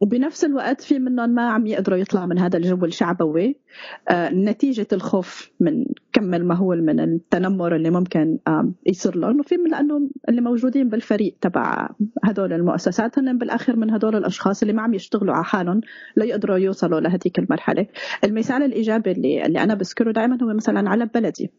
وبنفس 0.00 0.44
الوقت 0.44 0.80
في 0.80 0.98
منهم 0.98 1.30
ما 1.30 1.48
عم 1.50 1.66
يقدروا 1.66 1.98
يطلعوا 1.98 2.26
من 2.26 2.38
هذا 2.38 2.58
الجو 2.58 2.84
الشعبوي. 2.84 3.56
آه، 4.08 4.30
نتيجة 4.30 4.86
الخوف 4.92 5.50
من 5.60 5.84
كم 6.12 6.34
المهول 6.34 6.82
من 6.82 7.00
التنمر 7.00 7.76
اللي 7.76 7.90
ممكن 7.90 8.38
يصير 8.86 9.16
لهم. 9.16 9.40
وفي 9.40 9.56
من 9.56 9.70
لأنه 9.70 10.10
اللي 10.28 10.40
موجودين 10.40 10.88
بالفريق 10.88 11.36
تبع 11.40 11.88
هدول 12.24 12.52
المؤسسات 12.52 13.18
هن 13.18 13.38
بالآخر 13.38 13.76
من 13.76 13.90
هدول 13.90 14.16
الأشخاص 14.16 14.62
اللي 14.62 14.74
ما 14.74 14.82
عم 14.82 14.94
يشتغلوا 14.94 15.34
على 15.34 15.44
حالهم 15.44 15.80
ليقدروا 16.16 16.56
يوصلوا 16.56 17.00
لهذيك 17.00 17.38
المرحلة. 17.38 17.86
المثال 18.24 18.62
الإيجابي 18.62 19.10
اللي 19.12 19.46
اللي 19.46 19.62
أنا 19.62 19.74
بذكره 19.74 20.12
دائما 20.12 20.38
هو 20.42 20.54
مثلا 20.54 20.90
علب 20.90 21.10
بلدي. 21.14 21.50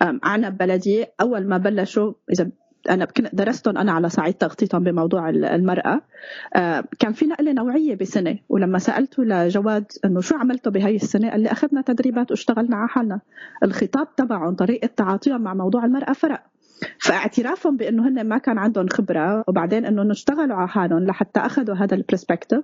عنب 0.00 0.58
بلدي 0.58 1.04
أول 1.20 1.48
ما 1.48 1.58
بلشوا 1.58 2.12
إذا 2.32 2.50
أنا 2.90 3.06
درستهم 3.32 3.78
أنا 3.78 3.92
على 3.92 4.08
صعيد 4.08 4.34
تغطيتهم 4.34 4.84
بموضوع 4.84 5.28
ال- 5.28 5.44
المرأة. 5.44 6.00
آه، 6.56 6.84
كان 6.98 7.12
في 7.12 7.26
نقلة 7.26 7.52
نوعية 7.52 7.94
بسنة 7.96 8.38
ولما 8.48 8.78
سألته 8.78 9.24
لجواد 9.24 9.84
إنه 10.04 10.20
شو 10.20 10.36
عملتوا 10.36 10.72
بهي 10.72 10.96
السنة 10.96 11.30
قال 11.30 11.40
لي 11.40 11.52
أخذنا 11.52 11.80
تدريبات 11.80 12.30
واشتغلنا 12.30 12.76
على 12.76 12.88
حالنا. 12.88 13.20
الخطاب 13.62 14.16
تبعهم 14.16 14.54
طريقه 14.54 14.86
تعاطيهم 14.96 15.40
مع 15.40 15.54
موضوع 15.54 15.84
المرأة 15.84 16.12
فرق. 16.12 16.42
فاعترافهم 16.98 17.76
بإنه 17.76 18.08
هن 18.08 18.28
ما 18.28 18.38
كان 18.38 18.58
عندهم 18.58 18.88
خبرة 18.88 19.44
وبعدين 19.48 19.84
إنه 19.86 20.12
اشتغلوا 20.12 20.56
على 20.56 20.68
حالهم 20.68 21.04
لحتى 21.06 21.40
أخذوا 21.40 21.74
هذا 21.74 21.94
البرسبكتيف 21.94 22.60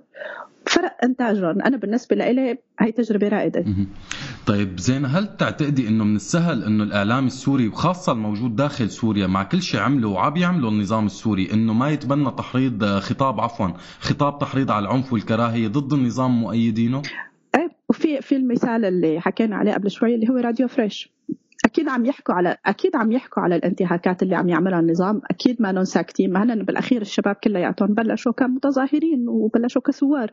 فرق 0.73 0.97
إنتاجهم 1.03 1.61
أنا 1.61 1.77
بالنسبة 1.77 2.15
لي 2.15 2.57
هي 2.79 2.91
تجربة 2.91 3.27
رائدة. 3.27 3.65
طيب 4.45 4.79
زين 4.79 5.05
هل 5.05 5.37
تعتقدي 5.37 5.87
إنه 5.87 6.03
من 6.03 6.15
السهل 6.15 6.63
إنه 6.63 6.83
الإعلام 6.83 7.25
السوري 7.25 7.67
وخاصة 7.67 8.11
الموجود 8.11 8.55
داخل 8.55 8.89
سوريا 8.89 9.27
مع 9.27 9.43
كل 9.43 9.61
شيء 9.61 9.79
عمله 9.79 10.07
وعم 10.07 10.37
يعمله 10.37 10.69
النظام 10.69 11.05
السوري 11.05 11.53
إنه 11.53 11.73
ما 11.73 11.89
يتبنى 11.89 12.31
تحريض 12.31 12.85
خطاب 12.85 13.39
عفوا 13.39 13.67
خطاب 13.99 14.39
تحريض 14.39 14.71
على 14.71 14.85
العنف 14.85 15.13
والكراهية 15.13 15.67
ضد 15.67 15.93
النظام 15.93 16.41
مؤيدينه؟ 16.41 17.01
إيه 17.55 17.69
وفي 17.89 18.21
في 18.21 18.35
المثال 18.35 18.85
اللي 18.85 19.19
حكينا 19.21 19.55
عليه 19.55 19.73
قبل 19.73 19.91
شوي 19.91 20.15
اللي 20.15 20.29
هو 20.29 20.37
راديو 20.37 20.67
فريش 20.67 21.13
أكيد 21.73 21.89
عم 21.89 22.05
يحكوا 22.05 22.35
على 22.35 22.57
أكيد 22.65 22.95
عم 22.95 23.11
يحكوا 23.11 23.43
على 23.43 23.55
الانتهاكات 23.55 24.23
اللي 24.23 24.35
عم 24.35 24.49
يعملها 24.49 24.79
النظام. 24.79 25.21
أكيد 25.31 25.61
ما 25.61 25.71
نون 25.71 25.85
ساكتين 25.85 26.33
ما 26.33 26.55
بالأخير 26.55 27.01
الشباب 27.01 27.35
كلياتهم 27.35 27.93
بلشوا 27.93 28.31
كمتظاهرين 28.31 29.29
وبلشوا 29.29 29.81
كثوار 29.81 30.31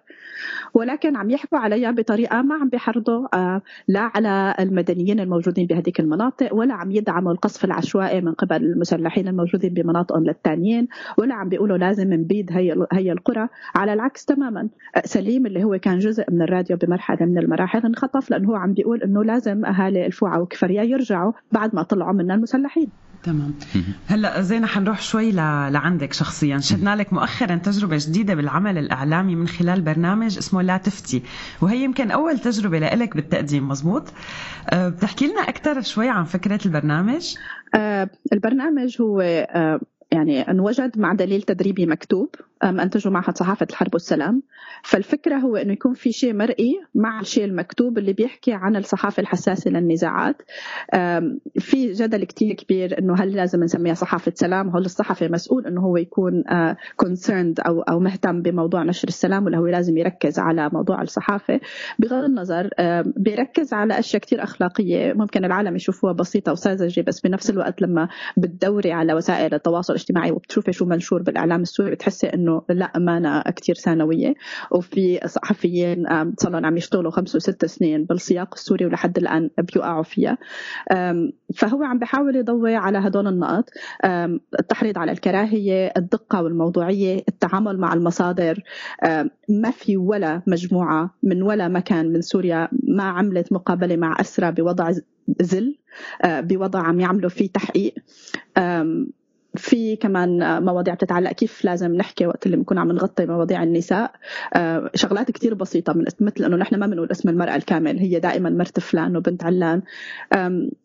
ولكن 0.75 1.17
عم 1.17 1.31
يحكوا 1.31 1.59
عليها 1.59 1.91
بطريقة 1.91 2.43
ما 2.43 2.55
عم 2.55 2.69
بيحرضوا 2.69 3.37
آه، 3.37 3.63
لا 3.89 4.11
على 4.15 4.55
المدنيين 4.61 5.21
الموجودين 5.21 5.67
بهذيك 5.67 6.01
المناطق 6.01 6.55
ولا 6.55 6.75
عم 6.75 6.91
يدعموا 6.91 7.33
القصف 7.33 7.65
العشوائي 7.65 8.21
من 8.21 8.33
قبل 8.33 8.57
المسلحين 8.57 9.29
الموجودين 9.29 9.75
بمناطقهم 9.75 10.25
للتانيين 10.25 10.89
ولا 11.19 11.35
عم 11.35 11.49
بيقولوا 11.49 11.79
لازم 11.79 12.13
نبيد 12.13 12.53
هي 12.53 12.87
هي 12.93 13.13
القرى. 13.13 13.49
على 13.75 13.93
العكس 13.93 14.25
تماما. 14.25 14.69
سليم 15.05 15.47
اللي 15.47 15.65
هو 15.65 15.79
كان 15.79 15.99
جزء 15.99 16.25
من 16.31 16.43
الراديو 16.43 16.77
بمرحلة 16.77 17.27
من 17.27 17.39
المراحل 17.39 17.87
انخطف 17.87 18.31
لأنه 18.31 18.49
هو 18.49 18.55
عم 18.55 18.73
بيقول 18.73 19.03
إنه 19.03 19.25
لازم 19.25 19.65
أهالي 19.65 20.07
الفوعه 20.07 20.41
وكفريا 20.43 20.83
يرجعوا. 20.83 21.30
بعد 21.53 21.75
ما 21.75 21.83
طلعوا 21.83 22.13
منا 22.13 22.35
المسلحين. 22.35 22.89
تمام. 23.23 23.55
هلا 24.07 24.41
زينة 24.41 24.67
حنروح 24.67 25.03
شوي 25.03 25.33
ل... 25.33 25.37
لعندك 25.73 26.13
شخصيا. 26.13 26.59
شهدنا 26.59 26.97
لك 26.97 27.13
مؤخرا 27.13 27.57
تجربة 27.57 27.97
جديدة 28.01 28.35
بالعمل 28.35 28.79
الإعلامي 28.79 29.35
من 29.35 29.49
خلال 29.49 29.81
برنامج 29.81 30.39
اسمه 30.39 30.63
لا 30.63 30.77
تفتي 30.77 31.23
وهي 31.63 31.85
يمكن 31.85 32.11
أول 32.11 32.39
تجربة 32.39 32.79
لإلك 32.79 33.17
بالتقديم 33.17 33.69
مزبوط؟ 33.69 34.13
أه 34.71 34.89
بتحكي 34.89 35.27
لنا 35.27 35.41
أكثر 35.41 35.81
شوي 35.81 36.09
عن 36.09 36.25
فكرة 36.25 36.61
البرنامج؟ 36.67 37.35
آه 37.75 38.11
البرنامج 38.33 38.97
هو 39.01 39.21
آه 39.21 39.81
يعني 40.13 40.51
أنوجد 40.51 40.99
مع 40.99 41.13
دليل 41.13 41.43
تدريبي 41.43 41.87
مكتوب. 41.87 42.35
أنتجه 42.63 43.11
معهد 43.11 43.39
صحافة 43.39 43.67
الحرب 43.71 43.95
والسلام. 43.95 44.43
فالفكرة 44.83 45.37
هو 45.37 45.57
أنه 45.57 45.73
يكون 45.73 45.95
في 45.95 46.13
شيء 46.13 46.35
مرئي 46.35 46.81
مع 46.95 47.21
الشيء 47.21 47.45
المكتوب 47.45 47.99
اللي 47.99 48.13
بيحكي 48.13 48.53
عن 48.53 48.77
الصحافة 48.77 49.21
الحساسة 49.21 49.71
للنزاعات. 49.71 50.43
في 51.59 51.93
جدل 51.93 52.25
كتير 52.25 52.55
كبير 52.55 52.99
أنه 52.99 53.15
هل 53.15 53.33
لازم 53.33 53.65
نسميها 53.65 53.95
صحافة 53.95 54.33
سلام؟ 54.35 54.77
هل 54.77 54.85
الصحفي 54.85 55.29
مسؤول 55.29 55.67
أنه 55.67 55.81
هو 55.81 55.97
يكون 55.97 56.45
concerned 57.05 57.55
أو 57.67 57.81
أو 57.81 58.01
مهتم 58.01 58.43
بموضوع 58.43 58.83
نشر 58.83 59.09
السلام 59.09 59.45
ولا 59.45 59.59
هو 59.59 59.67
لازم 59.67 59.97
يركز 59.97 60.39
على 60.39 60.71
موضوع 60.73 61.03
الصحافة. 61.03 61.61
بغض 61.99 62.25
النظر 62.25 62.71
بيركز 63.17 63.73
على 63.73 63.99
أشياء 63.99 64.23
كتير 64.23 64.43
أخلاقية. 64.43 65.13
ممكن 65.13 65.45
العالم 65.45 65.77
يشوفوها 65.77 66.13
بسيطة 66.13 66.53
وساذجة 66.53 67.01
بس 67.01 67.21
بنفس 67.21 67.51
الوقت 67.51 67.83
لما 67.83 68.09
بتدوري 68.37 68.93
على 68.93 69.15
وسائل 69.15 69.55
التواصل 69.55 69.93
الاجتماعي 69.93 70.31
وبتشوفي 70.31 70.73
شو 70.73 70.85
منشور 70.85 71.23
بالإعلام 71.23 71.63
السوري 71.63 71.91
بتحسي 71.91 72.27
أنه 72.27 72.50
إنه 72.51 72.63
لا 72.69 72.85
امانه 72.97 73.43
كثير 73.43 73.75
ثانوية. 73.75 74.35
وفي 74.71 75.21
صحفيين 75.27 76.05
صار 76.39 76.53
لهم 76.53 76.67
عم 76.67 76.77
يشتغلوا 76.77 77.11
خمس 77.11 77.37
وست 77.37 77.65
سنين 77.65 78.05
بالسياق 78.05 78.55
السوري 78.55 78.87
ولحد 78.87 79.19
الآن 79.19 79.51
بيوقعوا 79.59 80.03
فيها. 80.03 80.39
فهو 81.55 81.83
عم 81.83 81.99
بحاول 81.99 82.37
يضوي 82.37 82.75
على 82.75 82.99
هدول 82.99 83.27
النقط. 83.27 83.65
التحريض 84.61 84.99
على 84.99 85.13
الكراهية 85.13 85.93
الدقة 85.97 86.43
والموضوعية 86.43 87.23
التعامل 87.29 87.79
مع 87.79 87.95
المصادر. 87.95 88.63
ما 89.49 89.71
في 89.71 89.97
ولا 89.97 90.43
مجموعة 90.47 91.15
من 91.23 91.43
ولا 91.43 91.69
مكان 91.69 92.13
من 92.13 92.21
سوريا 92.21 92.69
ما 92.73 93.05
عملت 93.05 93.53
مقابلة 93.53 93.97
مع 93.97 94.17
اسرى 94.21 94.53
بوضع 94.53 94.91
ذل. 95.43 95.79
بوضع 96.25 96.83
عم 96.83 97.01
يعملوا 97.01 97.31
فيه 97.31 97.49
تحقيق. 97.49 97.95
في 99.57 99.97
كمان 99.97 100.63
مواضيع 100.65 100.95
بتتعلق 100.95 101.33
كيف 101.33 101.65
لازم 101.65 101.95
نحكي 101.95 102.27
وقت 102.27 102.47
اللي 102.47 102.57
بنكون 102.57 102.79
عم 102.79 102.93
نغطي 102.93 103.27
مواضيع 103.27 103.63
النساء. 103.63 104.13
شغلات 104.95 105.31
كتير 105.31 105.55
بسيطة 105.55 105.93
من 105.93 106.05
مثل 106.21 106.45
إنه 106.45 106.57
نحن 106.57 106.75
ما 106.79 106.87
بنقول 106.87 107.11
اسم 107.11 107.29
المرأة 107.29 107.57
الكامل 107.57 107.99
هي 107.99 108.21
دائما 108.21 108.51
مرت 108.51 108.81
فلان 108.81 109.17
وبنت 109.17 109.45
علان. 109.45 109.83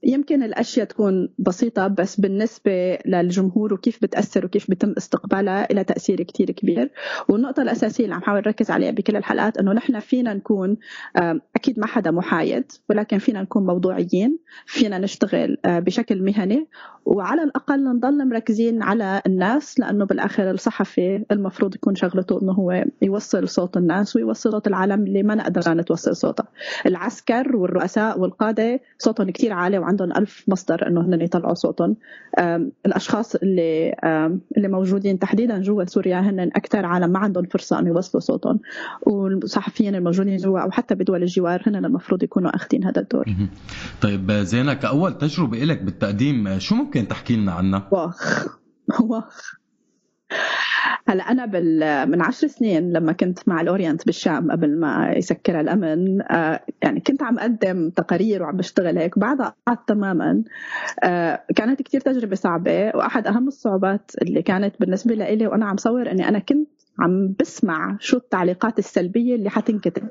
يمكن 0.03 0.43
الأشياء 0.43 0.85
تكون 0.85 1.29
بسيطة 1.39 1.87
بس 1.87 2.19
بالنسبة 2.19 2.97
للجمهور 3.05 3.73
وكيف 3.73 3.99
بتأثر 4.01 4.45
وكيف 4.45 4.71
بتم 4.71 4.93
استقبالها 4.97 5.67
لها 5.71 5.83
تأثير 5.83 6.23
كتير 6.23 6.51
كبير. 6.51 6.91
والنقطة 7.29 7.61
الأساسية 7.61 8.03
اللي 8.03 8.15
عم 8.15 8.21
حاول 8.21 8.39
نركز 8.39 8.71
عليها 8.71 8.91
بكل 8.91 9.15
الحلقات 9.15 9.57
إنه 9.57 9.73
نحن 9.73 9.99
فينا 9.99 10.33
نكون 10.33 10.77
أكيد 11.55 11.79
ما 11.79 11.85
حدا 11.87 12.11
محايد 12.11 12.71
ولكن 12.89 13.17
فينا 13.17 13.41
نكون 13.41 13.65
موضوعيين 13.65 14.39
فينا 14.65 14.97
نشتغل 14.97 15.57
بشكل 15.65 16.23
مهني 16.23 16.67
وعلى 17.05 17.43
الأقل 17.43 17.83
نضل 17.83 18.29
مركزين 18.29 18.55
على 18.65 19.21
الناس 19.25 19.79
لأنه 19.79 20.05
بالآخر 20.05 20.51
الصحفي 20.51 21.25
المفروض 21.31 21.75
يكون 21.75 21.95
شغلته 21.95 22.41
أنه 22.41 22.51
هو 22.51 22.83
يوصل 23.01 23.49
صوت 23.49 23.77
الناس 23.77 24.15
ويوصل 24.15 24.51
صوت 24.51 24.67
العالم 24.67 25.03
اللي 25.03 25.23
ما 25.23 25.35
نقدر 25.35 25.73
نتوصل 25.73 26.15
صوته. 26.15 26.43
العسكر 26.85 27.55
والرؤساء 27.55 28.19
والقادة 28.19 28.81
صوتهم 28.97 29.29
كتير 29.29 29.53
عالي 29.53 29.77
وعندهم 29.77 30.11
ألف 30.11 30.43
مصدر 30.47 30.87
أنه 30.87 31.01
هن 31.01 31.21
يطلعوا 31.21 31.53
صوتهم. 31.53 31.95
الأشخاص 32.85 33.35
اللي 33.35 33.95
اللي 34.57 34.67
موجودين 34.67 35.19
تحديدا 35.19 35.59
جوا 35.59 35.85
سوريا 35.85 36.19
هن 36.19 36.39
أكثر 36.39 36.85
عالم 36.85 37.09
ما 37.09 37.19
عندهم 37.19 37.45
فرصة 37.45 37.79
أن 37.79 37.87
يوصلوا 37.87 38.21
صوتهم. 38.21 38.59
والصحفيين 39.01 39.95
الموجودين 39.95 40.37
جوا 40.37 40.59
أو 40.59 40.71
حتى 40.71 40.95
بدول 40.95 41.21
الجوار 41.21 41.63
هن 41.67 41.85
المفروض 41.85 42.23
يكونوا 42.23 42.55
أخذين 42.55 42.83
هذا 42.83 43.01
الدور. 43.01 43.25
طيب 44.01 44.31
زينة 44.31 44.73
كأول 44.73 45.17
تجربة 45.17 45.57
لك 45.57 45.81
بالتقديم 45.81 46.59
شو 46.59 46.75
ممكن 46.75 47.07
تحكي 47.07 47.35
لنا 47.35 47.51
عنها؟ 47.51 47.87
واخ. 47.91 48.54
هلا 51.07 51.23
أنا 51.31 51.45
بال 51.45 52.05
من 52.09 52.21
عشر 52.21 52.47
سنين 52.47 52.93
لما 52.93 53.11
كنت 53.11 53.47
مع 53.47 53.61
الأورينت 53.61 54.05
بالشام 54.05 54.51
قبل 54.51 54.79
ما 54.79 55.13
يسكرها 55.17 55.61
الأمن 55.61 56.21
آه 56.21 56.59
يعني 56.83 56.99
كنت 56.99 57.23
عم 57.23 57.39
أقدم 57.39 57.89
تقارير 57.89 58.43
وعم 58.43 58.57
بشتغل 58.57 58.97
هيك 58.97 59.19
بعدها 59.19 59.55
قعدت 59.67 59.87
تماما 59.87 60.43
آه 61.03 61.43
كانت 61.55 61.81
كتير 61.81 62.01
تجربة 62.01 62.35
صعبة 62.35 62.91
وأحد 62.95 63.27
أهم 63.27 63.47
الصعوبات 63.47 64.11
اللي 64.21 64.41
كانت 64.41 64.75
بالنسبة 64.79 65.15
لي 65.15 65.47
وأنا 65.47 65.65
عم 65.65 65.77
صور 65.77 66.11
إني 66.11 66.27
أنا 66.27 66.39
كنت 66.39 66.69
عم 66.99 67.35
بسمع 67.39 67.97
شو 67.99 68.17
التعليقات 68.17 68.79
السلبية 68.79 69.35
اللي 69.35 69.49
حتنكتب. 69.49 70.07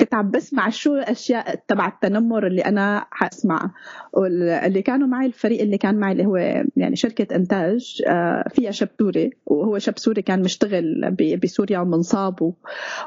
كنت 0.00 0.14
عم 0.14 0.30
بسمع 0.30 0.68
شو 0.68 0.96
الاشياء 0.96 1.54
تبع 1.68 1.88
التنمر 1.88 2.46
اللي 2.46 2.62
أنا 2.62 3.06
حاسمعها 3.10 3.74
واللي 4.12 4.82
كانوا 4.82 5.08
معي 5.08 5.26
الفريق 5.26 5.60
اللي 5.60 5.78
كان 5.78 5.94
معي 5.94 6.12
اللي 6.12 6.26
هو 6.26 6.36
يعني 6.76 6.96
شركة 6.96 7.36
إنتاج 7.36 8.02
فيها 8.50 8.70
شاب 8.70 8.88
سوري 8.98 9.30
وهو 9.46 9.78
شاب 9.78 9.98
سوري 9.98 10.22
كان 10.22 10.42
مشتغل 10.42 11.16
بسوريا 11.42 11.78
ومنصاب 11.78 12.52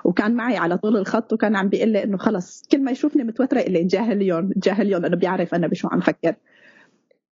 وكان 0.04 0.36
معي 0.36 0.58
على 0.58 0.78
طول 0.78 0.98
الخط 0.98 1.34
وكان 1.34 1.56
عم 1.56 1.70
بيقول 1.70 1.90
لي 1.90 2.04
إنه 2.04 2.18
خلص 2.18 2.68
كل 2.72 2.84
ما 2.84 2.92
يشوفني 2.92 3.24
متوترة 3.24 3.60
يقول 3.60 3.74
لي 3.74 3.84
جاهليون 3.84 4.54
جاهليون 4.58 5.06
انه 5.06 5.16
بيعرف 5.18 5.56
أنا 5.56 5.68
بشو 5.68 5.88
عم 5.92 6.00
فكر. 6.00 6.36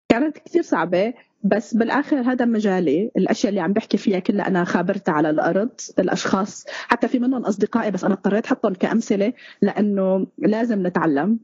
كانت 0.09 0.37
كثير 0.37 0.61
صعبة 0.61 1.13
بس 1.43 1.73
بالآخر 1.73 2.17
هذا 2.17 2.45
مجالي 2.45 3.11
الأشياء 3.17 3.49
اللي 3.49 3.61
عم 3.61 3.73
بحكي 3.73 3.97
فيها 3.97 4.19
كلها 4.19 4.47
أنا 4.47 4.63
خابرتها 4.63 5.11
على 5.11 5.29
الأرض 5.29 5.69
الأشخاص 5.99 6.65
حتى 6.87 7.07
في 7.07 7.19
منهم 7.19 7.45
أصدقائي 7.45 7.91
بس 7.91 8.03
أنا 8.03 8.13
اضطريت 8.13 8.45
أحطهم 8.45 8.73
كأمثلة 8.73 9.33
لأنه 9.61 10.27
لازم 10.37 10.87
نتعلم. 10.87 11.39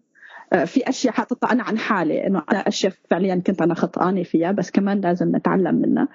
في 0.65 0.89
أشياء 0.89 1.13
حاططها 1.13 1.51
أنا 1.51 1.63
عن 1.63 1.77
حالي 1.77 2.27
إنه 2.27 2.43
أنا 2.51 2.59
أشياء 2.59 2.93
فعليا 3.09 3.35
كنت 3.35 3.61
أنا 3.61 3.73
خطانه 3.73 4.23
فيها 4.23 4.51
بس 4.51 4.71
كمان 4.71 5.01
لازم 5.01 5.35
نتعلم 5.35 5.75
منها. 5.75 6.07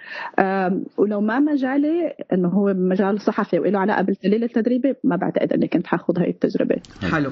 ولو 0.97 1.21
ما 1.21 1.39
مجالي 1.39 2.15
إنه 2.33 2.49
هو 2.49 2.75
مجال 2.75 3.21
صحفي 3.21 3.59
وله 3.59 3.79
علاقة 3.79 4.03
بالدليل 4.03 4.45
التدريبي 4.45 4.95
ما 5.05 5.17
بعتقد 5.17 5.53
إني 5.53 5.69
كنت 5.69 5.87
حاخذ 5.87 6.21
هاي 6.21 6.31
التجربة. 6.31 6.77
حلو. 7.13 7.31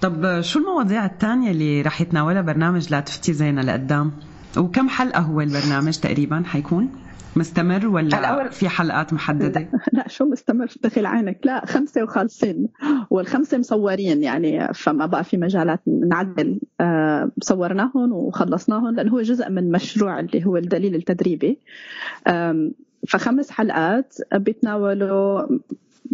طب 0.00 0.40
شو 0.40 0.58
المواضيع 0.58 1.04
الثانية 1.04 1.50
اللي 1.50 1.82
رح 1.82 2.00
يتناولها 2.00 2.42
برنامج 2.42 2.90
لا 2.90 3.00
تفتي 3.00 3.32
زينه 3.32 3.62
لقدام؟ 3.62 4.12
وكم 4.58 4.88
حلقة 4.88 5.20
هو 5.20 5.40
البرنامج 5.40 5.98
تقريبا؟ 5.98 6.42
حيكون 6.46 6.88
مستمر 7.36 7.86
ولا 7.86 8.48
في 8.48 8.68
حلقات 8.68 9.12
محددة؟ 9.12 9.60
لا, 9.60 9.68
لا 9.92 10.08
شو 10.08 10.24
مستمر؟ 10.24 10.66
دخل 10.82 11.06
عينك. 11.06 11.38
لا 11.44 11.66
خمسة 11.66 12.02
وخالصين. 12.02 12.68
والخمسة 13.10 13.58
مصورين 13.58 14.22
يعني 14.22 14.68
فما 14.74 15.06
بقى 15.06 15.24
في 15.24 15.36
مجالات 15.36 15.80
نعدل. 16.08 16.60
آه 16.80 17.30
صورناهم 17.42 18.12
وخلصناهم 18.12 18.94
لأنه 18.94 19.12
هو 19.12 19.20
جزء 19.22 19.50
من 19.50 19.72
مشروع 19.72 20.20
اللي 20.20 20.46
هو 20.46 20.56
الدليل 20.56 20.94
التدريبي. 20.94 21.58
فخمس 23.08 23.50
حلقات 23.50 24.14
بيتناولوا 24.34 25.42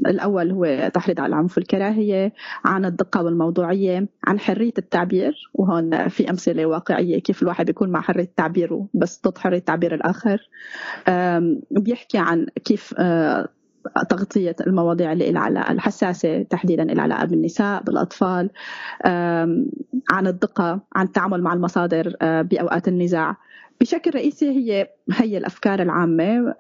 الأول 0.07 0.51
هو 0.51 0.91
تحريض 0.95 1.21
على 1.21 1.29
العنف 1.29 1.57
والكراهية 1.59 2.33
عن 2.65 2.85
الدقة 2.85 3.23
والموضوعية 3.23 4.09
عن 4.27 4.41
حرية 4.41 4.73
التعبير 4.79 5.51
وهون 5.55 6.09
في 6.09 6.31
أمثلة 6.31 6.67
واقعية 6.67 7.19
كيف 7.21 7.43
الواحد 7.43 7.67
بيكون 7.67 7.91
مع 7.91 8.01
حرية 8.01 8.33
تعبيره 8.37 8.87
بس 8.95 9.21
ضد 9.27 9.39
حرية 9.39 9.59
تعبير 9.59 9.95
الآخر. 9.95 10.49
بيحكي 11.71 12.19
عن 12.19 12.47
كيف 12.65 12.95
تغطية 14.09 14.57
المواضيع 14.67 15.13
اللي 15.13 15.33
لها 15.33 15.41
علاقة 15.43 15.73
الحساسة 15.73 16.43
تحديدا 16.43 16.83
اللي 16.83 17.03
علاقة 17.03 17.25
بالنساء 17.25 17.83
بالأطفال. 17.83 18.51
عن 20.11 20.27
الدقة 20.27 20.81
عن 20.97 21.07
التعامل 21.07 21.43
مع 21.43 21.53
المصادر 21.53 22.17
بأوقات 22.23 22.89
النزاع. 22.89 23.37
بشكل 23.81 24.11
رئيسي 24.15 24.51
هي 24.51 24.89
هي 25.13 25.39
الأفكار 25.39 25.83
العامة 25.83 26.55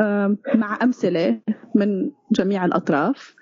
مع 0.54 0.78
أمثلة 0.82 1.40
من 1.74 2.10
جميع 2.32 2.64
الأطراف 2.64 3.34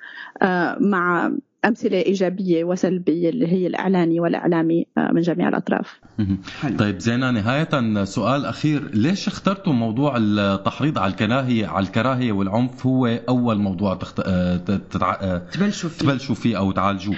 مع 0.80 1.32
أمثلة 1.64 1.98
إيجابية 1.98 2.64
وسلبية 2.64 3.28
اللي 3.30 3.46
هي 3.52 3.66
الإعلاني 3.66 4.20
والإعلامي 4.20 4.86
آه، 4.98 5.10
من 5.12 5.20
جميع 5.20 5.48
الأطراف. 5.48 6.00
مهم. 6.18 6.38
طيب 6.78 6.98
زينة 6.98 7.30
نهاية 7.30 8.04
سؤال 8.04 8.44
أخير. 8.44 8.90
ليش 8.94 9.28
اخترتوا 9.28 9.72
موضوع 9.72 10.14
التحريض 10.16 10.98
على 10.98 11.10
الكراهية 11.10 11.66
على 11.66 11.86
الكراهية 11.86 12.32
والعنف؟ 12.32 12.86
هو 12.86 13.06
أول 13.06 13.58
موضوع 13.58 13.94
تخت... 13.94 14.20
آه، 14.20 14.56
تتع... 14.56 15.18
آه، 15.20 15.38
تبلشوا 15.38 15.90
فيه. 15.90 16.06
تبلشوا 16.06 16.34
فيه 16.34 16.58
أو 16.58 16.72
تعالجوه. 16.72 17.16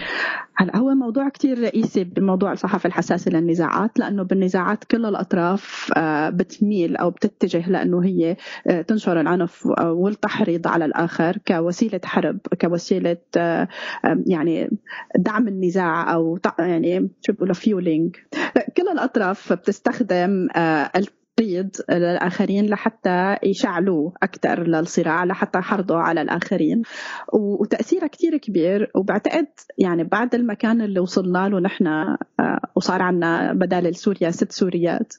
هلا 0.60 0.76
هو 0.76 0.94
موضوع 0.94 1.28
كتير 1.28 1.60
رئيسي 1.60 2.04
بموضوع 2.04 2.52
الصحافة 2.52 2.86
الحساسة 2.86 3.30
للنزاعات 3.30 3.98
لأنه 3.98 4.22
بالنزاعات 4.22 4.84
كل 4.84 5.06
الأطراف 5.06 5.92
آه، 5.96 6.30
بتميل 6.30 6.96
أو 6.96 7.10
بتتجه 7.10 7.70
لأنه 7.70 8.04
هي 8.04 8.36
آه، 8.66 8.82
تنشر 8.82 9.20
العنف 9.20 9.66
والتحريض 9.82 10.66
على 10.66 10.84
الآخر 10.84 11.38
كوسيلة 11.48 12.00
حرب 12.04 12.38
كوسيلة 12.60 13.16
آه، 13.36 13.68
يعني 14.26 14.70
دعم 15.16 15.48
النزاع 15.48 16.14
أو 16.14 16.38
يعني 16.58 17.10
شو 17.20 17.32
بيقولوا 17.32 17.54
فيولينج 17.54 18.16
كل 18.76 18.88
الأطراف 18.92 19.52
بتستخدم 19.52 20.48
التحريض 21.40 21.70
للآخرين 21.90 22.66
لحتى 22.66 23.36
يشعلوه 23.42 24.12
أكثر 24.22 24.62
للصراع 24.66 25.24
لحتى 25.24 25.58
يحرضوا 25.58 25.96
على 25.96 26.22
الآخرين. 26.22 26.82
و- 27.32 27.62
وتأثيرها 27.62 28.06
كتير 28.08 28.36
كبير. 28.36 28.90
وبعتقد 28.94 29.46
يعني 29.78 30.04
بعد 30.04 30.34
المكان 30.34 30.80
اللي 30.82 31.00
وصلنا 31.00 31.48
له 31.48 31.60
نحن 31.60 31.86
آه، 31.86 32.16
وصار 32.76 33.02
عنا 33.02 33.52
بدال 33.52 33.96
سوريا 33.96 34.30
ست 34.30 34.52
سوريات. 34.52 35.12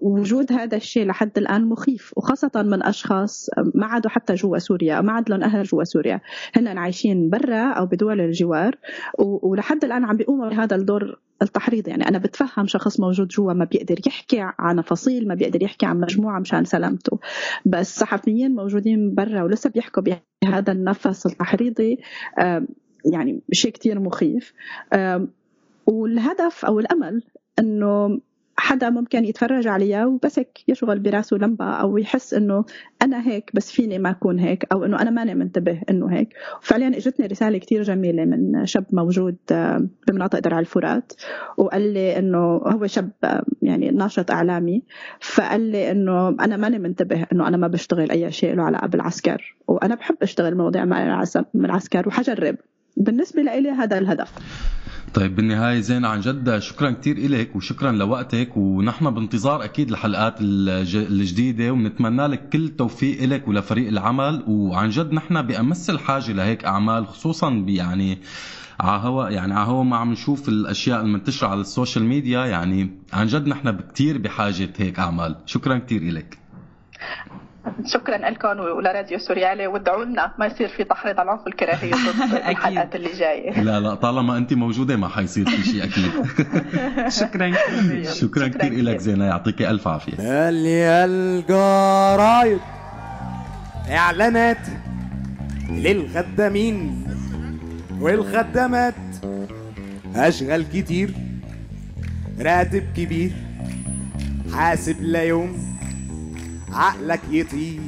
وجود 0.00 0.52
هذا 0.52 0.76
الشيء 0.76 1.06
لحد 1.06 1.38
الآن 1.38 1.64
مخيف 1.64 2.12
وخاصة 2.16 2.50
من 2.62 2.82
أشخاص 2.82 3.50
ما 3.74 3.86
عادوا 3.86 4.10
حتى 4.10 4.34
جوا 4.34 4.58
سوريا 4.58 5.00
ما 5.00 5.12
عاد 5.12 5.30
لهم 5.30 5.42
أهل 5.42 5.62
جوا 5.62 5.84
سوريا. 5.84 6.20
هن 6.56 6.78
عايشين 6.78 7.30
برا 7.30 7.72
أو 7.72 7.86
بدول 7.86 8.20
الجوار. 8.20 8.74
ولحد 9.18 9.84
الآن 9.84 10.04
عم 10.04 10.16
بيقوموا 10.16 10.48
بهذا 10.48 10.76
الدور 10.76 11.18
التحريض. 11.42 11.88
يعني 11.88 12.08
أنا 12.08 12.18
بتفهم 12.18 12.66
شخص 12.66 13.00
موجود 13.00 13.28
جوا 13.28 13.52
ما 13.52 13.64
بيقدر 13.64 13.96
يحكي 14.06 14.38
عن 14.58 14.80
فصيل 14.80 15.28
ما 15.28 15.34
بيقدر 15.34 15.62
يحكي 15.62 15.86
عن 15.86 16.00
مجموعة 16.00 16.40
مشان 16.40 16.64
سلامته. 16.64 17.18
بس 17.66 17.98
صحفيين 17.98 18.54
موجودين 18.54 19.14
برا 19.14 19.42
ولسه 19.42 19.70
بيحكوا 19.70 20.02
بهذا 20.02 20.72
النفس 20.72 21.26
التحريضي 21.26 21.98
يعني 23.12 23.42
شيء 23.52 23.72
كتير 23.72 24.00
مخيف. 24.00 24.54
والهدف 25.86 26.64
أو 26.64 26.80
الأمل 26.80 27.22
أنه 27.58 28.20
حدا 28.56 28.90
ممكن 28.90 29.24
يتفرج 29.24 29.66
عليها 29.66 30.06
وبس 30.06 30.38
هيك 30.38 30.58
يشغل 30.68 30.98
براسه 30.98 31.36
لمبة 31.36 31.64
أو 31.64 31.98
يحس 31.98 32.34
إنه 32.34 32.64
أنا 33.02 33.28
هيك 33.28 33.50
بس 33.54 33.70
فيني 33.70 33.98
ما 33.98 34.10
أكون 34.10 34.38
هيك 34.38 34.66
أو 34.72 34.84
إنه 34.84 35.02
أنا 35.02 35.10
ماني 35.10 35.34
منتبه 35.34 35.80
إنه 35.90 36.12
هيك. 36.12 36.28
وفعليا 36.62 36.88
إجتني 36.88 37.26
رسالة 37.26 37.58
كتير 37.58 37.82
جميلة 37.82 38.24
من 38.24 38.66
شاب 38.66 38.84
موجود 38.92 39.36
آه، 39.52 39.86
بمناطق 40.08 40.38
درع 40.38 40.58
الفرات 40.58 41.12
وقال 41.56 41.94
لي 41.94 42.18
إنه 42.18 42.56
هو 42.56 42.86
شاب 42.86 43.10
آه، 43.24 43.44
يعني 43.62 43.90
ناشط 43.90 44.30
إعلامي 44.30 44.82
فقال 45.20 45.60
لي 45.60 45.90
إنه 45.90 46.28
أنا 46.28 46.56
ماني 46.56 46.78
منتبه 46.78 47.26
إنه 47.32 47.48
أنا 47.48 47.56
ما 47.56 47.68
بشتغل 47.68 48.10
أي 48.10 48.32
شيء 48.32 48.54
له 48.54 48.62
علاقة 48.62 48.86
بالعسكر 48.86 49.56
وأنا 49.68 49.94
بحب 49.94 50.16
أشتغل 50.22 50.56
مواضيع 50.56 50.84
مع 50.84 51.24
العسكر 51.54 52.08
وحجرب. 52.08 52.56
بالنسبة 52.96 53.42
لي 53.42 53.70
هذا 53.70 53.98
الهدف. 53.98 54.32
طيب 55.14 55.36
بالنهاية 55.36 55.80
زينة 55.80 56.04
عن 56.04 56.20
جد 56.20 56.58
شكرا 56.58 56.90
كتير 56.90 57.16
إلك 57.16 57.56
وشكرا 57.56 57.92
لوقتك 57.92 58.56
ونحن 58.56 59.10
بانتظار 59.10 59.64
أكيد 59.64 59.90
الحلقات 59.90 60.34
الج- 60.40 60.96
الجديدة 60.96 61.70
ونتمنى 61.72 62.26
لك 62.26 62.48
كل 62.48 62.64
التوفيق 62.64 63.22
إلك 63.22 63.48
ولفريق 63.48 63.88
العمل 63.88 64.44
وعن 64.48 64.88
جد 64.88 65.12
نحن 65.12 65.42
بأمس 65.42 65.90
الحاجة 65.90 66.32
لهيك 66.32 66.64
أعمال 66.64 67.06
خصوصا 67.06 67.64
يعني 67.68 68.18
على 68.80 69.02
هوا 69.02 69.28
يعني 69.28 69.54
على 69.54 69.68
هوا 69.68 69.84
ما 69.84 69.96
عم 69.96 70.12
نشوف 70.12 70.48
الأشياء 70.48 71.00
المنتشرة 71.00 71.48
على 71.48 71.60
السوشيال 71.60 72.04
ميديا 72.04 72.46
يعني 72.46 72.90
عن 73.12 73.26
جد 73.26 73.46
نحن 73.48 73.78
كتير 73.92 74.18
بحاجة 74.18 74.68
هيك 74.76 74.98
أعمال. 74.98 75.36
شكرا 75.46 75.78
كتير 75.78 76.02
إلك. 76.02 76.38
شكرا 77.86 78.16
لكم 78.30 78.48
ولراديو 78.60 79.18
سوريالي 79.18 79.66
وادعوا 79.66 80.04
لنا 80.04 80.32
ما 80.38 80.46
يصير 80.46 80.68
في 80.68 80.84
تحريض 80.84 81.20
على 81.20 81.26
العنف 81.26 81.40
والكراهيه 81.46 81.90
ضد 82.06 82.34
الحلقات 82.34 82.94
اللي 82.96 83.12
جاية. 83.12 83.60
لا 83.60 83.80
لا 83.80 83.94
طالما 83.94 84.36
أنت 84.36 84.52
موجودة 84.54 84.96
ما 84.96 85.08
حيصير 85.08 85.46
في 85.50 85.62
شيء 85.62 85.84
أكيد. 85.84 86.10
شكرا 87.08 87.52
شكرا 88.20 88.48
كثير 88.48 88.72
لك 88.84 88.98
زينة 88.98 89.24
يعطيك 89.24 89.62
ألف 89.62 89.88
عافية. 89.88 90.12
مالية 90.18 91.04
الجرايد 91.04 92.60
إعلانات 93.90 94.58
للخدامين 95.70 97.04
والخدامات 98.00 98.94
أشغال 100.16 100.64
كتير 100.72 101.10
راتب 102.40 102.82
كبير 102.96 103.32
حاسب 104.54 104.96
لا 105.02 105.22
يوم. 105.22 105.73
عقلك 106.74 107.20
يطير. 107.30 107.80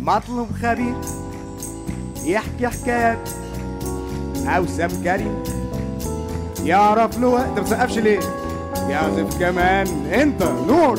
مطلوب 0.00 0.48
خبير 0.62 0.94
يحكي 2.24 2.68
حكايات. 2.68 3.28
أوسم 4.46 5.02
كريم. 5.04 5.42
يعرف 6.64 7.18
له 7.18 7.44
أنت 7.44 7.60
بتسقفش 7.60 7.98
ليه؟ 7.98 8.20
يعزف 8.88 9.38
كمان. 9.40 9.86
أنت 10.12 10.42
نور. 10.42 10.98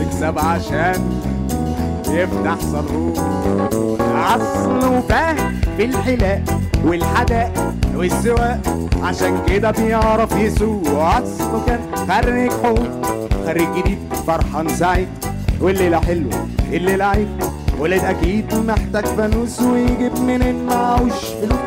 يكسب 0.00 0.38
عشان 0.38 1.20
يفتح 2.08 2.58
صاروخ 2.72 3.18
اصله 4.14 5.00
فاهم 5.08 5.60
في 5.76 5.84
الحلاق 5.84 6.42
والحدائق 6.84 7.72
والسواق. 7.94 8.60
عشان 9.02 9.44
كده 9.46 9.70
بيعرف 9.70 10.32
يسوق. 10.32 10.88
أصله 10.88 11.62
كان 11.66 11.80
خريج 12.08 12.52
حقوق 12.52 13.15
خريج 13.46 13.68
جديد 13.76 13.98
فرحان 14.26 14.68
سعيد 14.68 15.08
والليلة 15.60 16.00
حلوة 16.00 16.46
الليلة 16.72 17.04
عيد. 17.04 17.28
ولد 17.80 18.04
أكيد 18.04 18.54
محتاج 18.54 19.06
فانوس 19.06 19.62
ويجيب 19.62 20.12
معهوش 20.68 21.12
فلوس 21.12 21.58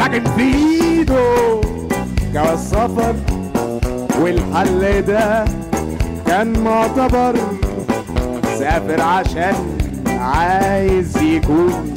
لكن 0.00 0.24
في 0.24 0.42
إيده 0.42 1.60
جواز 2.34 2.58
سفر 2.70 3.14
والحل 4.20 5.02
ده 5.02 5.44
كان 6.26 6.58
معتبر. 6.64 7.36
سافر 8.58 9.00
عشان 9.00 9.54
عايز 10.08 11.16
يكون. 11.16 11.94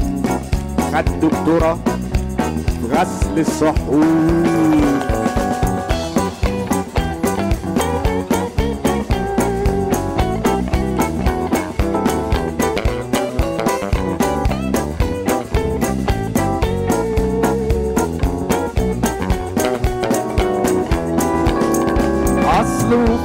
خد 0.94 1.06
دكتوراه 1.22 1.78
في 2.82 2.96
غسل 2.96 3.40
الصحون. 3.40 4.81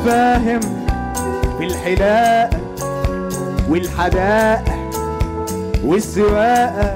فاهم 0.07 0.61
في 1.59 1.65
الحلاقة 1.65 2.61
والحدائق 3.71 4.63
والسواقة. 5.85 6.95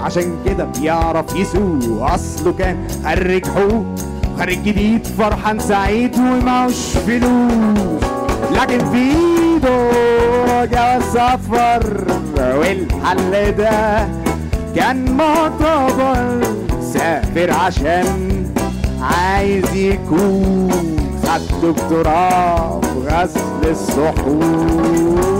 عشان 0.00 0.36
كده 0.46 0.64
بيعرف 0.64 1.36
يسوق. 1.36 2.12
أصله 2.12 2.52
كان 2.58 2.76
خريج 3.04 3.46
حقوق 3.46 3.84
خريج 4.38 4.58
جديد 4.58 5.06
فرحان 5.06 5.58
سعيد 5.58 6.16
ومعوش 6.16 6.96
فلوس. 7.06 8.02
لكن 8.52 8.78
في 8.78 8.96
إيده 8.96 9.90
جواز 10.64 11.02
سفر. 11.02 12.04
والحل 12.58 13.52
ده 13.56 14.08
كان 14.76 15.12
معتبر 15.12 16.40
سافر 16.92 17.50
عشان 17.52 18.46
عايز 19.02 19.74
يكون. 19.74 20.97
الدكتوراه 21.36 22.80
غسل 23.06 23.70
الصحون 23.70 25.37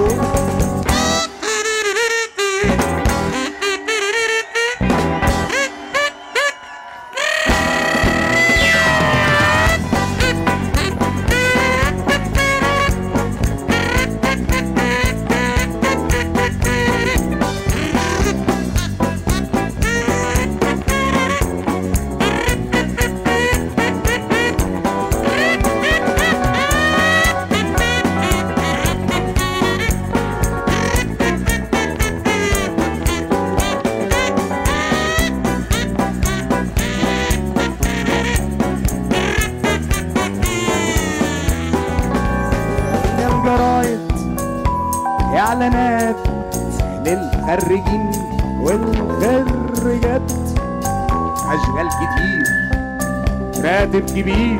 راتب 53.98 54.16
كبير. 54.16 54.58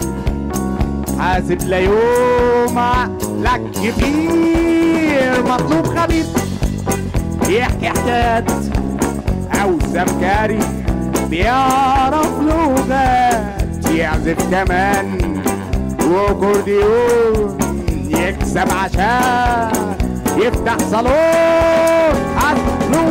حاسب 1.19 1.69
لا 1.69 1.79
يوم 1.79 2.79
لك 3.43 3.63
كتير 3.71 5.43
مطلوب 5.49 5.87
خبيث 5.87 6.27
يحكي 7.49 7.89
حكايات 7.89 8.51
أو 9.63 9.79
سمكاري 9.93 10.59
بيعرف 11.31 12.41
لغات. 12.41 13.89
يعزف 13.95 14.51
كمان. 14.51 15.43
وكورديون 16.11 17.59
يكسب 18.09 18.69
عشان 18.73 19.71
يفتح 20.37 20.77
صالون. 20.91 21.49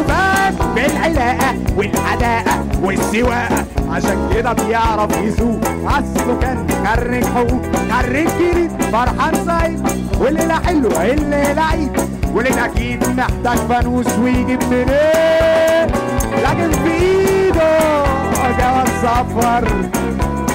فات 0.07 0.53
بالعلاقة 0.75 1.55
والحداقة 1.77 2.66
والسواقة 2.83 3.65
عشان 3.91 4.29
كده 4.33 4.53
بيعرف 4.53 5.17
يسوق. 5.23 5.59
أصله 5.87 6.37
كان 6.41 6.67
خريج 6.85 7.25
حقوق 7.25 7.61
خريج 7.91 8.27
جديد 8.39 8.71
فرحان 8.91 9.45
سعيد. 9.45 9.81
والليلة 10.19 10.53
حلوة 10.65 11.05
الليلة 11.05 11.61
عيد. 11.61 11.91
والليلة 12.33 12.65
أكيد 12.65 13.09
محتاج 13.09 13.57
فانوس 13.57 14.07
ويجيب 14.23 14.63
منين؟ 14.63 15.87
لكن 16.43 16.71
في 16.83 16.91
إيده 16.91 18.03
جواز 18.59 18.87
سفر 19.01 19.67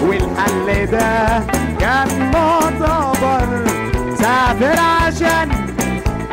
والحل 0.07 0.87
ده 0.87 1.41
كان 1.81 2.31
معتبر. 2.35 3.65
سافر 4.19 4.79
عشان 4.81 5.49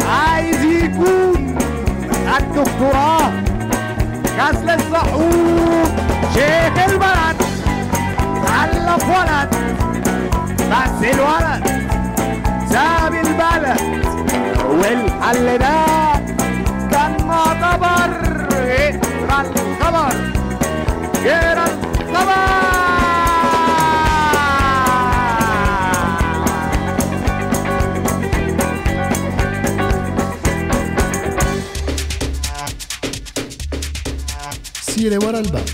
عايز 0.09 0.63
يكون 0.63 1.55
خد 2.27 2.67
غسل 4.39 4.69
الصحون 4.69 5.95
شيخ 6.33 6.85
البلد 6.89 7.37
خلف 8.47 9.09
ولد 9.09 9.49
بس 10.71 11.07
الولد 11.13 11.63
ساب 12.69 13.13
البلد. 13.13 13.81
والحل 14.69 15.57
ده 15.57 15.75
كان 16.91 17.17
معتبر 17.27 18.09
اقرا 18.61 19.41
اقرا 19.41 19.41
الخبر 19.41 20.15
سيرة 34.99 35.25
ورا 35.25 35.39
الباب. 35.39 35.65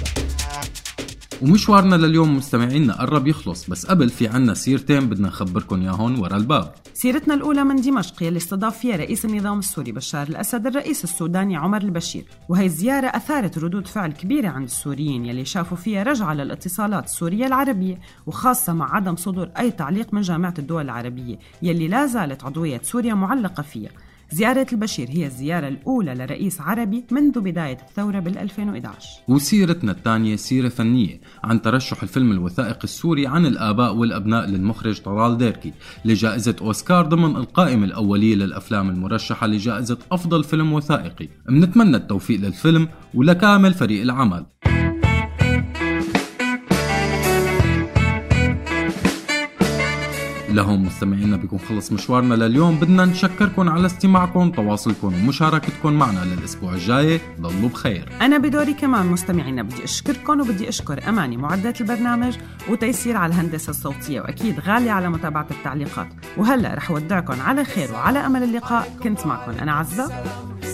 ومشوارنا 1.42 1.96
لليوم 1.96 2.38
مستمعينا 2.38 2.94
قرب 2.94 3.28
يخلص 3.28 3.70
بس 3.70 3.86
قبل 3.86 4.10
في 4.10 4.28
عنا 4.28 4.54
سيرتين 4.54 5.10
بدنا 5.10 5.28
نخبركن 5.28 5.82
ياهن 5.82 6.20
ورا 6.20 6.38
الباب. 6.38 6.74
سيرتنا 6.94 7.34
الأولى 7.34 7.64
من 7.64 7.76
دمشق 7.76 8.24
يلي 8.24 8.38
استضاف 8.38 8.78
فيها 8.78 8.96
رئيس 8.96 9.26
النظام 9.26 9.60
السوري 9.60 9.92
بشار 9.92 10.28
الأسد 10.28 10.68
الرئيس 10.68 11.04
السوداني 11.04 11.58
عمر 11.58 11.82
البشير. 11.82 12.26
وهي 12.50 12.66
الزيارة 12.66 13.08
أثارت 13.08 13.58
ردود 13.58 13.88
فعل 13.88 14.12
كبيرة 14.12 14.50
عند 14.50 14.66
السوريين 14.66 15.26
يلي 15.26 15.46
شافوا 15.46 15.78
فيها 15.78 16.04
رجعة 16.04 16.34
للاتصالات 16.34 17.06
السورية 17.06 17.46
العربية 17.46 18.00
وخاصة 18.26 18.74
مع 18.74 18.96
عدم 18.96 19.16
صدور 19.16 19.50
أي 19.58 19.72
تعليق 19.72 20.14
من 20.14 20.22
جامعة 20.22 20.54
الدول 20.60 20.84
العربية 20.84 21.40
يلي 21.62 21.88
لا 21.88 22.06
زالت 22.06 22.44
عضوية 22.44 22.82
سوريا 22.84 23.14
معلقة 23.14 23.64
فيها. 23.64 23.92
زيارة 24.32 24.68
البشير 24.74 25.10
هي 25.10 25.26
الزيارة 25.26 25.68
الأولى 25.68 26.16
لرئيس 26.16 26.62
عربي 26.62 27.04
منذ 27.12 27.40
بداية 27.40 27.78
الثورة 27.90 28.20
بال 28.20 28.38
2011 28.38 29.10
وسيرتنا 29.28 29.92
الثانية 29.92 30.36
سيرة 30.36 30.70
فنية 30.70 31.22
عن 31.44 31.62
ترشح 31.62 32.04
الفيلم 32.04 32.32
الوثائقي 32.32 32.84
السوري 32.84 33.28
عن 33.28 33.46
الآباء 33.46 33.96
والأبناء 33.96 34.46
للمخرج 34.46 35.02
طلال 35.02 35.38
ديركي 35.38 35.74
لجائزة 36.06 36.56
أوسكار 36.62 37.06
ضمن 37.06 37.36
القائمة 37.36 37.86
الأولية 37.86 38.36
للأفلام 38.36 38.90
المرشحة 38.90 39.48
لجائزة 39.48 39.98
أفضل 40.12 40.44
فيلم 40.44 40.74
وثائقي. 40.74 41.30
منتمنى 41.50 41.98
التوفيق 41.98 42.40
للفيلم 42.40 42.88
ولكامل 43.14 43.74
فريق 43.74 44.02
العمل. 44.02 44.46
لهم 50.56 50.86
مستمعينا 50.86 51.38
بيكون 51.38 51.60
خلص 51.60 51.92
مشوارنا 51.92 52.34
لليوم. 52.34 52.76
بدنا 52.76 53.06
نشكركم 53.06 53.70
على 53.70 53.86
استماعكم 53.86 54.52
تواصلكم 54.52 55.08
ومشاركتكم 55.08 55.94
معنا 55.94 56.20
للأسبوع 56.20 56.74
الجاي. 56.74 57.22
ضلوا 57.42 57.70
بخير. 57.70 58.10
أنا 58.22 58.38
بدوري 58.38 58.74
كمان 58.74 59.06
مستمعينا 59.06 59.64
بدي 59.64 59.84
أشكركم 59.84 60.42
وبدي 60.42 60.70
أشكر 60.70 61.10
أماني 61.10 61.38
معدة 61.38 61.74
البرنامج 61.82 62.36
وتيسير 62.70 63.18
على 63.18 63.34
الهندسة 63.34 63.70
الصوتية 63.70 64.22
وأكيد 64.22 64.60
غالية 64.60 64.92
على 64.92 65.10
متابعة 65.10 65.48
التعليقات. 65.52 66.08
وهلأ 66.38 66.74
رح 66.74 66.92
ودعكم 66.92 67.42
على 67.42 67.66
خير 67.66 67.92
وعلى 67.94 68.20
أمل 68.20 68.44
اللقاء. 68.44 68.94
كنت 69.04 69.26
معكم 69.28 69.52
أنا 69.52 69.72
عزة. 69.74 70.12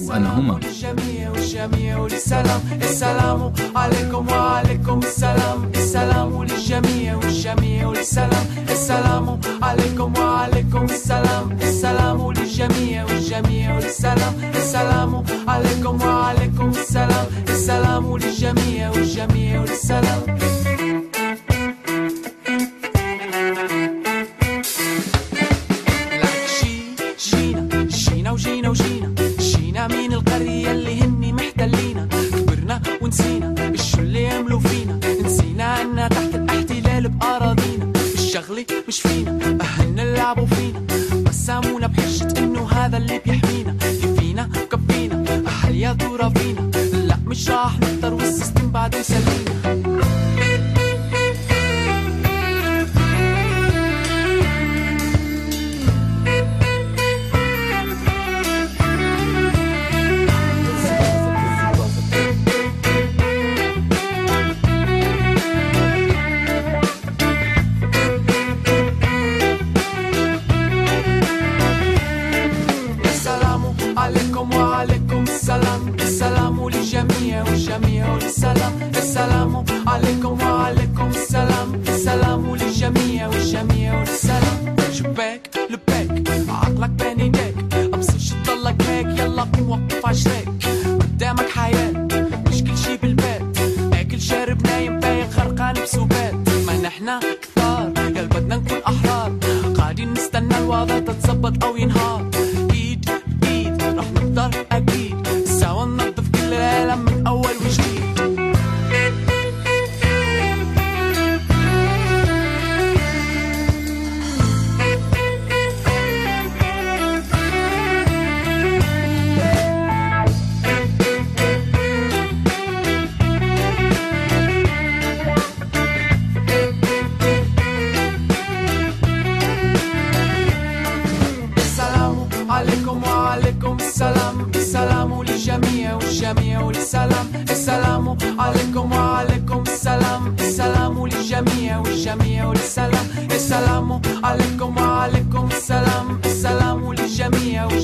وأنا 0.08 0.40
همام 0.40 0.58
الجميع 0.58 1.30
والجميع 1.30 1.98
والسلام 1.98 2.62
السلام 2.82 3.54
عليكم 3.76 4.28
وعليكم 4.28 5.00
السلام. 5.00 5.72
السلام 5.76 6.44
للجميع 6.44 7.16
والجميع 7.16 7.88
والسلام 7.88 8.46
السلام 8.70 9.40
عليكم 9.62 9.71
وعليكم 9.72 10.84
السلام. 10.84 11.52
السلام 11.62 12.32
للجميع 12.32 13.06
والجميع 13.06 13.76
والسلام. 13.76 14.34
السلام 14.56 15.24
عليكم 15.48 16.02
وعليكم 16.02 16.70
السلام. 16.70 17.28
السلام 17.50 18.18
للجميع 18.18 18.90
والجميع 18.90 19.66
شي 26.56 26.72
جينا 27.20 27.88
جينا 27.88 28.32
وجينا 28.32 28.70
وجينا. 28.70 29.16
جينا 29.40 29.88
من 29.88 30.14
القرية 30.14 30.72
اللي 30.72 31.02
هني 31.02 31.34
محتلينا. 31.34 32.08
كبرنا 32.32 32.82
ونسينا. 33.02 33.61
الشغلة 38.32 38.66
مش 38.88 39.02
فينا. 39.02 39.58
أهلنا 39.62 40.02
لعبوا 40.02 40.46
فينا. 40.46 40.82
قسمونا 41.28 41.88
بحجة 41.88 42.40
إنه 42.40 42.72
هذا 42.72 42.98
اللي 42.98 43.20
بيحمينا. 43.26 43.78
كفينا 43.82 44.50
وكفينا. 44.64 45.44
أهل 45.48 45.76
يا 45.76 45.94
دورة 45.94 46.30
فينا 46.30 46.72
لا 47.08 47.18
مش 47.26 47.50
راح 47.50 47.80
نقدر 47.80 48.14
والسيستم 48.14 48.72
بعد 48.72 48.96
يسلينا 48.96 49.51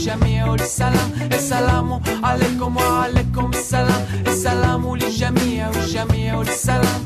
للجميع 0.08 0.48
والجميع 0.48 0.52
والسلام 0.52 1.12
السلام 1.34 2.02
عليكم 2.24 2.78
وعليكم 2.78 3.50
السلام 3.54 4.08
السلام 4.28 4.96
للجميع 4.96 5.70
والجميع 5.70 6.38
والسلام 6.38 7.02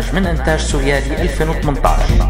هذا 0.00 0.08
البرنامج 0.08 0.14
من 0.14 0.26
إنتاج 0.26 0.58
سوريالي 0.60 1.22
2018 1.22 2.29